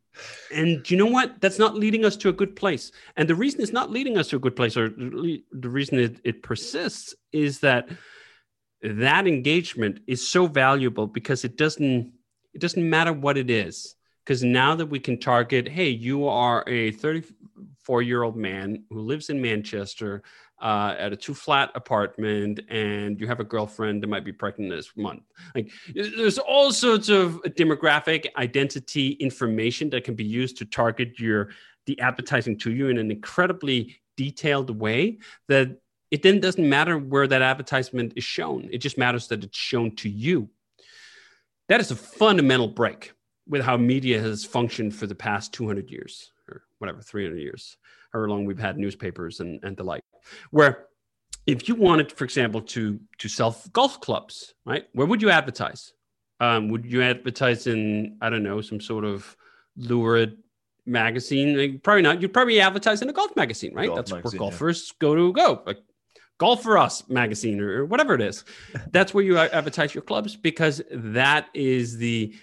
and 0.54 0.88
you 0.90 0.96
know 0.96 1.06
what? 1.06 1.40
That's 1.40 1.58
not 1.58 1.74
leading 1.74 2.04
us 2.04 2.16
to 2.18 2.28
a 2.28 2.32
good 2.32 2.54
place. 2.54 2.92
And 3.16 3.28
the 3.28 3.34
reason 3.34 3.62
it's 3.62 3.72
not 3.72 3.90
leading 3.90 4.18
us 4.18 4.28
to 4.28 4.36
a 4.36 4.38
good 4.38 4.54
place, 4.54 4.76
or 4.76 4.90
the 4.90 5.68
reason 5.68 5.98
it, 5.98 6.20
it 6.24 6.42
persists, 6.42 7.14
is 7.32 7.60
that 7.60 7.88
that 8.82 9.26
engagement 9.26 10.00
is 10.06 10.26
so 10.26 10.46
valuable 10.46 11.06
because 11.06 11.44
it 11.44 11.56
doesn't 11.56 12.12
it 12.54 12.60
doesn't 12.60 12.88
matter 12.88 13.12
what 13.12 13.38
it 13.38 13.48
is. 13.48 13.94
Because 14.24 14.44
now 14.44 14.74
that 14.76 14.86
we 14.86 15.00
can 15.00 15.18
target 15.18 15.68
hey 15.68 15.88
you 15.88 16.26
are 16.26 16.64
a 16.66 16.92
34 16.92 18.02
year 18.02 18.22
old 18.22 18.36
man 18.36 18.84
who 18.90 19.00
lives 19.00 19.30
in 19.30 19.40
manchester 19.40 20.22
uh, 20.62 20.94
at 20.96 21.12
a 21.12 21.16
two 21.16 21.34
flat 21.34 21.70
apartment 21.74 22.60
and 22.68 23.20
you 23.20 23.26
have 23.26 23.40
a 23.40 23.44
girlfriend 23.44 24.00
that 24.02 24.06
might 24.06 24.24
be 24.24 24.32
pregnant 24.32 24.70
this 24.70 24.92
month. 24.96 25.24
Like 25.56 25.72
there's 25.92 26.38
all 26.38 26.70
sorts 26.70 27.08
of 27.08 27.40
demographic 27.58 28.26
identity 28.36 29.12
information 29.12 29.90
that 29.90 30.04
can 30.04 30.14
be 30.14 30.24
used 30.24 30.56
to 30.58 30.64
target 30.64 31.18
your 31.18 31.50
the 31.86 31.98
advertising 31.98 32.56
to 32.58 32.72
you 32.72 32.88
in 32.88 32.98
an 32.98 33.10
incredibly 33.10 34.00
detailed 34.16 34.70
way 34.78 35.18
that 35.48 35.78
it 36.12 36.22
then 36.22 36.40
doesn't 36.40 36.68
matter 36.68 36.98
where 36.98 37.26
that 37.26 37.40
advertisement 37.40 38.12
is 38.16 38.22
shown. 38.22 38.68
It 38.70 38.78
just 38.78 38.98
matters 38.98 39.28
that 39.28 39.42
it's 39.42 39.56
shown 39.56 39.96
to 39.96 40.10
you. 40.10 40.50
that 41.68 41.80
is 41.80 41.90
a 41.90 41.96
fundamental 41.96 42.68
break 42.68 43.12
with 43.48 43.62
how 43.62 43.78
media 43.78 44.20
has 44.20 44.44
functioned 44.44 44.94
for 44.94 45.06
the 45.06 45.14
past 45.14 45.54
200 45.54 45.90
years 45.90 46.30
or 46.48 46.62
whatever 46.78 47.00
300 47.00 47.38
years 47.38 47.76
however 48.12 48.28
long 48.28 48.44
we've 48.44 48.58
had 48.58 48.76
newspapers 48.78 49.40
and, 49.40 49.58
and 49.64 49.76
the 49.76 49.82
like 49.82 50.02
where 50.50 50.86
if 51.46 51.68
you 51.68 51.74
wanted 51.74 52.12
for 52.12 52.24
example 52.24 52.60
to 52.60 53.00
to 53.18 53.28
sell 53.28 53.56
golf 53.72 54.00
clubs 54.00 54.54
right 54.64 54.86
where 54.92 55.06
would 55.06 55.22
you 55.22 55.30
advertise 55.30 55.92
um, 56.40 56.68
would 56.68 56.84
you 56.84 57.02
advertise 57.02 57.66
in 57.66 58.16
i 58.20 58.28
don't 58.30 58.42
know 58.42 58.60
some 58.60 58.80
sort 58.80 59.04
of 59.04 59.36
lurid 59.76 60.36
magazine 60.84 61.56
like, 61.56 61.82
probably 61.82 62.02
not 62.02 62.20
you'd 62.20 62.34
probably 62.34 62.60
advertise 62.60 63.02
in 63.02 63.08
a 63.08 63.12
golf 63.12 63.34
magazine 63.34 63.74
right 63.74 63.86
Golf 63.86 63.96
that's 63.96 64.12
magazine, 64.12 64.38
where 64.38 64.46
yeah. 64.46 64.50
golfers 64.50 64.92
go 65.00 65.14
to 65.14 65.32
go 65.32 65.62
like 65.66 65.78
golf 66.38 66.62
for 66.62 66.76
us 66.78 67.08
magazine 67.08 67.60
or, 67.60 67.84
whatever 67.84 68.14
it 68.14 68.20
is 68.20 68.44
that's 68.90 69.14
where 69.14 69.24
you 69.24 69.38
advertise 69.38 69.94
your 69.94 70.02
clubs 70.02 70.34
because 70.36 70.82
that 70.90 71.48
is 71.54 71.96
the 71.96 72.34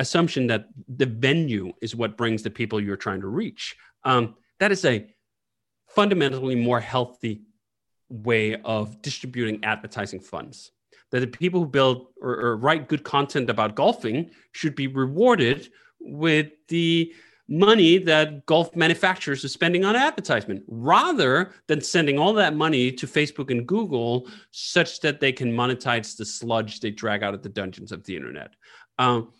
assumption 0.00 0.46
that 0.46 0.66
the 0.88 1.06
venue 1.06 1.72
is 1.82 1.94
what 1.94 2.16
brings 2.16 2.42
the 2.42 2.50
people 2.50 2.80
you're 2.80 2.96
trying 2.96 3.20
to 3.20 3.28
reach. 3.28 3.76
Um, 4.02 4.34
that 4.58 4.72
is 4.72 4.84
a 4.84 5.06
fundamentally 5.88 6.54
more 6.54 6.80
healthy 6.80 7.42
way 8.08 8.60
of 8.62 9.02
distributing 9.02 9.62
advertising 9.62 10.20
funds. 10.20 10.72
That 11.10 11.20
the 11.20 11.26
people 11.26 11.60
who 11.60 11.66
build 11.66 12.06
or, 12.20 12.34
or 12.34 12.56
write 12.56 12.88
good 12.88 13.04
content 13.04 13.50
about 13.50 13.74
golfing 13.74 14.30
should 14.52 14.74
be 14.74 14.86
rewarded 14.86 15.68
with 16.00 16.52
the 16.68 17.12
money 17.50 17.98
that 17.98 18.46
golf 18.46 18.74
manufacturers 18.76 19.44
are 19.44 19.48
spending 19.48 19.84
on 19.84 19.96
advertisement 19.96 20.62
rather 20.68 21.52
than 21.66 21.80
sending 21.80 22.16
all 22.16 22.32
that 22.32 22.54
money 22.54 22.92
to 22.92 23.08
Facebook 23.08 23.50
and 23.50 23.66
Google 23.66 24.28
such 24.52 25.00
that 25.00 25.18
they 25.18 25.32
can 25.32 25.52
monetize 25.52 26.16
the 26.16 26.24
sludge 26.24 26.78
they 26.78 26.92
drag 26.92 27.24
out 27.24 27.34
of 27.34 27.42
the 27.42 27.48
dungeons 27.48 27.90
of 27.90 28.04
the 28.04 28.14
internet. 28.16 28.54
Um, 29.00 29.32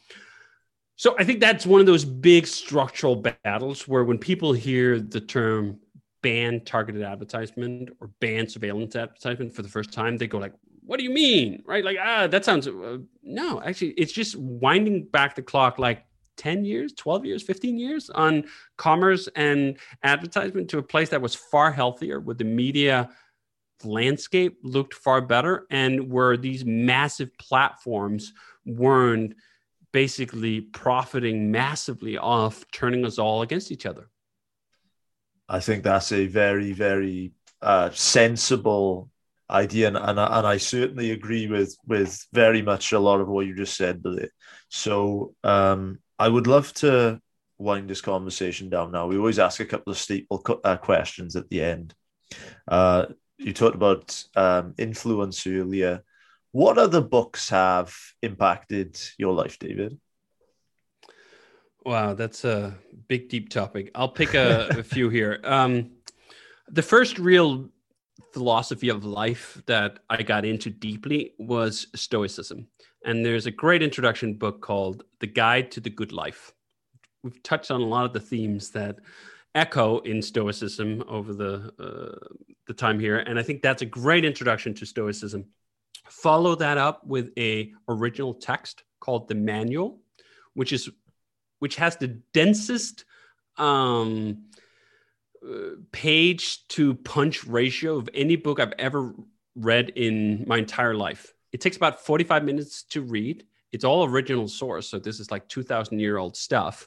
so 0.97 1.15
I 1.19 1.25
think 1.25 1.41
that's 1.41 1.65
one 1.65 1.81
of 1.81 1.87
those 1.87 2.05
big 2.05 2.49
structural 2.49 3.17
battles 3.17 3.87
where 3.87 4.05
when 4.05 4.19
people 4.19 4.53
hear 4.53 4.99
the 4.99 5.21
term 5.21 5.79
ban 6.23 6.63
targeted 6.65 7.03
advertisement 7.03 7.91
or 8.01 8.11
ban 8.21 8.49
surveillance 8.49 8.97
advertisement 8.97 9.55
for 9.55 9.63
the 9.63 9.69
first 9.69 9.93
time, 9.93 10.19
they 10.19 10.27
go 10.27 10.37
like, 10.37 10.53
"What 10.85 10.99
do 10.99 11.05
you 11.05 11.11
mean?" 11.11 11.63
Right? 11.65 11.85
Like, 11.85 11.97
ah, 11.99 12.27
that 12.27 12.45
sounds 12.45 12.69
uh, 12.69 12.99
no. 13.23 13.63
Actually, 13.63 13.93
it's 13.93 14.13
just 14.13 14.37
winding 14.37 15.05
back 15.05 15.37
the 15.37 15.43
clock 15.43 15.79
like 15.79 16.05
10 16.37 16.65
years, 16.65 16.93
12 16.95 17.25
years, 17.25 17.43
15 17.43 17.79
years 17.79 18.11
on 18.11 18.45
commerce 18.77 19.29
and 19.37 19.79
advertisement 20.03 20.69
to 20.71 20.79
a 20.79 20.83
place 20.83 21.09
that 21.11 21.23
was 21.23 21.35
far 21.35 21.71
healthier 21.73 22.21
where 22.21 22.35
the 22.35 22.45
media 22.45 23.11
landscape 23.85 24.59
looked 24.63 24.95
far 24.95 25.21
better 25.21 25.67
and 25.71 26.11
where 26.11 26.37
these 26.37 26.65
massive 26.65 27.31
platforms 27.39 28.33
weren't 28.65 29.35
basically 29.93 30.61
profiting 30.61 31.51
massively 31.51 32.17
off 32.17 32.65
turning 32.73 33.05
us 33.05 33.19
all 33.19 33.43
against 33.43 33.73
each 33.73 33.87
other. 33.87 34.09
I 35.49 35.61
think 35.61 35.83
that's 35.83 36.13
a 36.13 36.27
very, 36.27 36.73
very 36.73 37.33
uh, 37.61 37.91
sensible 37.93 39.11
idea, 39.51 39.89
and, 39.89 39.97
and, 39.97 40.21
I, 40.21 40.39
and 40.39 40.47
I 40.47 40.57
certainly 40.59 41.11
agree 41.11 41.49
with 41.49 41.77
with 41.87 42.25
very 42.33 42.63
much 42.63 42.93
a 42.93 43.01
lot 43.01 43.21
of 43.21 43.29
what 43.29 43.47
you 43.47 43.57
just 43.57 43.77
said. 43.77 44.03
So 44.69 45.35
um, 45.43 45.99
I 46.21 46.29
would 46.29 46.47
love 46.47 46.75
to 46.75 47.19
wind 47.57 47.89
this 47.89 48.03
conversation 48.03 48.69
down 48.69 48.93
now. 48.93 49.07
We 49.07 49.17
always 49.17 49.39
ask 49.39 49.59
a 49.59 49.65
couple 49.65 49.91
of 49.91 49.97
staple 49.97 50.45
uh, 50.63 50.77
questions 50.77 51.35
at 51.35 51.49
the 51.49 51.63
end. 51.63 51.95
Uh, 52.69 53.07
you 53.39 53.55
talked 53.55 53.75
about 53.75 54.23
um, 54.37 54.75
influence 54.77 55.47
earlier. 55.47 56.05
What 56.53 56.77
other 56.77 57.01
books 57.01 57.49
have 57.49 57.97
impacted 58.21 59.01
your 59.17 59.33
life, 59.33 59.59
David? 59.59 59.99
Wow, 61.87 62.13
that's 62.13 62.45
a 62.45 62.77
big, 63.09 63.31
deep 63.31 63.49
topic. 63.49 63.91
I'll 63.95 64.11
pick 64.13 64.35
a, 64.35 64.69
a 64.71 64.83
few 64.83 65.09
here. 65.09 65.41
Um, 65.43 65.93
the 66.69 66.83
first 66.83 67.19
real 67.19 67.71
philosophy 68.33 68.89
of 68.89 69.05
life 69.05 69.63
that 69.67 70.01
I 70.09 70.23
got 70.23 70.45
into 70.45 70.71
deeply 70.71 71.35
was 71.39 71.87
Stoicism. 71.95 72.67
And 73.05 73.25
there's 73.25 73.47
a 73.47 73.51
great 73.51 73.83
introduction 73.83 74.35
book 74.35 74.61
called 74.61 75.05
The 75.21 75.27
Guide 75.27 75.71
to 75.73 75.81
the 75.81 75.91
Good 75.91 76.13
Life. 76.13 76.53
We've 77.23 77.43
touched 77.43 77.71
on 77.71 77.81
a 77.81 77.87
lot 77.87 78.05
of 78.05 78.13
the 78.13 78.21
themes 78.21 78.71
that 78.71 78.97
echo 79.55 79.99
in 80.01 80.23
Stoicism 80.23 81.03
over 81.09 81.35
the 81.35 81.73
uh, 81.79 82.35
the 82.67 82.75
time 82.75 83.01
here, 83.01 83.19
and 83.19 83.39
I 83.39 83.43
think 83.43 83.63
that's 83.63 83.83
a 83.83 83.87
great 83.87 84.25
introduction 84.25 84.75
to 84.75 84.87
Stoicism. 84.87 85.47
Follow 86.09 86.55
that 86.57 86.79
up 86.79 87.05
with 87.07 87.31
a 87.39 87.73
original 87.89 88.35
text 88.35 88.85
called 89.01 89.29
the 89.29 89.35
Manual, 89.35 89.99
which 90.55 90.73
is 90.73 90.89
which 91.59 91.77
has 91.77 91.97
the 91.97 92.09
densest 92.33 93.05
um, 93.57 94.45
page 95.93 96.67
to 96.69 96.95
punch 96.95 97.45
ratio 97.45 97.97
of 97.97 98.09
any 98.15 98.37
book 98.37 98.61
I've 98.61 98.75
ever 98.79 99.15
read 99.55 99.91
in 99.91 100.45
my 100.47 100.59
entire 100.59 100.95
life. 100.95 101.33
It 101.53 101.61
takes 101.61 101.77
about 101.77 102.05
45 102.05 102.45
minutes 102.45 102.83
to 102.85 103.03
read. 103.03 103.45
It's 103.73 103.85
all 103.85 104.05
original 104.05 104.49
source. 104.49 104.89
So 104.89 104.99
this 104.99 105.21
is 105.21 105.31
like 105.31 105.49
2000 105.49 105.99
year 105.99 106.19
old 106.19 106.37
stuff. 106.37 106.87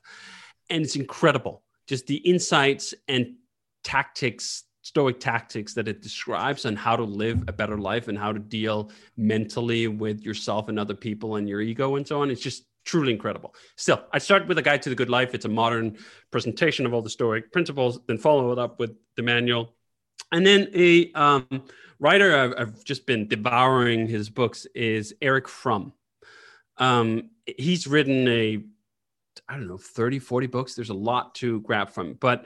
And 0.69 0.83
it's 0.83 0.95
incredible. 0.95 1.63
Just 1.87 2.07
the 2.07 2.17
insights 2.17 2.93
and 3.07 3.35
tactics, 3.83 4.63
stoic 4.81 5.19
tactics 5.19 5.73
that 5.73 5.87
it 5.87 6.01
describes 6.01 6.65
on 6.65 6.75
how 6.75 6.95
to 6.95 7.03
live 7.03 7.43
a 7.47 7.53
better 7.53 7.77
life 7.77 8.07
and 8.07 8.17
how 8.17 8.31
to 8.31 8.39
deal 8.39 8.91
mentally 9.17 9.87
with 9.87 10.21
yourself 10.21 10.69
and 10.69 10.79
other 10.79 10.93
people 10.93 11.35
and 11.35 11.49
your 11.49 11.61
ego 11.61 11.95
and 11.95 12.07
so 12.07 12.21
on. 12.21 12.29
It's 12.29 12.41
just 12.41 12.65
truly 12.83 13.13
incredible. 13.13 13.55
Still, 13.75 14.03
I 14.11 14.19
start 14.19 14.47
with 14.47 14.57
a 14.57 14.61
guide 14.61 14.81
to 14.83 14.89
the 14.89 14.95
good 14.95 15.09
life. 15.09 15.33
It's 15.33 15.45
a 15.45 15.49
modern 15.49 15.97
presentation 16.31 16.85
of 16.85 16.93
all 16.93 17.01
the 17.01 17.09
Stoic 17.09 17.51
principles, 17.51 17.99
then 18.07 18.17
follow 18.17 18.51
it 18.51 18.59
up 18.59 18.79
with 18.79 18.95
the 19.15 19.21
manual. 19.21 19.73
And 20.31 20.45
then 20.45 20.69
a 20.73 21.11
um, 21.13 21.63
writer 21.99 22.35
I've, 22.35 22.53
I've, 22.57 22.83
just 22.83 23.05
been 23.05 23.27
devouring 23.27 24.07
his 24.07 24.29
books 24.29 24.65
is 24.73 25.13
Erich 25.21 25.47
Fromm. 25.47 25.93
Um, 26.77 27.29
he's 27.45 27.87
written 27.87 28.27
a, 28.27 28.63
I 29.47 29.55
don't 29.55 29.67
know, 29.67 29.77
30, 29.77 30.19
40 30.19 30.47
books. 30.47 30.73
There's 30.73 30.89
a 30.89 30.95
lot 30.95 31.35
to 31.35 31.61
grab 31.61 31.91
from. 31.91 32.13
But 32.13 32.45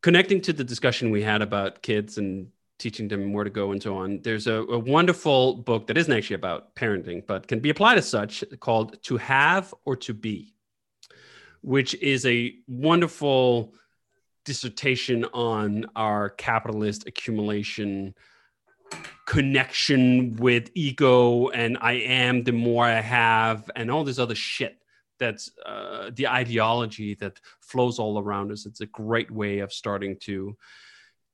connecting 0.00 0.40
to 0.42 0.52
the 0.52 0.64
discussion 0.64 1.10
we 1.10 1.22
had 1.22 1.42
about 1.42 1.82
kids 1.82 2.18
and 2.18 2.48
teaching 2.82 3.06
them 3.06 3.32
where 3.32 3.44
to 3.44 3.50
go 3.50 3.70
and 3.70 3.80
so 3.80 3.96
on. 3.96 4.20
There's 4.22 4.48
a, 4.48 4.54
a, 4.54 4.78
wonderful 4.78 5.54
book 5.54 5.86
that 5.86 5.96
isn't 5.96 6.12
actually 6.12 6.34
about 6.34 6.74
parenting, 6.74 7.24
but 7.24 7.46
can 7.46 7.60
be 7.60 7.70
applied 7.70 7.96
as 7.96 8.08
such 8.08 8.42
called 8.58 9.00
To 9.04 9.16
Have 9.18 9.72
or 9.84 9.94
To 9.96 10.12
Be, 10.12 10.54
which 11.60 11.94
is 11.94 12.26
a 12.26 12.54
wonderful 12.66 13.72
dissertation 14.44 15.24
on 15.32 15.86
our 15.94 16.30
capitalist 16.30 17.06
accumulation 17.06 18.14
connection 19.26 20.36
with 20.36 20.68
ego 20.74 21.48
and 21.50 21.78
I 21.80 21.92
am 21.92 22.42
the 22.42 22.52
more 22.52 22.84
I 22.84 23.00
have 23.00 23.70
and 23.76 23.90
all 23.90 24.04
this 24.04 24.18
other 24.18 24.34
shit 24.34 24.76
that's 25.18 25.52
uh, 25.64 26.10
the 26.12 26.26
ideology 26.26 27.14
that 27.14 27.40
flows 27.60 28.00
all 28.00 28.18
around 28.18 28.50
us. 28.50 28.66
It's 28.66 28.80
a 28.80 28.86
great 28.86 29.30
way 29.30 29.60
of 29.60 29.72
starting 29.72 30.16
to 30.22 30.56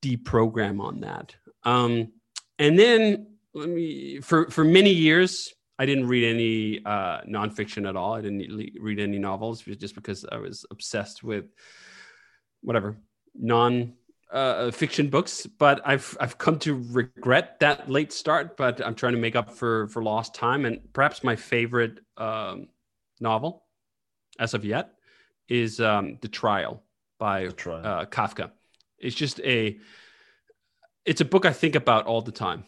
deprogram 0.03 0.80
on 0.80 1.01
that. 1.01 1.34
Um, 1.64 2.12
and 2.59 2.78
then 2.78 3.26
let 3.55 3.68
me 3.68 4.20
for 4.20 4.51
for 4.51 4.64
many 4.64 4.92
years 4.92 5.53
I 5.78 5.86
didn't 5.86 6.09
read 6.09 6.24
any 6.24 6.84
uh, 6.84 7.20
nonfiction 7.22 7.88
at 7.88 7.94
all. 7.94 8.14
I 8.14 8.20
didn't 8.20 8.72
read 8.80 8.99
any 8.99 9.18
novels 9.18 9.62
just 9.62 9.94
because 9.94 10.24
I 10.30 10.38
was 10.38 10.66
obsessed 10.70 11.22
with 11.22 11.46
whatever 12.62 12.96
non 13.34 13.94
uh, 14.32 14.70
fiction 14.72 15.09
books. 15.09 15.46
But 15.46 15.80
I've 15.84 16.16
I've 16.20 16.36
come 16.36 16.59
to 16.61 16.84
regret 16.90 17.61
that 17.61 17.88
late 17.88 18.12
start. 18.12 18.57
But 18.57 18.84
I'm 18.84 18.96
trying 18.96 19.12
to 19.14 19.20
make 19.20 19.36
up 19.36 19.51
for 19.51 19.86
for 19.88 20.03
lost 20.03 20.34
time. 20.34 20.64
And 20.64 20.80
perhaps 20.92 21.22
my 21.22 21.36
favorite 21.36 22.01
um, 22.16 22.68
novel, 23.20 23.64
as 24.40 24.55
of 24.55 24.64
yet, 24.64 24.94
is 25.49 25.80
um, 25.80 26.18
The 26.20 26.28
Trial 26.28 26.82
by 27.20 27.46
Trial. 27.49 27.86
Uh, 27.86 28.05
Kafka. 28.07 28.51
It's 28.99 29.16
just 29.16 29.40
a 29.40 29.78
it's 31.05 31.20
a 31.20 31.24
book 31.24 31.46
I 31.46 31.53
think 31.53 31.74
about 31.74 32.07
all 32.07 32.20
the 32.20 32.32
time. 32.32 32.64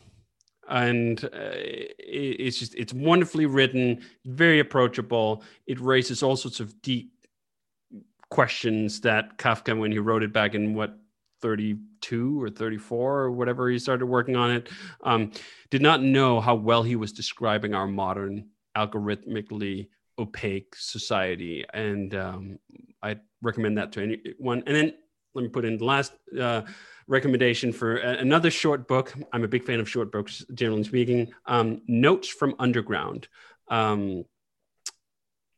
And 0.69 1.23
uh, 1.25 1.29
it, 1.33 1.97
it's 1.99 2.59
just 2.59 2.75
it's 2.75 2.93
wonderfully 2.93 3.47
written, 3.47 4.03
very 4.25 4.61
approachable. 4.61 5.43
It 5.67 5.81
raises 5.81 6.23
all 6.23 6.37
sorts 6.37 6.61
of 6.61 6.81
deep 6.81 7.13
questions 8.31 9.01
that 9.01 9.37
Kafka, 9.37 9.77
when 9.77 9.93
he 9.93 9.99
wrote 9.99 10.23
it 10.23 10.33
back 10.33 10.55
in 10.55 10.75
what 10.75 10.97
32 11.43 12.43
or 12.43 12.51
34 12.51 13.21
or 13.21 13.31
whatever 13.31 13.69
he 13.69 13.79
started 13.79 14.07
working 14.07 14.37
on 14.37 14.51
it, 14.51 14.69
um, 15.03 15.33
did 15.71 15.83
not 15.83 16.03
know 16.03 16.41
how 16.41 16.55
well 16.55 16.83
he 16.83 16.97
was 16.97 17.13
describing 17.13 17.75
our 17.75 17.87
modern 17.87 18.49
algorithmically 18.77 19.89
opaque 20.19 20.75
society. 20.77 21.65
And 21.73 22.15
um, 22.15 22.59
I 23.03 23.17
recommend 23.43 23.79
that 23.79 23.93
to 23.93 24.03
anyone. 24.03 24.63
And 24.67 24.77
then 24.77 24.93
let 25.35 25.43
me 25.43 25.49
put 25.49 25.65
in 25.65 25.79
the 25.79 25.85
last 25.85 26.13
uh, 26.39 26.63
recommendation 27.07 27.73
for 27.73 27.97
another 27.97 28.51
short 28.51 28.87
book. 28.89 29.15
I'm 29.33 29.45
a 29.45 29.49
big 29.49 29.65
fan 29.65 29.81
of 29.81 29.89
short 29.89 30.13
books, 30.13 30.45
generally 30.55 30.85
speaking. 30.85 31.33
Um, 31.47 31.83
Notes 31.87 32.29
from 32.29 32.55
Underground. 32.59 33.29
Um, 33.69 34.25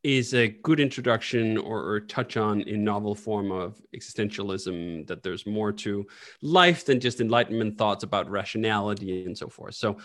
is 0.02 0.34
a 0.34 0.48
good 0.48 0.80
introduction 0.80 1.56
or, 1.56 1.80
or 1.80 2.00
touch 2.00 2.36
on 2.36 2.60
in 2.62 2.82
novel 2.82 3.14
form 3.14 3.52
of 3.52 3.80
existentialism 3.94 5.06
that 5.06 5.22
there's 5.22 5.46
more 5.46 5.70
to 5.70 6.06
life 6.42 6.84
than 6.84 6.98
just 6.98 7.20
enlightenment 7.20 7.78
thoughts 7.78 8.02
about 8.02 8.28
rationality 8.28 9.24
and 9.24 9.38
so 9.38 9.48
forth. 9.48 9.74
So 9.74 9.98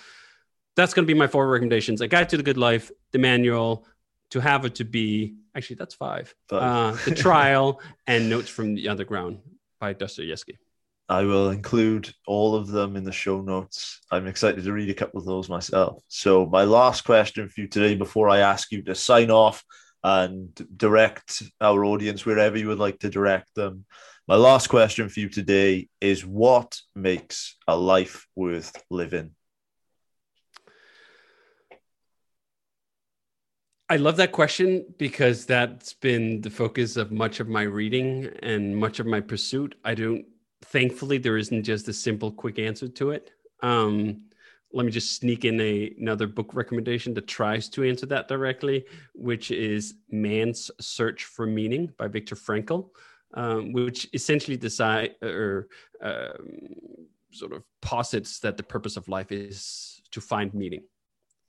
that's 0.75 0.93
going 0.93 1.07
to 1.07 1.11
be 1.11 1.17
my 1.17 1.27
four 1.27 1.47
recommendations: 1.49 2.01
A 2.01 2.07
Guide 2.07 2.29
to 2.29 2.37
the 2.37 2.43
Good 2.43 2.57
Life, 2.57 2.91
the 3.11 3.17
manual, 3.17 3.87
To 4.31 4.39
Have 4.39 4.65
It 4.65 4.75
to 4.75 4.83
Be. 4.83 5.35
Actually, 5.55 5.77
that's 5.77 5.95
five. 5.95 6.33
Uh, 6.51 6.91
the 7.05 7.15
Trial 7.15 7.81
and 8.05 8.29
Notes 8.29 8.49
from 8.49 8.75
the 8.75 8.89
Underground 8.89 9.39
by 9.79 9.93
Dostoevsky. 9.93 10.57
I 11.09 11.23
will 11.23 11.51
include 11.51 12.13
all 12.25 12.55
of 12.55 12.67
them 12.67 12.97
in 12.97 13.05
the 13.05 13.13
show 13.13 13.41
notes. 13.41 14.01
I'm 14.11 14.27
excited 14.27 14.63
to 14.63 14.73
read 14.73 14.89
a 14.89 14.93
couple 14.93 15.19
of 15.19 15.25
those 15.25 15.47
myself. 15.47 16.03
So, 16.09 16.45
my 16.45 16.65
last 16.65 17.05
question 17.05 17.47
for 17.47 17.61
you 17.61 17.67
today, 17.67 17.95
before 17.95 18.29
I 18.29 18.39
ask 18.39 18.71
you 18.71 18.83
to 18.83 18.95
sign 18.95 19.31
off 19.31 19.63
and 20.03 20.49
direct 20.75 21.43
our 21.61 21.85
audience 21.85 22.25
wherever 22.25 22.57
you 22.57 22.67
would 22.67 22.79
like 22.79 22.99
to 22.99 23.09
direct 23.09 23.55
them, 23.55 23.85
my 24.27 24.35
last 24.35 24.67
question 24.67 25.07
for 25.07 25.21
you 25.21 25.29
today 25.29 25.87
is 26.01 26.25
what 26.25 26.77
makes 26.93 27.55
a 27.65 27.77
life 27.77 28.27
worth 28.35 28.75
living? 28.89 29.31
I 33.89 33.95
love 33.95 34.17
that 34.17 34.33
question 34.33 34.85
because 34.97 35.45
that's 35.45 35.93
been 35.93 36.41
the 36.41 36.49
focus 36.49 36.97
of 36.97 37.11
much 37.11 37.39
of 37.39 37.47
my 37.47 37.61
reading 37.61 38.29
and 38.43 38.75
much 38.75 38.99
of 38.99 39.05
my 39.05 39.21
pursuit. 39.21 39.75
I 39.85 39.95
don't 39.95 40.25
thankfully 40.65 41.17
there 41.17 41.37
isn't 41.37 41.63
just 41.63 41.87
a 41.87 41.93
simple 41.93 42.31
quick 42.31 42.59
answer 42.59 42.87
to 42.87 43.11
it 43.11 43.31
um, 43.61 44.21
let 44.73 44.85
me 44.85 44.91
just 44.91 45.15
sneak 45.15 45.45
in 45.45 45.59
a, 45.61 45.93
another 45.97 46.27
book 46.27 46.53
recommendation 46.53 47.13
that 47.13 47.27
tries 47.27 47.69
to 47.69 47.83
answer 47.83 48.05
that 48.05 48.27
directly 48.27 48.85
which 49.13 49.51
is 49.51 49.95
man's 50.09 50.71
search 50.79 51.25
for 51.25 51.45
meaning 51.45 51.91
by 51.97 52.07
viktor 52.07 52.35
frankl 52.35 52.89
um, 53.33 53.71
which 53.71 54.07
essentially 54.13 54.57
decide 54.57 55.15
or 55.21 55.67
um, 56.01 56.57
sort 57.31 57.53
of 57.53 57.63
posits 57.81 58.39
that 58.39 58.57
the 58.57 58.63
purpose 58.63 58.97
of 58.97 59.07
life 59.07 59.31
is 59.31 60.01
to 60.11 60.21
find 60.21 60.53
meaning 60.53 60.83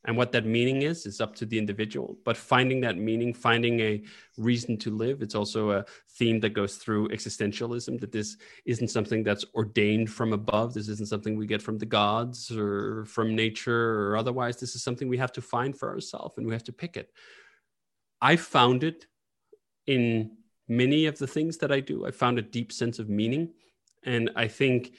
and 0.09 0.17
what 0.17 0.33
that 0.33 0.47
meaning 0.47 0.83
is 0.83 1.05
is 1.05 1.21
up 1.21 1.35
to 1.37 1.45
the 1.45 1.59
individual. 1.59 2.19
But 2.25 2.39
finding 2.39 2.81
that 2.81 2.97
meaning 2.97 3.35
finding 3.35 3.79
a 3.81 4.03
reason 4.39 4.79
to 4.79 4.91
live 4.91 5.21
it's 5.21 5.35
also 5.35 5.71
a 5.73 5.85
theme 6.17 6.41
that 6.41 6.55
goes 6.55 6.77
through 6.77 7.11
existentialism 7.11 8.01
that 8.01 8.11
this 8.11 8.39
isn't 8.65 8.89
something 8.89 9.23
that's 9.23 9.45
ordained 9.55 10.11
from 10.11 10.33
above. 10.33 10.73
This 10.73 10.89
isn't 10.89 11.11
something 11.11 11.37
we 11.37 11.47
get 11.47 11.61
from 11.61 11.77
the 11.77 11.85
gods 11.85 12.51
or 12.51 13.05
from 13.05 13.37
nature 13.37 14.09
or 14.09 14.17
otherwise. 14.17 14.57
This 14.57 14.75
is 14.75 14.83
something 14.83 15.09
we 15.09 15.19
have 15.19 15.33
to 15.33 15.43
find 15.43 15.79
for 15.79 15.91
ourselves 15.91 16.39
and 16.39 16.47
we 16.47 16.55
have 16.55 16.65
to 16.65 16.73
pick 16.73 16.97
it. 16.97 17.13
I 18.23 18.37
found 18.37 18.85
it 18.85 19.05
in 19.87 20.39
many 20.69 21.05
of 21.05 21.19
the 21.19 21.27
things 21.27 21.59
that 21.59 21.71
i 21.71 21.81
do. 21.81 22.07
I 22.07 22.13
found 22.13 22.39
a 22.39 22.43
deep 22.43 22.73
sense 22.73 22.99
of 22.99 23.11
meaning. 23.11 23.53
And 24.05 24.31
i 24.37 24.49
think 24.49 24.95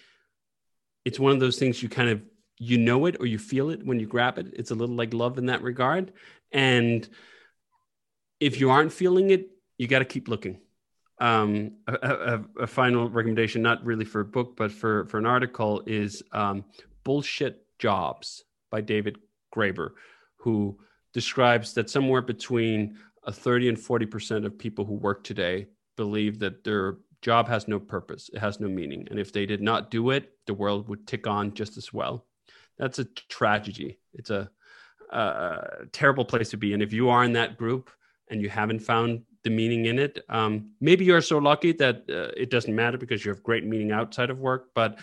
it's 1.04 1.20
one 1.20 1.32
of 1.32 1.40
those 1.40 1.58
things 1.58 1.82
you 1.82 1.90
kind 1.90 2.10
of 2.10 2.22
you 2.60 2.78
know 2.78 3.06
it 3.06 3.16
or 3.20 3.26
you 3.26 3.40
feel 3.40 3.70
it 3.70 3.86
when 3.86 4.00
you 4.00 4.06
grab 4.06 4.38
it. 4.38 4.54
It's 4.54 4.72
a 4.72 4.76
little 4.76 4.96
like 4.96 5.14
love 5.14 5.38
in 5.38 5.48
that 5.48 5.64
regard. 5.64 6.12
And 6.52 7.08
if 8.40 8.60
you 8.60 8.70
aren't 8.70 8.94
feeling 8.94 9.32
it, 9.32 9.50
you 9.78 9.88
got 9.88 10.00
to 10.00 10.06
keep 10.06 10.28
looking. 10.28 10.60
Um, 11.22 11.78
a, 11.88 11.94
a, 11.94 12.64
a, 12.64 12.68
final 12.68 13.10
recommendation, 13.10 13.62
not 13.62 13.84
really 13.84 14.06
for 14.06 14.22
a 14.22 14.26
book, 14.26 14.56
but 14.56 14.72
for, 14.72 15.06
for 15.08 15.18
an 15.18 15.26
article, 15.26 15.84
is 15.86 16.24
um, 16.32 16.64
Bullshit 17.04 17.66
Jobs 17.78 18.46
by 18.70 18.80
David 18.80 19.18
Graeber, 19.54 19.90
who 20.38 20.78
describes 21.14 21.74
that 21.74 21.90
somewhere 21.90 22.22
between 22.22 22.98
a 23.24 23.34
30 23.34 23.70
and 23.70 23.78
40% 23.78 24.46
of 24.46 24.58
people 24.58 24.86
who 24.86 24.94
work 24.94 25.26
today 25.26 25.68
believe 25.98 26.40
that 26.40 26.64
their 26.64 27.00
job 27.22 27.50
has 27.50 27.68
no 27.68 27.80
purpose, 27.82 28.30
it 28.34 28.40
has 28.40 28.62
no 28.62 28.70
meaning. 28.70 29.06
And 29.10 29.20
if 29.20 29.34
they 29.34 29.46
did 29.46 29.62
not 29.62 29.92
do 29.92 30.12
it, 30.12 30.32
the 30.48 30.54
world 30.54 30.88
would 30.88 31.06
tick 31.06 31.28
on 31.28 31.54
just 31.54 31.76
as 31.76 31.92
well 31.92 32.26
that's 32.80 32.98
a 32.98 33.06
tragedy. 33.06 34.00
It's 34.14 34.30
a, 34.30 34.50
a, 35.12 35.86
terrible 35.92 36.26
place 36.26 36.50
to 36.52 36.58
be. 36.58 36.74
And 36.74 36.82
if 36.82 36.94
you 36.94 37.10
are 37.10 37.24
in 37.24 37.34
that 37.34 37.58
group 37.58 37.92
and 38.30 38.42
you 38.42 38.50
haven't 38.50 38.80
found 38.80 39.24
the 39.44 39.50
meaning 39.50 39.86
in 39.86 40.00
it, 40.00 40.24
um, 40.30 40.72
maybe 40.80 41.06
you're 41.06 41.22
so 41.22 41.38
lucky 41.38 41.74
that 41.74 42.04
uh, 42.10 42.32
it 42.36 42.50
doesn't 42.50 42.74
matter 42.74 42.98
because 42.98 43.24
you 43.24 43.30
have 43.30 43.44
great 43.44 43.66
meaning 43.66 43.92
outside 43.92 44.30
of 44.30 44.40
work. 44.40 44.70
But 44.74 44.98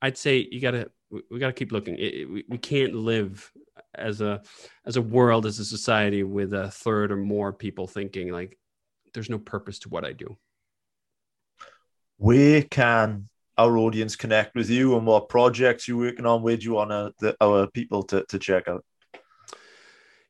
I'd 0.00 0.16
say 0.16 0.46
you 0.50 0.60
gotta 0.60 0.90
we 1.10 1.38
gotta 1.38 1.52
keep 1.52 1.72
looking. 1.72 1.96
It, 1.96 2.14
it, 2.14 2.30
we, 2.30 2.44
we 2.48 2.58
can't 2.58 2.94
live 2.94 3.52
as 3.94 4.20
a 4.20 4.42
as 4.84 4.96
a 4.96 5.02
world 5.02 5.46
as 5.46 5.58
a 5.58 5.64
society 5.64 6.22
with 6.22 6.52
a 6.52 6.70
third 6.70 7.10
or 7.10 7.16
more 7.16 7.52
people 7.52 7.86
thinking 7.86 8.30
like 8.30 8.58
there's 9.14 9.30
no 9.30 9.38
purpose 9.38 9.78
to 9.80 9.88
what 9.88 10.04
I 10.04 10.12
do. 10.12 10.36
Where 12.18 12.62
can 12.62 13.28
our 13.58 13.78
audience 13.78 14.16
connect 14.16 14.54
with 14.54 14.68
you 14.68 14.96
and 14.96 15.06
what 15.06 15.28
projects 15.28 15.88
you're 15.88 15.96
working 15.96 16.26
on? 16.26 16.42
Where 16.42 16.56
do 16.56 16.64
you 16.64 16.72
want 16.72 16.92
uh, 16.92 17.10
the, 17.20 17.36
our 17.40 17.66
people 17.68 18.02
to, 18.04 18.24
to 18.28 18.38
check 18.38 18.68
out? 18.68 18.84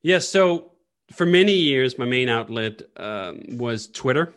Yeah, 0.02 0.18
so 0.18 0.72
for 1.12 1.26
many 1.26 1.52
years, 1.54 1.98
my 1.98 2.04
main 2.04 2.28
outlet 2.28 2.82
um, 2.96 3.42
was 3.52 3.88
Twitter. 3.88 4.34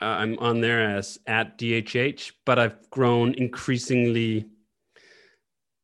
Uh, 0.00 0.06
I'm 0.06 0.38
on 0.38 0.60
there 0.60 0.96
as 0.96 1.18
at 1.26 1.58
DHH, 1.58 2.32
but 2.44 2.58
I've 2.58 2.90
grown 2.90 3.34
increasingly 3.34 4.46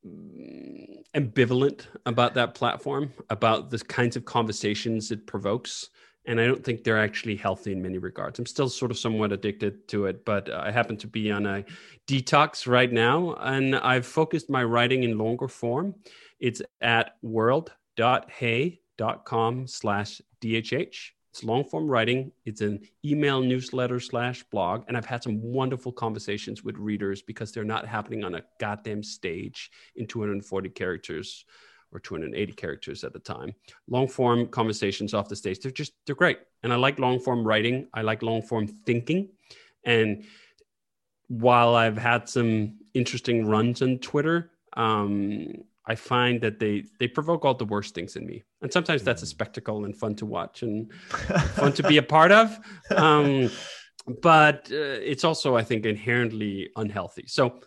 mm, 0.05 1.03
ambivalent 1.15 1.87
about 2.07 2.35
that 2.35 2.55
platform, 2.55 3.13
about 3.31 3.71
the 3.71 3.79
kinds 3.79 4.17
of 4.17 4.25
conversations 4.25 5.11
it 5.11 5.27
provokes 5.27 5.91
and 6.27 6.41
I 6.41 6.47
don't 6.47 6.65
think 6.65 6.85
they're 6.85 6.99
actually 6.99 7.37
healthy 7.37 7.73
in 7.73 7.83
many 7.83 7.99
regards. 7.99 8.39
I'm 8.39 8.47
still 8.47 8.69
sort 8.69 8.91
of 8.91 8.99
somewhat 8.99 9.33
addicted 9.33 9.89
to 9.89 10.07
it, 10.07 10.25
but 10.25 10.49
uh, 10.49 10.63
I 10.65 10.71
happen 10.71 10.97
to 10.99 11.07
be 11.07 11.31
on 11.31 11.45
a 11.47 11.65
detox 12.07 12.67
right 12.67 12.91
now, 12.93 13.35
and 13.41 13.77
I've 13.77 14.07
focused 14.07 14.51
my 14.51 14.65
writing 14.65 15.05
in 15.05 15.19
longer 15.19 15.49
form. 15.49 15.95
It's 16.41 16.63
at 16.81 17.17
world.hey.com 17.23 19.67
slash 19.67 20.23
DHH. 20.41 21.11
It's 21.31 21.45
long 21.45 21.65
form 21.65 21.87
writing. 21.87 22.33
It's 22.47 22.63
an 22.63 22.81
email 23.05 23.43
newsletter 23.43 24.01
slash 24.01 24.43
blog. 24.45 24.85
And 24.89 24.97
I've 24.97 25.05
had 25.05 25.23
some 25.23 25.43
wonderful 25.43 25.93
conversations 25.93 26.65
with 26.65 26.79
readers 26.79 27.21
because 27.21 27.53
they're 27.53 27.63
not 27.63 27.87
happening 27.87 28.25
on 28.25 28.37
a 28.37 28.43
goddamn 28.59 29.03
stage 29.03 29.71
in 29.97 30.07
240 30.07 30.71
characters 30.71 31.45
or 31.97 32.01
280 32.01 32.53
characters 32.53 33.03
at 33.03 33.13
the 33.13 33.19
time. 33.19 33.55
Long 33.89 34.07
form 34.07 34.47
conversations 34.49 35.15
off 35.15 35.29
the 35.29 35.37
stage, 35.37 35.61
they're 35.61 35.73
just, 35.73 35.95
they're 36.05 36.15
great. 36.15 36.39
And 36.63 36.73
I 36.73 36.77
like 36.77 36.99
long 36.99 37.19
form 37.19 37.47
writing. 37.47 37.89
I 37.95 38.03
like 38.03 38.23
long 38.23 38.43
form 38.43 38.67
thinking. 38.69 39.31
And 39.85 40.25
while 41.29 41.75
I've 41.75 41.99
had 41.99 42.29
some 42.29 42.79
interesting 42.95 43.47
runs 43.47 43.83
on 43.83 43.99
Twitter, 43.99 44.51
um, 44.77 45.65
I 45.89 45.95
find 45.95 46.41
that 46.41 46.59
they 46.59 46.85
they 46.99 47.07
provoke 47.07 47.45
all 47.45 47.55
the 47.55 47.65
worst 47.65 47.95
things 47.95 48.17
in 48.17 48.27
me, 48.27 48.43
and 48.61 48.73
sometimes 48.73 49.05
that's 49.05 49.23
a 49.23 49.27
spectacle 49.27 49.85
and 49.85 49.97
fun 49.97 50.17
to 50.17 50.27
watch 50.27 50.63
and 50.63 50.93
fun 51.55 51.73
to 51.75 51.83
be 51.85 51.99
a 51.99 52.03
part 52.03 52.33
of. 52.33 52.59
Um, 52.95 53.51
but 54.21 54.69
uh, 54.71 54.99
it's 55.03 55.25
also, 55.25 55.57
I 55.57 55.63
think, 55.63 55.87
inherently 55.87 56.71
unhealthy. 56.77 57.27
So 57.29 57.61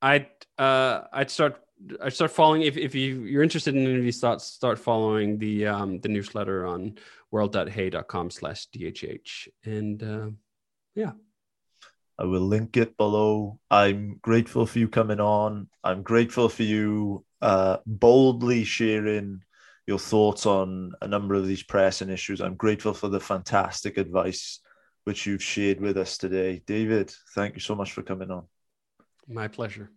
I'd 0.00 0.28
uh, 0.58 1.02
I'd 1.12 1.30
start 1.30 1.60
I 2.02 2.10
start 2.10 2.30
following 2.30 2.62
if, 2.62 2.76
if 2.76 2.94
you 2.94 3.22
you're 3.22 3.42
interested 3.42 3.74
in 3.74 3.84
any 3.84 3.96
of 3.96 4.02
these 4.02 4.20
thoughts, 4.20 4.44
start 4.44 4.78
following 4.78 5.38
the 5.38 5.66
um, 5.66 6.00
the 6.00 6.08
newsletter 6.08 6.66
on 6.66 6.98
world.hey.com 7.30 8.30
slash 8.30 8.66
DHH. 8.68 9.48
And 9.64 10.02
uh, 10.02 10.30
yeah. 10.94 11.12
I 12.18 12.24
will 12.24 12.42
link 12.42 12.76
it 12.76 12.98
below. 12.98 13.58
I'm 13.70 14.18
grateful 14.20 14.66
for 14.66 14.78
you 14.78 14.88
coming 14.88 15.20
on. 15.20 15.68
I'm 15.82 16.02
grateful 16.02 16.50
for 16.50 16.64
you 16.64 17.24
uh, 17.40 17.78
boldly 17.86 18.64
sharing 18.64 19.42
your 19.86 19.98
thoughts 19.98 20.44
on 20.44 20.92
a 21.00 21.08
number 21.08 21.34
of 21.34 21.46
these 21.46 21.62
pressing 21.62 22.10
issues. 22.10 22.42
I'm 22.42 22.56
grateful 22.56 22.92
for 22.92 23.08
the 23.08 23.20
fantastic 23.20 23.96
advice 23.96 24.60
which 25.04 25.26
you've 25.26 25.42
shared 25.42 25.80
with 25.80 25.96
us 25.96 26.18
today. 26.18 26.62
David, 26.66 27.12
thank 27.34 27.54
you 27.54 27.60
so 27.60 27.74
much 27.74 27.92
for 27.92 28.02
coming 28.02 28.30
on. 28.30 28.44
My 29.26 29.48
pleasure. 29.48 29.90